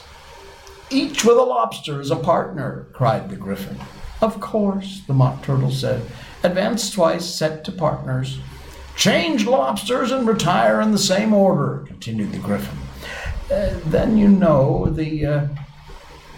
Each 0.89 1.23
with 1.23 1.37
a 1.37 1.43
lobster 1.43 2.01
as 2.01 2.11
a 2.11 2.17
partner, 2.17 2.87
cried 2.93 3.29
the 3.29 3.37
Gryphon. 3.37 3.79
Of 4.23 4.41
course, 4.41 5.03
the 5.07 5.13
Mock 5.13 5.43
Turtle 5.43 5.71
said. 5.71 6.03
Advance 6.43 6.91
twice, 6.91 7.27
set 7.27 7.63
to 7.65 7.73
partners. 7.73 8.39
Change 8.97 9.47
lobsters 9.47 10.11
and 10.11 10.27
retire 10.27 10.81
in 10.81 10.93
the 10.93 10.99
same 10.99 11.33
order, 11.35 11.85
continued 11.87 12.33
the 12.33 12.39
Gryphon. 12.39 12.79
Uh, 13.53 13.79
then 13.87 14.17
you 14.17 14.29
know 14.29 14.87
the. 14.87 15.27
Uh, 15.27 15.49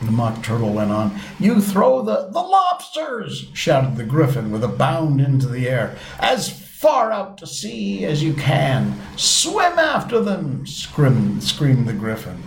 the 0.03 0.11
Mock 0.11 0.43
Turtle 0.43 0.73
went 0.73 0.91
on. 0.91 1.17
You 1.39 1.61
throw 1.61 2.03
the. 2.03 2.29
The 2.33 2.41
lobsters! 2.41 3.51
shouted 3.55 3.97
the 3.97 4.05
Gryphon 4.05 4.51
with 4.51 4.65
a 4.65 4.69
bound 4.69 5.21
into 5.21 5.47
the 5.47 5.69
air. 5.69 5.97
As 6.19 6.62
far 6.83 7.13
out 7.13 7.39
to 7.39 7.47
sea 7.47 8.05
as 8.05 8.25
you 8.25 8.35
can. 8.35 8.93
Swim 9.17 9.79
after 9.79 10.19
them! 10.19 10.67
screamed, 10.67 11.41
screamed 11.41 11.87
the 11.87 11.93
Gryphon. 11.93 12.43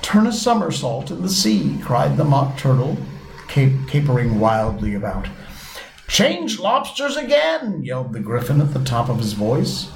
Turn 0.00 0.26
a 0.26 0.32
somersault 0.32 1.10
in 1.10 1.20
the 1.20 1.28
sea, 1.28 1.78
cried 1.82 2.16
the 2.16 2.24
Mock 2.24 2.56
Turtle, 2.56 2.96
cap- 3.46 3.86
capering 3.86 4.40
wildly 4.40 4.94
about. 4.94 5.28
Change 6.08 6.58
lobsters 6.58 7.18
again, 7.18 7.84
yelled 7.84 8.14
the 8.14 8.20
Gryphon 8.20 8.62
at 8.62 8.72
the 8.72 8.82
top 8.82 9.10
of 9.10 9.18
his 9.18 9.34
voice. 9.34 9.90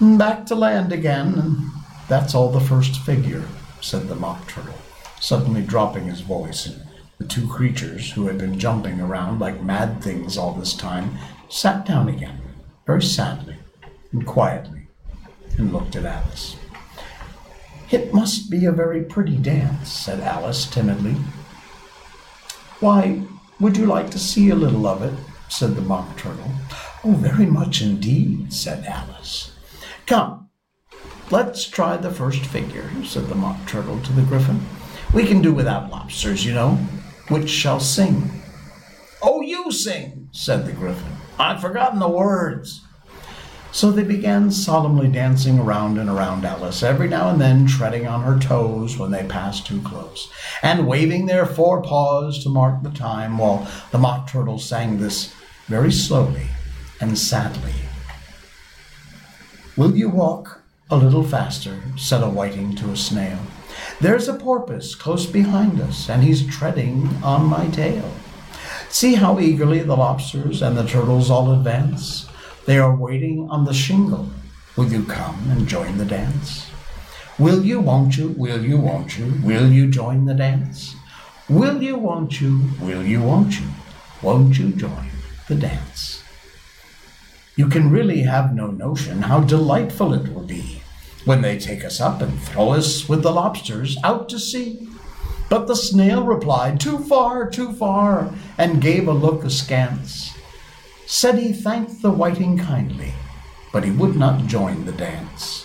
Back 0.00 0.46
to 0.46 0.54
land 0.54 0.90
again, 0.90 1.70
that's 2.08 2.34
all 2.34 2.50
the 2.50 2.58
first 2.58 3.02
figure, 3.02 3.44
said 3.82 4.08
the 4.08 4.14
Mock 4.14 4.48
Turtle, 4.48 4.78
suddenly 5.20 5.60
dropping 5.60 6.04
his 6.04 6.22
voice, 6.22 6.74
the 7.18 7.26
two 7.26 7.46
creatures, 7.48 8.12
who 8.12 8.28
had 8.28 8.38
been 8.38 8.58
jumping 8.58 8.98
around 8.98 9.40
like 9.40 9.62
mad 9.62 10.02
things 10.02 10.38
all 10.38 10.54
this 10.54 10.72
time, 10.72 11.18
sat 11.50 11.84
down 11.84 12.08
again, 12.08 12.40
very 12.86 13.02
sadly 13.02 13.56
and 14.12 14.26
quietly, 14.26 14.86
and 15.58 15.72
looked 15.72 15.96
at 15.96 16.04
Alice. 16.04 16.56
It 17.90 18.12
must 18.12 18.50
be 18.50 18.64
a 18.64 18.72
very 18.72 19.02
pretty 19.02 19.36
dance, 19.36 19.90
said 19.90 20.20
Alice 20.20 20.66
timidly. 20.66 21.16
Why, 22.80 23.22
would 23.60 23.76
you 23.76 23.86
like 23.86 24.10
to 24.10 24.18
see 24.18 24.50
a 24.50 24.54
little 24.54 24.86
of 24.86 25.02
it? 25.02 25.14
said 25.48 25.76
the 25.76 25.82
Mock 25.82 26.16
Turtle. 26.16 26.50
Oh, 27.04 27.12
very 27.12 27.46
much 27.46 27.82
indeed, 27.82 28.52
said 28.52 28.84
Alice. 28.86 29.52
Come, 30.06 30.48
let's 31.30 31.68
try 31.68 31.96
the 31.96 32.10
first 32.10 32.44
figure, 32.46 32.90
said 33.04 33.28
the 33.28 33.34
Mock 33.34 33.66
Turtle 33.66 34.00
to 34.00 34.12
the 34.12 34.22
Gryphon. 34.22 34.66
We 35.12 35.26
can 35.26 35.40
do 35.40 35.52
without 35.54 35.90
lobsters, 35.90 36.44
you 36.44 36.52
know. 36.52 36.76
Which 37.28 37.48
shall 37.48 37.80
sing? 37.80 38.42
Oh, 39.22 39.40
you 39.40 39.70
sing, 39.70 40.28
said 40.32 40.66
the 40.66 40.72
Gryphon. 40.72 41.23
I've 41.38 41.60
forgotten 41.60 41.98
the 41.98 42.08
words. 42.08 42.80
So 43.72 43.90
they 43.90 44.04
began 44.04 44.52
solemnly 44.52 45.08
dancing 45.08 45.58
around 45.58 45.98
and 45.98 46.08
around 46.08 46.44
Alice, 46.44 46.84
every 46.84 47.08
now 47.08 47.30
and 47.30 47.40
then 47.40 47.66
treading 47.66 48.06
on 48.06 48.22
her 48.22 48.38
toes 48.38 48.96
when 48.96 49.10
they 49.10 49.24
passed 49.24 49.66
too 49.66 49.82
close, 49.82 50.30
and 50.62 50.86
waving 50.86 51.26
their 51.26 51.44
forepaws 51.44 52.40
to 52.44 52.48
mark 52.50 52.84
the 52.84 52.90
time, 52.90 53.36
while 53.36 53.68
the 53.90 53.98
Mock 53.98 54.30
Turtle 54.30 54.60
sang 54.60 54.98
this 54.98 55.34
very 55.66 55.90
slowly 55.90 56.46
and 57.00 57.18
sadly. 57.18 57.74
Will 59.76 59.96
you 59.96 60.08
walk 60.08 60.62
a 60.88 60.96
little 60.96 61.24
faster? 61.24 61.82
said 61.96 62.22
a 62.22 62.30
whiting 62.30 62.76
to 62.76 62.92
a 62.92 62.96
snail. 62.96 63.40
There's 64.00 64.28
a 64.28 64.34
porpoise 64.34 64.94
close 64.94 65.26
behind 65.26 65.80
us, 65.80 66.08
and 66.08 66.22
he's 66.22 66.46
treading 66.46 67.08
on 67.24 67.46
my 67.46 67.66
tail. 67.66 68.08
See 68.94 69.14
how 69.14 69.40
eagerly 69.40 69.80
the 69.80 69.96
lobsters 69.96 70.62
and 70.62 70.78
the 70.78 70.86
turtles 70.86 71.28
all 71.28 71.52
advance? 71.52 72.28
They 72.64 72.78
are 72.78 72.94
waiting 72.94 73.48
on 73.50 73.64
the 73.64 73.74
shingle. 73.74 74.28
Will 74.76 74.86
you 74.86 75.02
come 75.02 75.50
and 75.50 75.66
join 75.66 75.98
the 75.98 76.04
dance? 76.04 76.70
Will 77.36 77.64
you, 77.64 77.80
won't 77.80 78.16
you, 78.16 78.28
will 78.36 78.64
you, 78.64 78.78
won't 78.78 79.18
you, 79.18 79.34
will 79.42 79.68
you 79.68 79.90
join 79.90 80.26
the 80.26 80.34
dance? 80.34 80.94
Will 81.48 81.82
you, 81.82 81.96
won't 81.96 82.40
you, 82.40 82.70
will 82.80 83.02
you, 83.02 83.20
won't 83.20 83.58
you, 83.58 83.66
won't 84.22 84.56
you 84.60 84.70
join 84.70 85.10
the 85.48 85.56
dance? 85.56 86.22
You 87.56 87.66
can 87.66 87.90
really 87.90 88.22
have 88.22 88.54
no 88.54 88.68
notion 88.68 89.22
how 89.22 89.40
delightful 89.40 90.14
it 90.14 90.32
will 90.32 90.44
be 90.44 90.82
when 91.24 91.42
they 91.42 91.58
take 91.58 91.84
us 91.84 92.00
up 92.00 92.22
and 92.22 92.40
throw 92.40 92.70
us 92.70 93.08
with 93.08 93.24
the 93.24 93.32
lobsters 93.32 93.98
out 94.04 94.28
to 94.28 94.38
sea. 94.38 94.88
But 95.54 95.68
the 95.68 95.76
snail 95.76 96.24
replied, 96.24 96.80
Too 96.80 96.98
far, 96.98 97.48
too 97.48 97.72
far, 97.74 98.28
and 98.58 98.82
gave 98.82 99.06
a 99.06 99.12
look 99.12 99.44
askance. 99.44 100.36
Said 101.06 101.38
he 101.38 101.52
thanked 101.52 102.02
the 102.02 102.10
whiting 102.10 102.58
kindly, 102.58 103.12
but 103.72 103.84
he 103.84 103.92
would 103.92 104.16
not 104.16 104.48
join 104.48 104.84
the 104.84 104.90
dance. 104.90 105.64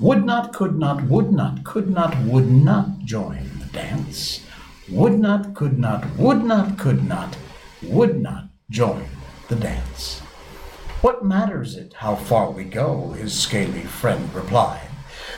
Would 0.00 0.24
not, 0.24 0.54
could 0.54 0.78
not, 0.78 1.02
would 1.02 1.30
not, 1.30 1.62
could 1.62 1.90
not, 1.90 2.18
would 2.20 2.50
not 2.50 3.00
join 3.00 3.50
the 3.58 3.66
dance. 3.66 4.46
Would 4.88 5.18
not, 5.18 5.52
could 5.52 5.78
not, 5.78 6.06
would 6.16 6.42
not, 6.42 6.78
could 6.78 7.06
not, 7.06 7.36
would 7.82 8.22
not 8.22 8.48
join 8.70 9.04
the 9.48 9.56
dance. 9.56 10.20
What 11.02 11.22
matters 11.22 11.76
it 11.76 11.92
how 11.92 12.14
far 12.14 12.50
we 12.50 12.64
go? 12.64 13.10
his 13.10 13.38
scaly 13.38 13.82
friend 13.82 14.34
replied. 14.34 14.88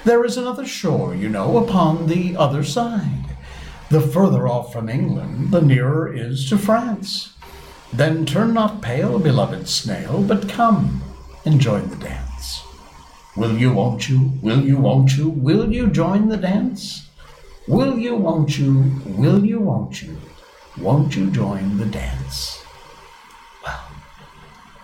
There 0.04 0.24
is 0.24 0.36
another 0.36 0.64
shore, 0.64 1.12
you 1.12 1.28
know, 1.28 1.58
upon 1.58 2.06
the 2.06 2.36
other 2.36 2.62
side. 2.62 3.29
The 3.90 4.00
further 4.00 4.46
off 4.46 4.72
from 4.72 4.88
England, 4.88 5.50
the 5.50 5.60
nearer 5.60 6.14
is 6.14 6.48
to 6.48 6.58
France. 6.58 7.34
Then 7.92 8.24
turn 8.24 8.54
not 8.54 8.80
pale, 8.80 9.18
beloved 9.18 9.68
snail, 9.68 10.22
but 10.22 10.48
come 10.48 11.02
and 11.44 11.60
join 11.60 11.90
the 11.90 11.96
dance. 11.96 12.62
Will 13.36 13.58
you, 13.58 13.72
won't 13.72 14.08
you? 14.08 14.32
Will 14.42 14.60
you, 14.60 14.76
won't 14.76 15.16
you? 15.16 15.28
Will 15.28 15.72
you 15.72 15.88
join 15.88 16.28
the 16.28 16.36
dance? 16.36 17.08
Will 17.66 17.98
you, 17.98 18.14
won't 18.14 18.56
you? 18.56 18.92
Will 19.04 19.44
you, 19.44 19.58
won't 19.58 20.02
you? 20.02 20.16
Won't 20.78 21.16
you 21.16 21.28
join 21.28 21.78
the 21.78 21.86
dance? 21.86 22.62
Well, 23.64 23.90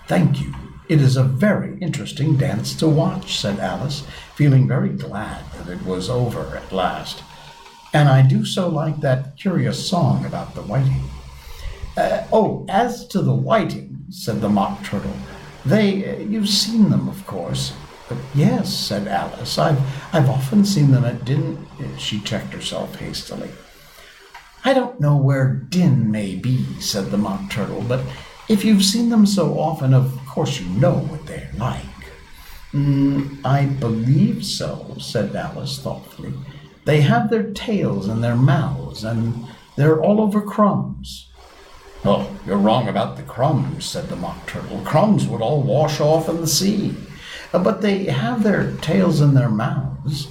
thank 0.09 0.41
you. 0.41 0.53
It 0.89 1.01
is 1.01 1.17
a 1.17 1.23
very 1.23 1.79
interesting 1.79 2.37
dance 2.37 2.75
to 2.77 2.89
watch, 2.89 3.39
said 3.39 3.61
Alice, 3.61 4.05
feeling 4.35 4.67
very 4.67 4.89
glad 4.89 5.45
that 5.53 5.69
it 5.73 5.85
was 5.85 6.11
over 6.11 6.57
at 6.57 6.73
last. 6.73 7.23
And 7.97 8.11
I 8.11 8.21
do 8.21 8.45
so 8.45 8.69
like 8.69 9.01
that 9.01 9.39
curious 9.39 9.89
song 9.89 10.27
about 10.27 10.55
the 10.55 10.61
whiting. 10.61 11.09
Uh, 11.97 12.27
oh, 12.31 12.67
as 12.69 13.09
to 13.09 13.23
the 13.23 13.35
whiting, 13.35 14.05
said 14.11 14.43
the 14.43 14.51
Mock 14.51 14.85
Turtle, 14.85 15.17
they, 15.65 16.07
uh, 16.07 16.19
you've 16.19 16.51
seen 16.51 16.91
them, 16.91 17.09
of 17.09 17.27
course. 17.27 17.73
But 18.07 18.19
yes, 18.35 18.69
said 18.73 19.09
Alice, 19.09 19.57
I've, 19.57 19.81
I've 20.13 20.29
often 20.29 20.63
seen 20.67 20.91
them 20.91 21.07
at 21.07 21.25
Din. 21.25 21.67
She 21.97 22.21
checked 22.21 22.53
herself 22.53 22.97
hastily. 22.97 23.49
I 24.63 24.75
don't 24.75 25.01
know 25.01 25.17
where 25.17 25.55
Din 25.55 26.11
may 26.11 26.35
be, 26.35 26.67
said 26.81 27.11
the 27.11 27.17
Mock 27.17 27.49
Turtle, 27.49 27.81
but 27.89 28.05
if 28.51 28.63
you've 28.63 28.85
seen 28.85 29.09
them 29.09 29.25
so 29.25 29.59
often, 29.59 29.95
of 29.95 30.21
course 30.27 30.61
you 30.61 30.69
know 30.79 30.99
what 30.99 31.25
they're 31.25 31.51
like. 31.57 31.81
Mm, 32.73 33.39
I 33.43 33.65
believe 33.65 34.45
so, 34.45 34.97
said 35.01 35.35
Alice 35.35 35.79
thoughtfully. 35.79 36.35
They 36.87 37.01
have 37.01 37.31
their 37.31 37.51
tails 37.51 38.09
in 38.09 38.21
their 38.21 38.37
mouths, 38.37 39.03
and 39.03 39.45
they're 39.75 40.01
all 40.01 40.21
over 40.21 40.41
crumbs. 40.41 41.29
Oh, 42.05 42.31
you're 42.47 42.57
wrong 42.57 42.89
about 42.89 43.17
the 43.17 43.25
crumbs, 43.25 43.85
said 43.85 44.09
the 44.09 44.15
Mock 44.15 44.47
Turtle. 44.47 44.81
Crumbs 44.85 45.27
would 45.27 45.43
all 45.43 45.63
wash 45.63 46.01
off 46.01 46.29
in 46.29 46.41
the 46.41 46.47
sea. 46.47 46.95
Uh, 47.53 47.59
but 47.59 47.83
they 47.83 48.05
have 48.05 48.45
their 48.45 48.71
tails 48.77 49.21
in 49.21 49.35
their 49.35 49.49
mouths. 49.49 50.29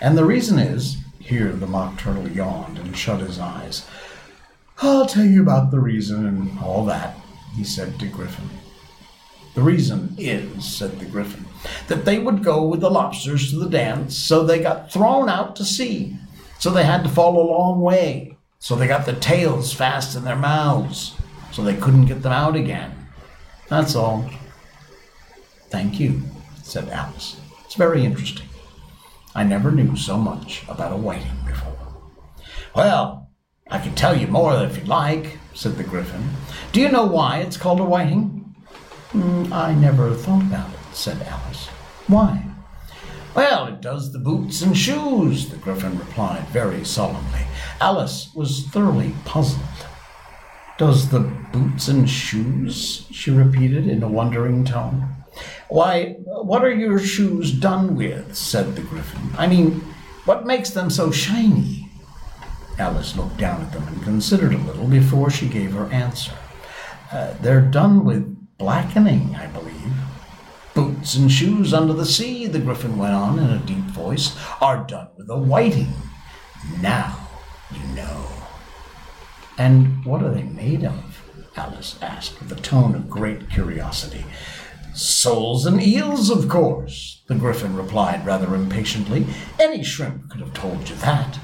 And 0.00 0.16
the 0.16 0.24
reason 0.24 0.60
is, 0.60 0.98
here 1.18 1.52
the 1.52 1.66
Mock 1.66 1.98
Turtle 1.98 2.28
yawned 2.28 2.78
and 2.78 2.96
shut 2.96 3.18
his 3.18 3.40
eyes. 3.40 3.84
I'll 4.78 5.06
tell 5.06 5.24
you 5.24 5.42
about 5.42 5.72
the 5.72 5.80
reason 5.80 6.26
and 6.26 6.60
all 6.60 6.84
that, 6.86 7.16
he 7.56 7.64
said 7.64 7.98
to 7.98 8.06
Gryphon. 8.06 8.50
The 9.54 9.62
reason 9.62 10.14
is, 10.16 10.64
said 10.64 11.00
the 11.00 11.06
Gryphon, 11.06 11.44
that 11.88 12.04
they 12.04 12.18
would 12.18 12.44
go 12.44 12.62
with 12.66 12.80
the 12.80 12.90
lobsters 12.90 13.50
to 13.50 13.58
the 13.58 13.68
dance, 13.68 14.16
so 14.16 14.44
they 14.44 14.60
got 14.60 14.92
thrown 14.92 15.28
out 15.28 15.56
to 15.56 15.64
sea. 15.64 16.16
So 16.58 16.70
they 16.70 16.84
had 16.84 17.02
to 17.04 17.10
fall 17.10 17.40
a 17.40 17.50
long 17.50 17.80
way. 17.80 18.36
So 18.58 18.76
they 18.76 18.86
got 18.86 19.06
the 19.06 19.14
tails 19.14 19.72
fast 19.72 20.16
in 20.16 20.24
their 20.24 20.36
mouths, 20.36 21.16
so 21.50 21.62
they 21.62 21.74
couldn't 21.74 22.06
get 22.06 22.22
them 22.22 22.32
out 22.32 22.54
again. 22.54 23.08
That's 23.68 23.96
all. 23.96 24.30
Thank 25.70 25.98
you, 25.98 26.22
said 26.62 26.88
Alice. 26.88 27.40
It's 27.64 27.74
very 27.74 28.04
interesting. 28.04 28.48
I 29.34 29.44
never 29.44 29.72
knew 29.72 29.96
so 29.96 30.18
much 30.18 30.62
about 30.68 30.92
a 30.92 30.96
whiting 30.96 31.38
before. 31.46 31.76
Well, 32.76 33.30
I 33.70 33.78
can 33.78 33.94
tell 33.94 34.14
you 34.14 34.26
more 34.26 34.62
if 34.62 34.76
you'd 34.76 34.88
like, 34.88 35.38
said 35.54 35.76
the 35.76 35.84
Gryphon. 35.84 36.28
Do 36.72 36.80
you 36.80 36.90
know 36.90 37.06
why 37.06 37.38
it's 37.38 37.56
called 37.56 37.80
a 37.80 37.84
whiting? 37.84 38.54
Mm, 39.12 39.50
I 39.50 39.74
never 39.74 40.14
thought 40.14 40.42
about 40.42 40.70
it, 40.70 40.78
said 40.94 41.22
Alice. 41.22 41.68
Why? 42.06 42.44
Well, 43.34 43.66
it 43.66 43.80
does 43.80 44.12
the 44.12 44.18
boots 44.18 44.60
and 44.60 44.76
shoes, 44.76 45.48
the 45.48 45.56
Gryphon 45.56 45.98
replied 45.98 46.46
very 46.48 46.84
solemnly. 46.84 47.46
Alice 47.80 48.30
was 48.34 48.66
thoroughly 48.66 49.14
puzzled. 49.24 49.62
Does 50.76 51.10
the 51.10 51.20
boots 51.52 51.88
and 51.88 52.08
shoes? 52.08 53.06
she 53.10 53.30
repeated 53.30 53.86
in 53.86 54.02
a 54.02 54.08
wondering 54.08 54.64
tone. 54.64 55.08
Why, 55.68 56.16
what 56.24 56.62
are 56.62 56.74
your 56.74 56.98
shoes 56.98 57.52
done 57.52 57.96
with? 57.96 58.34
said 58.34 58.76
the 58.76 58.82
Gryphon. 58.82 59.30
I 59.38 59.46
mean, 59.46 59.80
what 60.26 60.46
makes 60.46 60.70
them 60.70 60.90
so 60.90 61.10
shiny? 61.10 61.88
Alice 62.78 63.16
looked 63.16 63.38
down 63.38 63.62
at 63.62 63.72
them 63.72 63.86
and 63.88 64.02
considered 64.02 64.52
a 64.52 64.58
little 64.58 64.86
before 64.86 65.30
she 65.30 65.48
gave 65.48 65.72
her 65.72 65.86
answer. 65.92 66.32
Uh, 67.10 67.34
they're 67.40 67.60
done 67.60 68.04
with 68.04 68.36
blackening, 68.58 69.34
I 69.36 69.46
believe. 69.46 69.92
And 71.02 71.30
shoes 71.30 71.74
under 71.74 71.92
the 71.92 72.06
sea, 72.06 72.46
the 72.46 72.60
Gryphon 72.60 72.96
went 72.96 73.14
on 73.14 73.38
in 73.38 73.50
a 73.50 73.58
deep 73.58 73.84
voice, 73.86 74.36
are 74.60 74.86
done 74.86 75.08
with 75.16 75.28
a 75.28 75.36
whiting. 75.36 75.92
Now 76.80 77.22
you 77.72 77.94
know. 77.94 78.26
And 79.58 80.04
what 80.04 80.22
are 80.22 80.32
they 80.32 80.42
made 80.42 80.84
of? 80.84 81.18
Alice 81.56 81.98
asked 82.00 82.40
with 82.40 82.52
a 82.52 82.60
tone 82.62 82.94
of 82.94 83.10
great 83.10 83.50
curiosity. 83.50 84.24
Soles 84.94 85.66
and 85.66 85.82
eels, 85.82 86.30
of 86.30 86.48
course, 86.48 87.22
the 87.26 87.34
Gryphon 87.34 87.76
replied 87.76 88.24
rather 88.24 88.54
impatiently. 88.54 89.26
Any 89.58 89.82
shrimp 89.82 90.30
could 90.30 90.40
have 90.40 90.54
told 90.54 90.88
you 90.88 90.96
that. 90.96 91.38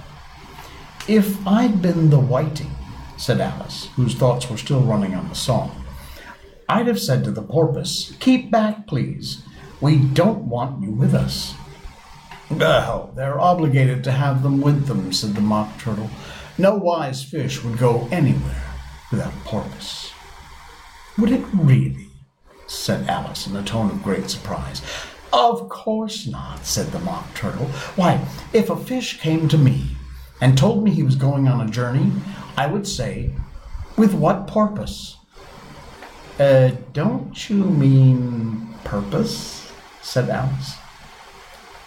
If 1.07 1.47
I'd 1.47 1.81
been 1.81 2.11
the 2.11 2.21
whiting, 2.21 2.71
said 3.17 3.41
Alice, 3.41 3.89
whose 3.97 4.15
thoughts 4.15 4.51
were 4.51 4.57
still 4.57 4.83
running 4.83 5.15
on 5.15 5.29
the 5.29 5.35
song, 5.35 5.85
I'd 6.69 6.87
have 6.87 7.01
said 7.01 7.25
to 7.25 7.31
the 7.31 7.43
porpoise, 7.43 8.15
Keep 8.21 8.51
back, 8.51 8.87
please. 8.87 9.43
We 9.81 9.99
don't 9.99 10.49
want 10.49 10.83
you 10.83 10.91
with 10.91 11.14
us. 11.14 11.55
No, 12.51 13.12
they're 13.14 13.41
obligated 13.41 14.03
to 14.05 14.12
have 14.12 14.43
them 14.43 14.61
with 14.61 14.87
them, 14.87 15.12
said 15.12 15.35
the 15.35 15.41
Mock 15.41 15.79
Turtle. 15.79 16.11
No 16.57 16.74
wise 16.74 17.22
fish 17.22 17.62
would 17.62 17.79
go 17.79 18.09
anywhere 18.11 18.64
without 19.11 19.33
a 19.33 19.49
porpoise. 19.49 20.12
Would 21.18 21.31
it 21.31 21.45
really? 21.53 22.07
said 22.66 23.09
Alice 23.09 23.47
in 23.47 23.57
a 23.57 23.62
tone 23.62 23.91
of 23.91 24.03
great 24.03 24.29
surprise. 24.29 24.83
Of 25.33 25.68
course 25.68 26.26
not, 26.26 26.66
said 26.66 26.89
the 26.89 26.99
Mock 26.99 27.35
Turtle. 27.35 27.66
Why, 27.97 28.26
if 28.53 28.70
a 28.70 28.76
fish 28.76 29.20
came 29.20 29.49
to 29.49 29.59
me 29.59 29.97
and 30.41 30.57
told 30.57 30.85
me 30.85 30.91
he 30.91 31.03
was 31.03 31.16
going 31.16 31.49
on 31.49 31.66
a 31.66 31.70
journey, 31.70 32.12
I 32.57 32.66
would 32.66 32.87
say, 32.87 33.31
With 33.97 34.14
what 34.14 34.47
purpose? 34.47 35.16
Uh, 36.39 36.72
don't 36.93 37.49
you 37.49 37.57
mean 37.64 38.74
purpose? 38.85 39.58
Said 40.09 40.31
Alice. 40.31 40.79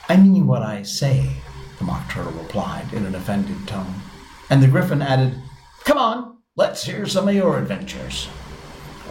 I 0.08 0.16
mean 0.16 0.46
what 0.46 0.62
I 0.62 0.84
say, 0.84 1.28
the 1.80 1.86
Mock 1.86 2.08
Turtle 2.12 2.32
replied 2.34 2.94
in 2.94 3.04
an 3.08 3.16
offended 3.16 3.68
tone. 3.68 3.96
And 4.48 4.62
the 4.62 4.68
Gryphon 4.68 5.02
added, 5.02 5.42
Come 5.86 5.98
on, 5.98 6.38
let's 6.56 6.84
hear 6.84 7.08
some 7.08 7.28
of 7.28 7.34
your 7.34 7.58
adventures. 7.58 8.28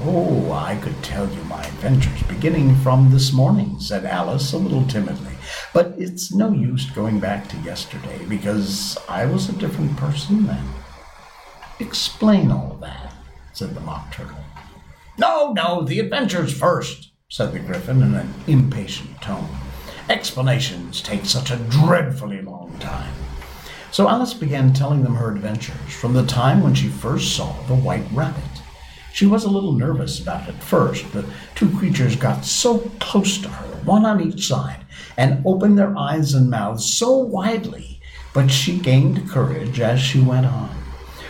Oh, 0.02 0.52
I 0.52 0.76
could 0.76 1.02
tell 1.02 1.28
you 1.28 1.42
my 1.42 1.60
adventures 1.60 2.22
beginning 2.28 2.76
from 2.76 3.10
this 3.10 3.32
morning, 3.32 3.80
said 3.80 4.04
Alice 4.04 4.52
a 4.52 4.58
little 4.58 4.86
timidly. 4.86 5.34
But 5.74 5.94
it's 5.98 6.32
no 6.32 6.52
use 6.52 6.88
going 6.88 7.18
back 7.18 7.48
to 7.48 7.56
yesterday 7.58 8.24
because 8.28 8.96
I 9.08 9.26
was 9.26 9.48
a 9.48 9.58
different 9.58 9.96
person 9.96 10.46
then. 10.46 10.68
Explain 11.80 12.52
all 12.52 12.78
that, 12.80 13.12
said 13.54 13.74
the 13.74 13.80
Mock 13.80 14.12
Turtle. 14.12 14.44
No, 15.18 15.52
no, 15.52 15.82
the 15.82 15.98
adventures 15.98 16.56
first, 16.56 17.09
said 17.32 17.52
the 17.52 17.60
Gryphon 17.60 18.02
in 18.02 18.12
an 18.16 18.34
impatient 18.48 19.22
tone. 19.22 19.48
Explanations 20.08 21.00
take 21.00 21.24
such 21.24 21.52
a 21.52 21.64
dreadfully 21.70 22.42
long 22.42 22.76
time. 22.80 23.14
So 23.92 24.08
Alice 24.08 24.34
began 24.34 24.72
telling 24.72 25.04
them 25.04 25.14
her 25.14 25.30
adventures 25.30 25.94
from 25.94 26.12
the 26.12 26.26
time 26.26 26.60
when 26.60 26.74
she 26.74 26.88
first 26.88 27.36
saw 27.36 27.52
the 27.68 27.76
white 27.76 28.04
rabbit. 28.12 28.42
She 29.12 29.26
was 29.26 29.44
a 29.44 29.48
little 29.48 29.74
nervous 29.74 30.20
about 30.20 30.48
it 30.48 30.56
first. 30.56 31.12
The 31.12 31.24
two 31.54 31.70
creatures 31.78 32.16
got 32.16 32.44
so 32.44 32.78
close 32.98 33.38
to 33.38 33.48
her, 33.48 33.76
one 33.84 34.04
on 34.04 34.20
each 34.20 34.48
side, 34.48 34.84
and 35.16 35.46
opened 35.46 35.78
their 35.78 35.96
eyes 35.96 36.34
and 36.34 36.50
mouths 36.50 36.84
so 36.84 37.16
widely, 37.16 38.00
but 38.34 38.50
she 38.50 38.76
gained 38.76 39.30
courage 39.30 39.78
as 39.78 40.00
she 40.00 40.20
went 40.20 40.46
on. 40.46 40.74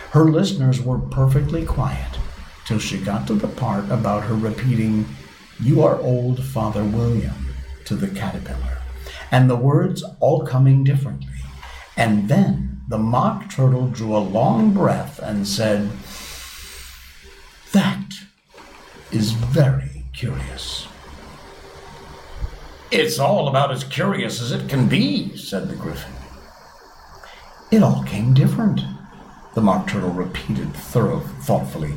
Her 0.09 0.23
listeners 0.23 0.81
were 0.81 0.97
perfectly 0.97 1.63
quiet 1.63 2.17
till 2.65 2.79
she 2.79 2.97
got 2.97 3.27
to 3.27 3.35
the 3.35 3.47
part 3.47 3.87
about 3.91 4.23
her 4.23 4.35
repeating, 4.35 5.05
You 5.61 5.83
are 5.83 5.99
old, 6.01 6.43
Father 6.43 6.83
William, 6.83 7.53
to 7.85 7.95
the 7.95 8.07
caterpillar, 8.07 8.79
and 9.29 9.47
the 9.47 9.55
words 9.55 10.03
all 10.19 10.43
coming 10.43 10.83
differently. 10.83 11.27
And 11.95 12.27
then 12.27 12.81
the 12.87 12.97
mock 12.97 13.51
turtle 13.51 13.87
drew 13.87 14.17
a 14.17 14.17
long 14.17 14.73
breath 14.73 15.19
and 15.19 15.47
said, 15.47 15.91
That 17.73 18.11
is 19.11 19.33
very 19.33 20.05
curious. 20.13 20.87
It's 22.89 23.19
all 23.19 23.47
about 23.47 23.71
as 23.71 23.83
curious 23.83 24.41
as 24.41 24.51
it 24.51 24.67
can 24.67 24.89
be, 24.89 25.37
said 25.37 25.69
the 25.69 25.75
gryphon. 25.75 26.11
It 27.69 27.83
all 27.83 28.03
came 28.03 28.33
different, 28.33 28.81
the 29.53 29.61
mock 29.61 29.87
turtle 29.87 30.09
repeated 30.09 30.73
thorough 30.73 31.19
thoughtfully. 31.19 31.93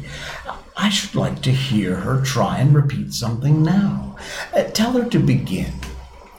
I 0.77 0.89
should 0.89 1.15
like 1.15 1.41
to 1.43 1.53
hear 1.53 1.97
her 1.97 2.21
try 2.21 2.59
and 2.59 2.75
repeat 2.75 3.13
something 3.13 3.63
now. 3.63 4.17
Uh, 4.53 4.65
tell 4.65 4.93
her 4.93 5.09
to 5.09 5.19
begin. 5.19 5.73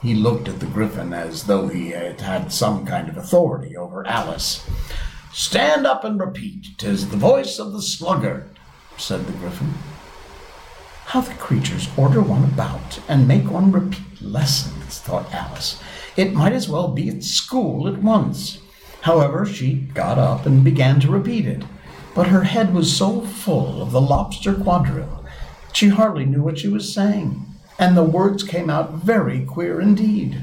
He 0.01 0.13
looked 0.13 0.47
at 0.47 0.59
the 0.59 0.65
gryphon 0.65 1.13
as 1.13 1.43
though 1.43 1.67
he 1.67 1.91
had 1.91 2.19
had 2.21 2.51
some 2.51 2.85
kind 2.85 3.07
of 3.07 3.17
authority 3.17 3.77
over 3.77 4.05
Alice. 4.05 4.67
Stand 5.31 5.87
up 5.87 6.03
and 6.03 6.19
repeat. 6.19 6.77
Tis 6.77 7.09
the 7.09 7.17
voice 7.17 7.59
of 7.59 7.71
the 7.71 7.81
sluggard, 7.81 8.49
said 8.97 9.25
the 9.25 9.33
gryphon. 9.33 9.73
How 11.05 11.21
the 11.21 11.33
creatures 11.35 11.87
order 11.95 12.21
one 12.21 12.43
about 12.43 12.99
and 13.07 13.27
make 13.27 13.49
one 13.49 13.71
repeat 13.71 14.21
lessons, 14.21 14.99
thought 14.99 15.33
Alice. 15.33 15.81
It 16.17 16.33
might 16.33 16.53
as 16.53 16.67
well 16.67 16.89
be 16.89 17.09
at 17.09 17.23
school 17.23 17.87
at 17.87 18.01
once. 18.01 18.59
However, 19.01 19.45
she 19.45 19.75
got 19.75 20.17
up 20.17 20.45
and 20.45 20.63
began 20.63 20.99
to 21.01 21.11
repeat 21.11 21.45
it, 21.45 21.63
but 22.15 22.27
her 22.27 22.45
head 22.45 22.73
was 22.73 22.95
so 22.95 23.21
full 23.21 23.81
of 23.81 23.91
the 23.91 24.01
lobster 24.01 24.55
quadrille 24.55 25.25
she 25.75 25.89
hardly 25.89 26.25
knew 26.25 26.41
what 26.41 26.57
she 26.57 26.69
was 26.69 26.93
saying, 26.93 27.45
and 27.77 27.97
the 27.97 28.03
words 28.03 28.43
came 28.43 28.69
out 28.69 28.93
very 28.93 29.43
queer 29.43 29.81
indeed. 29.81 30.41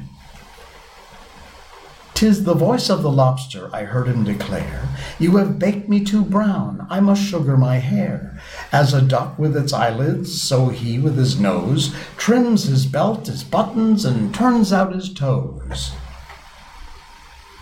Tis 2.12 2.44
the 2.44 2.52
voice 2.52 2.90
of 2.90 3.02
the 3.02 3.10
lobster, 3.10 3.70
I 3.72 3.84
heard 3.84 4.08
him 4.08 4.24
declare. 4.24 4.90
You 5.18 5.38
have 5.38 5.58
baked 5.58 5.88
me 5.88 6.04
too 6.04 6.22
brown, 6.22 6.86
I 6.90 7.00
must 7.00 7.22
sugar 7.22 7.56
my 7.56 7.78
hair. 7.78 8.38
As 8.70 8.92
a 8.92 9.00
duck 9.00 9.38
with 9.38 9.56
its 9.56 9.72
eyelids, 9.72 10.42
so 10.42 10.68
he 10.68 10.98
with 10.98 11.16
his 11.16 11.40
nose 11.40 11.94
trims 12.18 12.64
his 12.64 12.84
belt, 12.84 13.26
his 13.26 13.42
buttons, 13.42 14.04
and 14.04 14.34
turns 14.34 14.70
out 14.70 14.94
his 14.94 15.12
toes. 15.12 15.92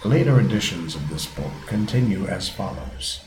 Later 0.04 0.40
editions 0.40 0.96
of 0.96 1.08
this 1.08 1.26
book 1.26 1.52
continue 1.68 2.26
as 2.26 2.48
follows 2.48 3.20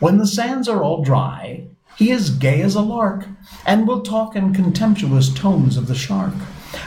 When 0.00 0.16
the 0.16 0.26
sands 0.26 0.66
are 0.66 0.82
all 0.82 1.04
dry, 1.04 1.64
he 1.96 2.10
is 2.10 2.30
gay 2.30 2.62
as 2.62 2.74
a 2.74 2.80
lark, 2.80 3.26
and 3.66 3.86
will 3.86 4.00
talk 4.00 4.34
in 4.34 4.54
contemptuous 4.54 5.28
tones 5.28 5.76
of 5.76 5.86
the 5.86 5.94
shark. 5.94 6.32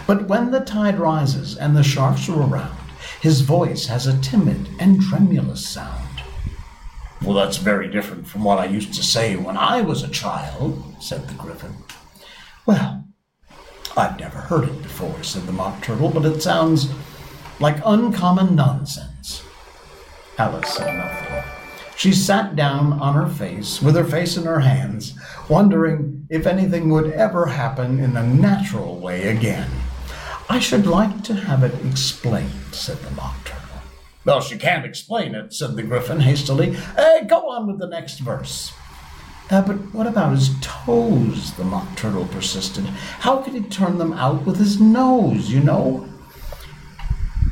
But 0.07 0.27
when 0.27 0.49
the 0.49 0.61
tide 0.61 0.97
rises 0.97 1.55
and 1.55 1.77
the 1.77 1.83
sharks 1.83 2.27
are 2.27 2.41
around, 2.41 2.75
his 3.21 3.41
voice 3.41 3.85
has 3.85 4.07
a 4.07 4.19
timid 4.21 4.67
and 4.79 4.99
tremulous 4.99 5.63
sound. 5.63 6.23
Well, 7.21 7.35
that's 7.35 7.57
very 7.57 7.87
different 7.87 8.27
from 8.27 8.43
what 8.43 8.57
I 8.57 8.65
used 8.65 8.95
to 8.95 9.03
say 9.03 9.35
when 9.35 9.57
I 9.57 9.81
was 9.81 10.01
a 10.01 10.09
child, 10.09 10.83
said 10.99 11.27
the 11.27 11.35
Gryphon. 11.35 11.75
Well, 12.65 13.05
I've 13.95 14.19
never 14.19 14.39
heard 14.39 14.67
it 14.67 14.81
before, 14.81 15.21
said 15.21 15.43
the 15.43 15.51
Mock 15.51 15.83
Turtle, 15.83 16.09
but 16.09 16.25
it 16.25 16.41
sounds 16.41 16.91
like 17.59 17.77
uncommon 17.85 18.55
nonsense. 18.55 19.43
Alice 20.39 20.73
said 20.73 20.97
nothing. 20.97 21.62
She 21.95 22.11
sat 22.11 22.55
down 22.55 22.93
on 22.93 23.13
her 23.13 23.27
face, 23.27 23.81
with 23.81 23.95
her 23.95 24.03
face 24.03 24.35
in 24.35 24.45
her 24.45 24.59
hands, 24.59 25.17
wondering 25.47 26.27
if 26.29 26.45
anything 26.45 26.89
would 26.89 27.11
ever 27.11 27.45
happen 27.45 27.99
in 27.99 28.17
a 28.17 28.27
natural 28.27 28.97
way 28.99 29.29
again. 29.29 29.69
I 30.49 30.59
should 30.59 30.85
like 30.85 31.23
to 31.25 31.33
have 31.33 31.63
it 31.63 31.73
explained, 31.85 32.51
said 32.73 32.97
the 32.97 33.11
Mock 33.11 33.45
Turtle. 33.45 33.81
Well, 34.25 34.41
she 34.41 34.57
can't 34.57 34.85
explain 34.85 35.35
it, 35.35 35.53
said 35.53 35.75
the 35.75 35.83
Gryphon 35.83 36.21
hastily. 36.21 36.75
Uh, 36.97 37.21
go 37.21 37.49
on 37.49 37.67
with 37.67 37.79
the 37.79 37.87
next 37.87 38.19
verse. 38.19 38.73
Uh, 39.49 39.61
but 39.61 39.75
what 39.93 40.07
about 40.07 40.31
his 40.31 40.49
toes? 40.61 41.53
The 41.53 41.63
Mock 41.63 41.95
Turtle 41.95 42.25
persisted. 42.27 42.85
How 42.85 43.37
could 43.37 43.53
he 43.53 43.61
turn 43.61 43.97
them 43.97 44.13
out 44.13 44.45
with 44.45 44.57
his 44.57 44.79
nose, 44.79 45.49
you 45.49 45.59
know? 45.59 46.07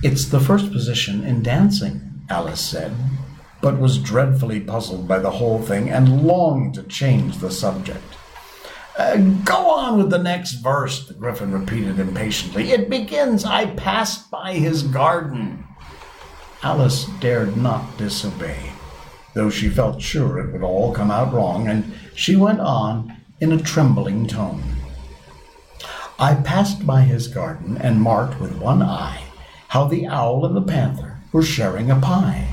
It's 0.03 0.25
the 0.25 0.39
first 0.39 0.71
position 0.71 1.23
in 1.23 1.43
dancing, 1.43 2.23
Alice 2.29 2.61
said, 2.61 2.93
but 3.61 3.79
was 3.79 3.97
dreadfully 3.97 4.59
puzzled 4.59 5.07
by 5.07 5.19
the 5.19 5.31
whole 5.31 5.61
thing 5.61 5.89
and 5.89 6.23
longed 6.23 6.73
to 6.75 6.83
change 6.83 7.37
the 7.37 7.51
subject. 7.51 8.03
Uh, 8.97 9.17
go 9.45 9.69
on 9.69 9.97
with 9.97 10.09
the 10.09 10.17
next 10.17 10.53
verse, 10.53 11.07
the 11.07 11.13
gryphon 11.13 11.51
repeated 11.51 11.99
impatiently. 11.99 12.71
It 12.71 12.89
begins, 12.89 13.45
I 13.45 13.67
passed 13.67 14.29
by 14.29 14.53
his 14.53 14.83
garden. 14.83 15.65
Alice 16.61 17.05
dared 17.19 17.57
not 17.57 17.97
disobey, 17.97 18.71
though 19.33 19.49
she 19.49 19.69
felt 19.69 20.01
sure 20.01 20.39
it 20.39 20.51
would 20.51 20.63
all 20.63 20.93
come 20.93 21.09
out 21.09 21.33
wrong, 21.33 21.67
and 21.67 21.93
she 22.13 22.35
went 22.35 22.59
on 22.59 23.15
in 23.39 23.51
a 23.51 23.61
trembling 23.61 24.27
tone. 24.27 24.63
I 26.19 26.35
passed 26.35 26.85
by 26.85 27.01
his 27.01 27.27
garden 27.27 27.77
and 27.77 28.01
marked 28.01 28.39
with 28.39 28.57
one 28.57 28.83
eye 28.83 29.23
how 29.71 29.85
the 29.85 30.05
owl 30.05 30.45
and 30.45 30.53
the 30.53 30.61
panther 30.61 31.17
were 31.31 31.41
sharing 31.41 31.89
a 31.89 31.95
pie. 31.95 32.45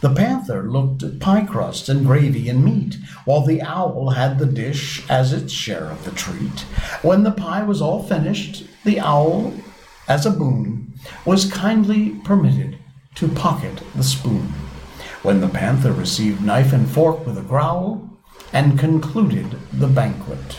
The 0.00 0.14
panther 0.14 0.70
looked 0.70 1.02
at 1.02 1.20
pie 1.20 1.44
crust 1.44 1.88
and 1.88 2.04
gravy 2.04 2.48
and 2.48 2.64
meat, 2.64 2.98
while 3.24 3.40
the 3.40 3.62
owl 3.62 4.10
had 4.10 4.38
the 4.38 4.46
dish 4.46 5.02
as 5.08 5.32
its 5.32 5.52
share 5.52 5.84
of 5.84 6.04
the 6.04 6.10
treat. 6.10 6.60
When 7.02 7.22
the 7.22 7.30
pie 7.30 7.62
was 7.62 7.80
all 7.80 8.02
finished, 8.02 8.64
the 8.84 9.00
owl, 9.00 9.54
as 10.06 10.26
a 10.26 10.30
boon, 10.30 10.92
was 11.24 11.50
kindly 11.50 12.10
permitted 12.24 12.78
to 13.16 13.28
pocket 13.28 13.82
the 13.94 14.04
spoon. 14.04 14.52
When 15.22 15.40
the 15.40 15.48
panther 15.48 15.92
received 15.92 16.42
knife 16.42 16.72
and 16.72 16.88
fork 16.88 17.26
with 17.26 17.38
a 17.38 17.42
growl, 17.42 18.10
and 18.52 18.78
concluded 18.78 19.56
the 19.72 19.88
banquet. 19.88 20.58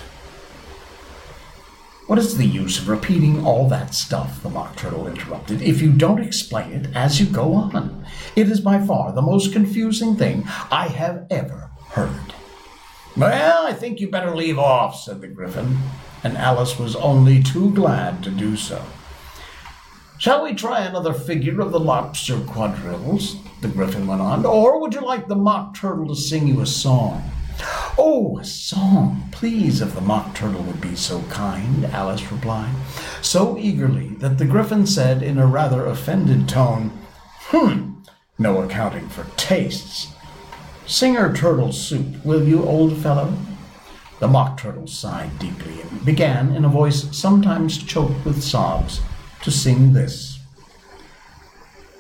What 2.08 2.20
is 2.20 2.38
the 2.38 2.46
use 2.46 2.80
of 2.80 2.88
repeating 2.88 3.46
all 3.46 3.68
that 3.68 3.94
stuff? 3.94 4.42
the 4.42 4.50
Mock 4.50 4.78
Turtle 4.78 5.08
interrupted, 5.08 5.62
if 5.62 5.82
you 5.82 5.92
don't 5.92 6.24
explain 6.24 6.72
it 6.72 6.96
as 6.96 7.20
you 7.20 7.26
go 7.26 7.54
on. 7.54 8.06
It 8.34 8.50
is 8.50 8.62
by 8.62 8.80
far 8.80 9.12
the 9.12 9.22
most 9.22 9.52
confusing 9.52 10.16
thing 10.16 10.48
I 10.72 10.88
have 10.88 11.28
ever 11.30 11.70
heard. 11.90 12.34
Well, 13.18 13.68
I 13.68 13.74
think 13.74 14.00
you 14.00 14.10
better 14.10 14.34
leave 14.34 14.58
off, 14.58 14.98
said 14.98 15.20
the 15.20 15.28
Gryphon, 15.28 15.80
and 16.24 16.38
Alice 16.38 16.80
was 16.80 16.96
only 16.96 17.44
too 17.44 17.74
glad 17.74 18.24
to 18.24 18.32
do 18.32 18.56
so. 18.56 18.82
Shall 20.18 20.44
we 20.44 20.54
try 20.54 20.86
another 20.86 21.14
figure 21.14 21.60
of 21.60 21.74
the 21.74 21.80
lobster 21.80 22.38
quadrilles? 22.38 23.36
the 23.60 23.68
Gryphon 23.68 24.08
went 24.08 24.22
on, 24.22 24.46
or 24.46 24.80
would 24.80 24.94
you 24.94 25.02
like 25.02 25.28
the 25.28 25.36
Mock 25.36 25.76
Turtle 25.76 26.08
to 26.08 26.16
sing 26.16 26.48
you 26.48 26.62
a 26.62 26.66
song? 26.66 27.32
Oh, 27.98 28.38
a 28.40 28.46
song, 28.46 29.28
please, 29.32 29.82
if 29.82 29.96
the 29.96 30.02
Mock 30.02 30.36
Turtle 30.36 30.62
would 30.64 30.80
be 30.80 30.96
so 30.96 31.22
kind, 31.24 31.86
Alice 31.86 32.32
replied, 32.32 32.74
so 33.22 33.58
eagerly 33.58 34.10
that 34.20 34.38
the 34.38 34.46
Gryphon 34.46 34.86
said 34.86 35.24
in 35.24 35.38
a 35.38 35.48
rather 35.48 35.86
offended 35.86 36.48
tone, 36.48 36.92
Hmm, 37.50 38.02
no 38.38 38.62
accounting 38.62 39.10
for 39.10 39.26
tastes. 39.36 40.14
Sing 40.86 41.16
her 41.16 41.34
turtle 41.34 41.72
soup, 41.72 42.24
will 42.24 42.44
you, 42.48 42.64
old 42.64 42.98
fellow? 42.98 43.34
The 44.20 44.28
Mock 44.28 44.58
Turtle 44.58 44.88
sighed 44.88 45.38
deeply 45.40 45.82
and 45.82 46.06
began, 46.06 46.56
in 46.56 46.66
a 46.66 46.70
voice 46.70 47.16
sometimes 47.16 47.78
choked 47.84 48.26
with 48.26 48.44
sobs, 48.44 49.02
to 49.44 49.52
sing 49.52 49.94
this 49.94 50.40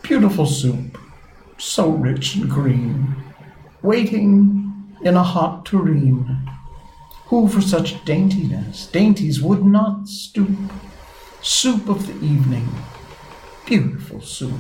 Beautiful 0.01 0.45
soup, 0.45 0.97
so 1.57 1.89
rich 1.89 2.35
and 2.35 2.49
green, 2.49 3.15
waiting 3.81 4.66
in 5.01 5.15
a 5.15 5.23
hot 5.23 5.65
tureen. 5.65 6.49
Who 7.27 7.47
for 7.47 7.61
such 7.61 8.03
daintiness, 8.05 8.87
dainties 8.91 9.41
would 9.41 9.65
not 9.65 10.07
stoop? 10.07 10.57
Soup 11.41 11.89
of 11.89 12.07
the 12.07 12.13
evening, 12.25 12.67
beautiful 13.65 14.21
soup. 14.21 14.59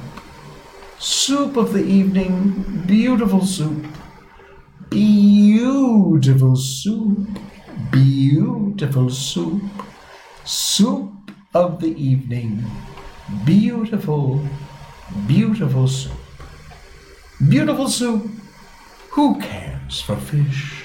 Soup 0.99 1.55
of 1.57 1.73
the 1.73 1.83
evening, 1.83 2.83
beautiful 2.85 3.45
soup. 3.45 3.85
Beautiful 4.89 6.55
soup, 6.55 7.27
beautiful 7.91 9.09
soup. 9.09 9.61
Soup 10.43 11.11
of 11.53 11.79
the 11.79 11.95
evening, 11.95 12.63
beautiful, 13.45 14.45
beautiful 15.25 15.87
soup. 15.87 16.13
Beautiful 17.49 17.87
soup. 17.87 18.29
Who 19.17 19.39
cares 19.39 19.99
for 19.99 20.15
fish, 20.15 20.83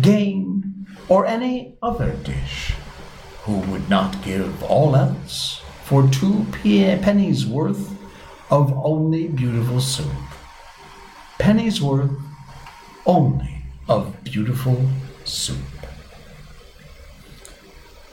game, 0.00 0.86
or 1.06 1.26
any 1.26 1.76
other 1.82 2.12
dish? 2.12 2.72
Who 3.42 3.58
would 3.58 3.90
not 3.90 4.24
give 4.24 4.62
all 4.62 4.96
else 4.96 5.60
for 5.82 6.08
two 6.08 6.46
pe- 6.50 6.98
pennies 7.02 7.44
worth 7.44 7.94
of 8.50 8.72
only 8.72 9.28
beautiful 9.28 9.82
soup? 9.82 10.16
Pennies 11.38 11.82
worth 11.82 12.10
only 13.04 13.66
of 13.86 14.16
beautiful 14.24 14.88
soup. 15.24 15.58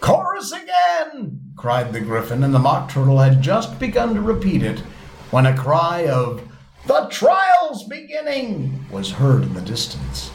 Chorus 0.01 0.51
again! 0.51 1.39
cried 1.55 1.93
the 1.93 2.01
gryphon, 2.01 2.43
and 2.43 2.53
the 2.53 2.59
mock 2.59 2.91
turtle 2.91 3.19
had 3.19 3.41
just 3.41 3.79
begun 3.79 4.15
to 4.15 4.21
repeat 4.21 4.63
it 4.63 4.79
when 5.29 5.45
a 5.45 5.55
cry 5.55 6.07
of 6.07 6.45
the 6.87 7.07
beginning 7.79 8.85
was 8.91 9.11
heard 9.11 9.43
in 9.43 9.53
the 9.53 9.61
distance. 9.61 10.31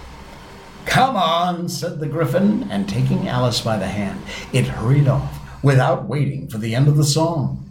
Come 0.86 1.16
on, 1.16 1.68
said 1.68 2.00
the 2.00 2.06
gryphon, 2.06 2.70
and 2.70 2.88
taking 2.88 3.28
Alice 3.28 3.60
by 3.60 3.76
the 3.76 3.86
hand, 3.86 4.20
it 4.52 4.66
hurried 4.66 5.08
off 5.08 5.38
without 5.62 6.08
waiting 6.08 6.48
for 6.48 6.58
the 6.58 6.74
end 6.74 6.88
of 6.88 6.96
the 6.96 7.04
song. 7.04 7.70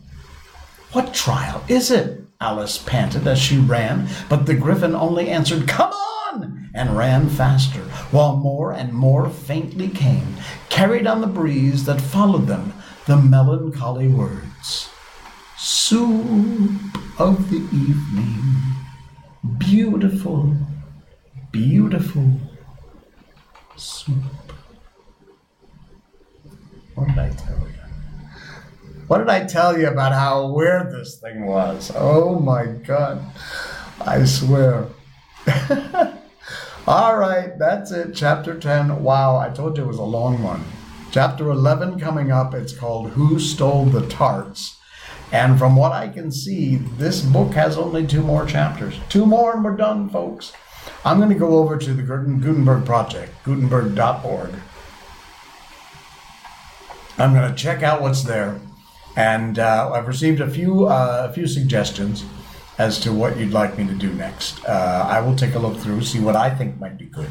What 0.91 1.13
trial 1.13 1.63
is 1.67 1.89
it? 1.89 2.21
Alice 2.39 2.77
panted 2.77 3.27
as 3.27 3.39
she 3.39 3.57
ran, 3.57 4.07
but 4.29 4.45
the 4.45 4.53
gryphon 4.53 4.93
only 4.93 5.29
answered, 5.29 5.67
Come 5.67 5.91
on! 5.91 6.69
and 6.75 6.95
ran 6.97 7.29
faster, 7.29 7.81
while 8.11 8.35
more 8.35 8.73
and 8.73 8.93
more 8.93 9.29
faintly 9.29 9.87
came, 9.87 10.35
carried 10.69 11.07
on 11.07 11.21
the 11.21 11.27
breeze 11.27 11.85
that 11.85 12.01
followed 12.01 12.47
them, 12.47 12.73
the 13.07 13.17
melancholy 13.17 14.07
words 14.07 14.89
Soup 15.57 16.19
of 17.17 17.49
the 17.49 17.57
evening, 17.57 18.35
beautiful, 19.45 20.55
beautiful 21.51 22.39
soup. 23.75 24.15
What 26.95 27.07
did 27.09 27.19
I 27.19 27.29
tell 27.29 27.59
you? 27.59 27.73
What 29.07 29.17
did 29.19 29.29
I 29.29 29.45
tell 29.45 29.77
you 29.77 29.87
about 29.87 30.13
how 30.13 30.47
weird 30.47 30.91
this 30.91 31.17
thing 31.17 31.45
was? 31.45 31.91
Oh 31.95 32.39
my 32.39 32.65
god. 32.65 33.23
I 34.01 34.25
swear. 34.25 34.87
All 36.87 37.17
right, 37.17 37.57
that's 37.57 37.91
it. 37.91 38.13
Chapter 38.15 38.59
10. 38.59 39.03
Wow, 39.03 39.37
I 39.37 39.49
told 39.49 39.77
you 39.77 39.83
it 39.83 39.87
was 39.87 39.99
a 39.99 40.03
long 40.03 40.41
one. 40.41 40.63
Chapter 41.11 41.49
11 41.49 41.99
coming 41.99 42.31
up. 42.31 42.53
It's 42.53 42.77
called 42.77 43.11
Who 43.11 43.39
Stole 43.39 43.85
the 43.85 44.07
Tarts? 44.07 44.74
And 45.35 45.59
from 45.59 45.75
what 45.75 45.91
I 45.91 46.07
can 46.07 46.31
see, 46.31 46.77
this 46.97 47.21
book 47.21 47.51
has 47.55 47.77
only 47.77 48.07
two 48.07 48.21
more 48.21 48.45
chapters. 48.45 48.97
Two 49.09 49.25
more 49.25 49.53
and 49.53 49.65
we're 49.65 49.75
done, 49.75 50.07
folks. 50.07 50.53
I'm 51.03 51.17
going 51.17 51.27
to 51.27 51.35
go 51.35 51.57
over 51.57 51.77
to 51.77 51.93
the 51.93 52.03
Gutenberg 52.03 52.85
Project, 52.85 53.33
gutenberg.org. 53.43 54.51
I'm 57.17 57.33
going 57.33 57.49
to 57.49 57.53
check 57.53 57.83
out 57.83 58.01
what's 58.01 58.23
there. 58.23 58.61
And 59.17 59.59
uh, 59.59 59.91
I've 59.93 60.07
received 60.07 60.39
a 60.39 60.49
few, 60.49 60.85
uh, 60.85 61.27
a 61.29 61.33
few 61.33 61.47
suggestions 61.47 62.23
as 62.77 62.97
to 63.01 63.11
what 63.11 63.37
you'd 63.37 63.51
like 63.51 63.77
me 63.77 63.85
to 63.87 63.93
do 63.93 64.13
next. 64.13 64.63
Uh, 64.63 65.05
I 65.05 65.19
will 65.19 65.35
take 65.35 65.55
a 65.55 65.59
look 65.59 65.77
through, 65.79 66.01
see 66.03 66.21
what 66.21 66.37
I 66.37 66.49
think 66.49 66.79
might 66.79 66.97
be 66.97 67.07
good, 67.07 67.29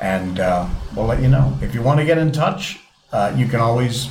and 0.00 0.40
uh, 0.40 0.66
we'll 0.96 1.04
let 1.06 1.20
you 1.20 1.28
know. 1.28 1.58
If 1.60 1.74
you 1.74 1.82
want 1.82 2.00
to 2.00 2.06
get 2.06 2.16
in 2.16 2.32
touch, 2.32 2.80
uh, 3.12 3.34
you 3.36 3.46
can 3.46 3.60
always 3.60 4.08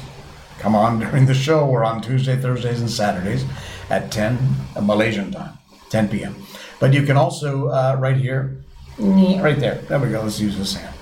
come 0.61 0.75
on 0.75 0.99
during 1.03 1.25
the 1.25 1.33
show. 1.33 1.65
We're 1.65 1.83
on 1.83 2.01
Tuesday, 2.01 2.37
Thursdays, 2.37 2.79
and 2.79 2.89
Saturdays 2.89 3.43
at 3.89 4.11
10 4.11 4.37
uh, 4.75 4.81
Malaysian 4.81 5.31
time, 5.31 5.57
10 5.89 6.07
p.m. 6.09 6.35
But 6.79 6.93
you 6.93 7.03
can 7.03 7.17
also, 7.17 7.67
uh, 7.67 7.97
right 7.99 8.17
here, 8.17 8.63
right 8.97 9.59
there, 9.59 9.75
there 9.89 9.99
we 9.99 10.09
go, 10.09 10.21
let's 10.21 10.39
use 10.39 10.57
this 10.57 10.75
hand. 10.75 10.95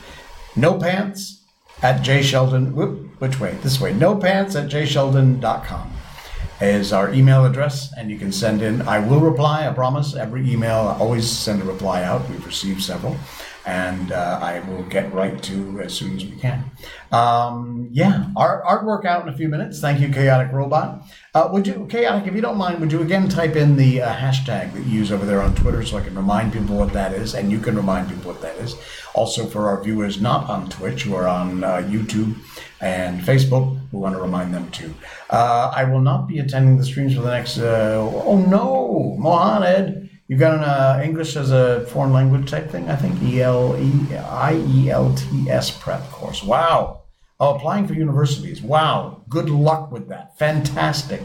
No 0.55 0.78
pants 0.78 1.43
at 1.82 2.01
jsheldon, 2.01 2.74
whoop, 2.74 3.22
which 3.22 3.39
way? 3.39 3.55
This 3.62 3.80
way. 3.80 3.93
No 3.93 4.16
pants 4.16 4.55
at 4.55 4.70
jsheldon.com 4.70 5.93
is 6.62 6.91
our 6.91 7.14
email 7.14 7.45
address, 7.45 7.93
and 7.97 8.10
you 8.10 8.18
can 8.18 8.32
send 8.32 8.62
in. 8.62 8.82
I 8.82 8.99
will 8.99 9.20
reply, 9.20 9.68
I 9.68 9.72
promise. 9.72 10.16
Every 10.16 10.49
email, 10.49 10.93
I 10.93 10.97
always 10.99 11.30
send 11.30 11.62
a 11.62 11.66
reply 11.66 12.03
out. 12.03 12.28
We've 12.30 12.45
received 12.45 12.82
several, 12.82 13.16
and 13.70 14.11
uh, 14.11 14.39
I 14.41 14.61
will 14.61 14.82
get 14.84 15.13
right 15.13 15.41
to 15.43 15.80
as 15.82 15.93
soon 15.93 16.15
as 16.15 16.26
we 16.26 16.32
can. 16.32 16.72
Um, 17.11 17.89
yeah, 17.91 18.26
art, 18.36 18.63
artwork 18.65 19.05
out 19.05 19.22
in 19.22 19.30
a 19.32 19.38
few 19.38 19.47
minutes. 19.47 19.80
Thank 19.80 19.99
you, 19.99 20.09
Chaotic 20.09 20.51
Robot. 20.51 21.05
Uh, 21.36 21.49
would 21.51 21.67
you, 21.67 21.86
Chaotic, 21.88 22.28
if 22.28 22.34
you 22.34 22.41
don't 22.41 22.57
mind, 22.57 22.80
would 22.80 22.91
you 22.91 23.01
again 23.01 23.30
type 23.30 23.55
in 23.55 23.76
the 23.76 24.01
uh, 24.01 24.11
hashtag 24.11 24.74
that 24.74 24.84
you 24.86 24.99
use 25.01 25.11
over 25.11 25.24
there 25.24 25.41
on 25.41 25.53
Twitter 25.53 25.86
so 25.86 25.97
I 25.97 26.01
can 26.01 26.15
remind 26.15 26.51
people 26.51 26.78
what 26.78 26.93
that 26.93 27.13
is, 27.13 27.36
and 27.36 27.51
you 27.51 27.59
can 27.59 27.76
remind 27.76 28.09
people 28.09 28.32
what 28.32 28.41
that 28.41 28.55
is. 28.57 28.76
Also, 29.13 29.45
for 29.45 29.67
our 29.70 29.84
viewers 29.84 30.20
not 30.20 30.49
on 30.49 30.67
Twitch 30.70 31.07
are 31.07 31.28
on 31.28 31.63
uh, 31.63 31.78
YouTube 31.78 32.36
and 32.82 33.22
Facebook, 33.22 33.80
we 33.91 33.99
want 33.99 34.15
to 34.15 34.22
remind 34.22 34.51
them 34.51 34.72
too. 34.72 34.95
Uh, 35.30 35.72
I 35.76 35.84
will 35.84 36.01
not 36.01 36.28
be 36.28 36.39
attending 36.39 36.78
the 36.78 36.86
streams 36.86 37.13
for 37.13 37.22
the 37.22 37.30
next. 37.30 37.59
Uh, 37.59 37.97
oh 38.26 38.38
no, 38.38 39.15
Mohamed, 39.20 40.09
you 40.30 40.38
got 40.38 40.54
an 40.54 40.64
uh, 40.64 41.02
English 41.04 41.36
as 41.36 41.52
a 41.52 41.88
foreign 41.88 42.14
language 42.14 42.52
type 42.52 42.70
thing. 42.70 42.88
I 42.88 42.96
think 42.96 43.20
E 43.24 43.42
L 43.42 43.76
E 43.78 44.16
I 44.16 44.64
E 44.68 44.92
L 44.92 45.12
T 45.16 45.50
S 45.50 45.72
prep 45.72 46.08
course. 46.12 46.44
Wow. 46.44 47.02
Oh, 47.40 47.56
applying 47.56 47.88
for 47.88 47.96
universities. 47.96 48.62
Wow. 48.62 49.24
Good 49.28 49.50
luck 49.50 49.92
with 49.92 50.08
that. 50.10 50.38
Fantastic. 50.38 51.22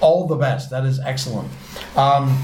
All 0.00 0.28
the 0.28 0.36
best. 0.36 0.70
That 0.70 0.84
is 0.84 1.00
excellent. 1.00 1.50
Um, 1.96 2.40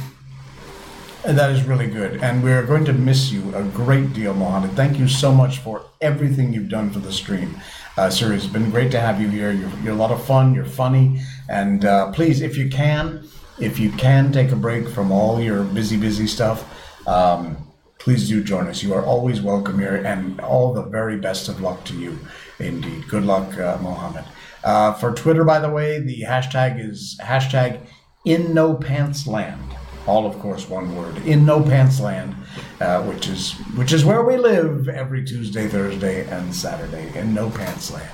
that 1.23 1.53
is 1.53 1.63
really 1.63 1.87
good. 1.87 2.21
And 2.21 2.43
we're 2.43 2.67
going 2.67 2.85
to 2.87 2.93
miss 2.93 3.31
you 3.31 3.55
a 3.55 3.63
great 3.63 4.13
deal, 4.13 4.35
Mohammed. 4.35 4.73
Thank 4.73 4.99
you 4.99 5.07
so 5.07 5.33
much 5.33 5.59
for 5.59 5.85
everything 6.01 6.53
you've 6.53 6.69
done 6.69 6.91
for 6.91 6.99
the 6.99 7.13
stream. 7.13 7.61
Uh, 7.97 8.11
seriously, 8.11 8.47
it's 8.47 8.53
been 8.53 8.71
great 8.71 8.91
to 8.91 8.99
have 8.99 9.21
you 9.21 9.29
here. 9.29 9.53
You're, 9.53 9.71
you're 9.85 9.93
a 9.93 9.97
lot 9.97 10.11
of 10.11 10.25
fun. 10.25 10.53
You're 10.53 10.65
funny. 10.65 11.21
And 11.49 11.85
uh, 11.85 12.11
please, 12.11 12.41
if 12.41 12.57
you 12.57 12.69
can, 12.69 13.29
if 13.63 13.79
you 13.79 13.91
can 13.93 14.33
take 14.33 14.51
a 14.51 14.57
break 14.57 14.89
from 14.89 15.13
all 15.13 15.41
your 15.41 15.63
busy, 15.63 15.97
busy 15.97 16.27
stuff, 16.27 16.69
um, 17.07 17.57
please 17.99 18.29
do 18.29 18.43
join 18.43 18.67
us. 18.67 18.83
You 18.83 18.93
are 18.95 19.05
always 19.05 19.41
welcome 19.41 19.79
here. 19.79 19.97
And 19.97 20.41
all 20.41 20.75
the 20.75 20.83
very 20.83 21.17
best 21.17 21.49
of 21.49 21.61
luck 21.61 21.85
to 21.85 21.95
you, 21.95 22.19
indeed. 22.59 23.07
Good 23.09 23.25
luck, 23.25 23.57
uh, 23.59 23.79
Mohammed. 23.81 24.25
Uh, 24.65 24.93
for 24.95 25.13
Twitter, 25.13 25.45
by 25.45 25.61
the 25.61 25.71
way, 25.71 26.01
the 26.01 26.23
hashtag 26.23 26.85
is 26.85 27.19
hashtag 27.23 27.81
in 28.25 28.53
no 28.55 28.75
pants 28.75 29.27
land 29.27 29.61
all 30.07 30.27
of 30.27 30.37
course 30.41 30.69
one 30.69 30.97
word 30.97 31.17
in 31.27 31.45
no 31.45 31.61
pants 31.63 32.01
land 32.01 32.35
uh, 32.81 33.03
which 33.03 33.29
is 33.29 33.53
which 33.77 33.93
is 33.93 34.05
where 34.05 34.23
we 34.23 34.37
live 34.37 34.89
every 34.89 35.25
tuesday 35.25 35.69
thursday 35.69 36.29
and 36.29 36.53
saturday 36.55 37.17
in 37.17 37.33
no 37.35 37.51
pants 37.51 37.93
land 37.93 38.11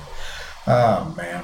oh 0.67 1.13
man 1.17 1.43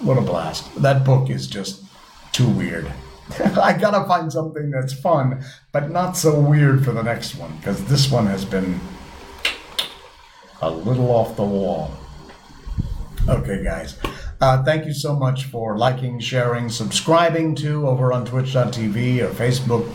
what 0.00 0.18
a 0.18 0.22
blast 0.22 0.74
that 0.80 1.04
book 1.04 1.28
is 1.28 1.46
just 1.46 1.84
too 2.32 2.48
weird 2.48 2.90
i 3.60 3.72
gotta 3.72 4.06
find 4.06 4.32
something 4.32 4.70
that's 4.70 4.92
fun 4.92 5.42
but 5.72 5.90
not 5.90 6.16
so 6.16 6.38
weird 6.38 6.84
for 6.84 6.92
the 6.92 7.02
next 7.02 7.36
one 7.36 7.54
because 7.56 7.84
this 7.86 8.10
one 8.10 8.26
has 8.26 8.44
been 8.44 8.78
a 10.62 10.70
little 10.70 11.10
off 11.10 11.36
the 11.36 11.44
wall 11.44 11.90
okay 13.28 13.62
guys 13.62 13.96
uh, 14.40 14.62
thank 14.62 14.84
you 14.84 14.92
so 14.92 15.14
much 15.14 15.44
for 15.44 15.78
liking, 15.78 16.18
sharing, 16.20 16.68
subscribing 16.68 17.54
to 17.54 17.88
over 17.88 18.12
on 18.12 18.26
twitch.tv 18.26 19.22
or 19.22 19.28
Facebook 19.28 19.88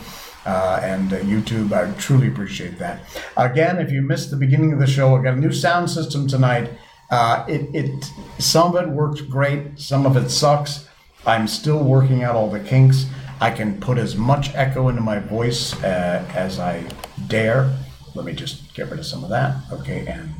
uh, 0.46 0.80
and 0.82 1.12
uh, 1.12 1.18
YouTube. 1.20 1.72
I 1.72 1.92
truly 1.98 2.28
appreciate 2.28 2.78
that. 2.78 3.00
Again, 3.36 3.78
if 3.78 3.92
you 3.92 4.02
missed 4.02 4.30
the 4.30 4.36
beginning 4.36 4.72
of 4.72 4.78
the 4.78 4.86
show, 4.86 5.14
I 5.14 5.22
got 5.22 5.34
a 5.34 5.40
new 5.40 5.52
sound 5.52 5.90
system 5.90 6.26
tonight. 6.26 6.70
Uh, 7.10 7.44
it, 7.48 7.72
it 7.74 8.10
some 8.38 8.74
of 8.74 8.82
it 8.82 8.88
works 8.88 9.20
great, 9.20 9.78
some 9.78 10.06
of 10.06 10.16
it 10.16 10.30
sucks. 10.30 10.88
I'm 11.26 11.46
still 11.46 11.84
working 11.84 12.22
out 12.24 12.34
all 12.34 12.50
the 12.50 12.60
kinks. 12.60 13.06
I 13.40 13.50
can 13.50 13.80
put 13.80 13.96
as 13.96 14.16
much 14.16 14.54
echo 14.54 14.88
into 14.88 15.00
my 15.00 15.18
voice 15.18 15.72
uh, 15.82 16.24
as 16.34 16.58
I 16.58 16.84
dare. 17.26 17.74
Let 18.14 18.26
me 18.26 18.34
just 18.34 18.74
get 18.74 18.90
rid 18.90 18.98
of 18.98 19.06
some 19.06 19.24
of 19.24 19.30
that. 19.30 19.56
Okay, 19.72 20.06
and 20.06 20.34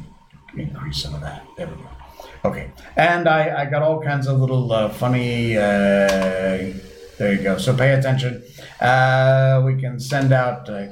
increase 0.56 1.02
some 1.02 1.14
of 1.14 1.22
that. 1.22 1.42
There 1.56 1.66
we 1.66 1.74
go. 1.74 1.88
Okay, 2.44 2.70
and 2.96 3.26
I, 3.26 3.62
I 3.62 3.64
got 3.66 3.82
all 3.82 4.02
kinds 4.02 4.26
of 4.26 4.38
little 4.38 4.70
uh, 4.72 4.90
funny. 4.90 5.56
Uh, 5.56 6.74
there 7.18 7.32
you 7.32 7.42
go. 7.42 7.56
So 7.56 7.74
pay 7.74 7.94
attention. 7.94 8.42
Uh, 8.80 9.62
we 9.64 9.80
can 9.80 9.98
send 9.98 10.32
out 10.32 10.68
uh, 10.68 10.88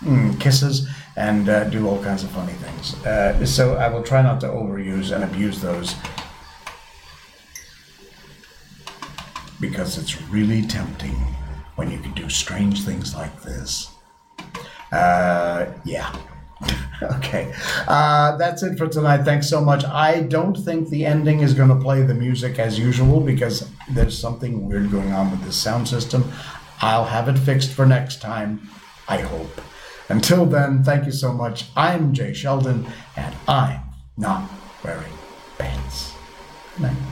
mm, 0.00 0.40
kisses 0.40 0.88
and 1.16 1.48
uh, 1.48 1.64
do 1.64 1.88
all 1.88 2.02
kinds 2.02 2.24
of 2.24 2.30
funny 2.30 2.54
things. 2.54 2.94
Uh, 3.06 3.44
so 3.46 3.74
I 3.74 3.88
will 3.88 4.02
try 4.02 4.22
not 4.22 4.40
to 4.40 4.48
overuse 4.48 5.14
and 5.14 5.22
abuse 5.22 5.60
those 5.60 5.94
because 9.60 9.98
it's 9.98 10.20
really 10.22 10.62
tempting 10.62 11.16
when 11.76 11.90
you 11.90 11.98
can 11.98 12.12
do 12.12 12.28
strange 12.28 12.84
things 12.84 13.14
like 13.14 13.42
this. 13.42 13.90
Uh, 14.90 15.66
yeah. 15.84 16.14
okay. 17.02 17.52
Uh, 17.88 18.36
that's 18.36 18.62
it 18.62 18.76
for 18.78 18.86
tonight. 18.86 19.24
Thanks 19.24 19.48
so 19.48 19.60
much. 19.60 19.84
I 19.84 20.20
don't 20.22 20.56
think 20.56 20.88
the 20.88 21.06
ending 21.06 21.40
is 21.40 21.54
going 21.54 21.70
to 21.70 21.76
play 21.76 22.02
the 22.02 22.14
music 22.14 22.58
as 22.58 22.78
usual 22.78 23.20
because 23.20 23.68
there's 23.90 24.16
something 24.18 24.68
weird 24.68 24.90
going 24.90 25.12
on 25.12 25.30
with 25.30 25.42
this 25.44 25.56
sound 25.56 25.88
system. 25.88 26.30
I'll 26.80 27.04
have 27.04 27.28
it 27.28 27.38
fixed 27.38 27.72
for 27.72 27.86
next 27.86 28.20
time. 28.20 28.68
I 29.08 29.18
hope. 29.18 29.60
Until 30.08 30.44
then, 30.44 30.84
thank 30.84 31.06
you 31.06 31.12
so 31.12 31.32
much. 31.32 31.66
I'm 31.76 32.12
Jay 32.12 32.34
Sheldon, 32.34 32.86
and 33.16 33.34
I'm 33.48 33.80
not 34.16 34.50
wearing 34.84 35.12
pants. 35.58 36.12
Good 36.74 36.82
night. 36.82 37.11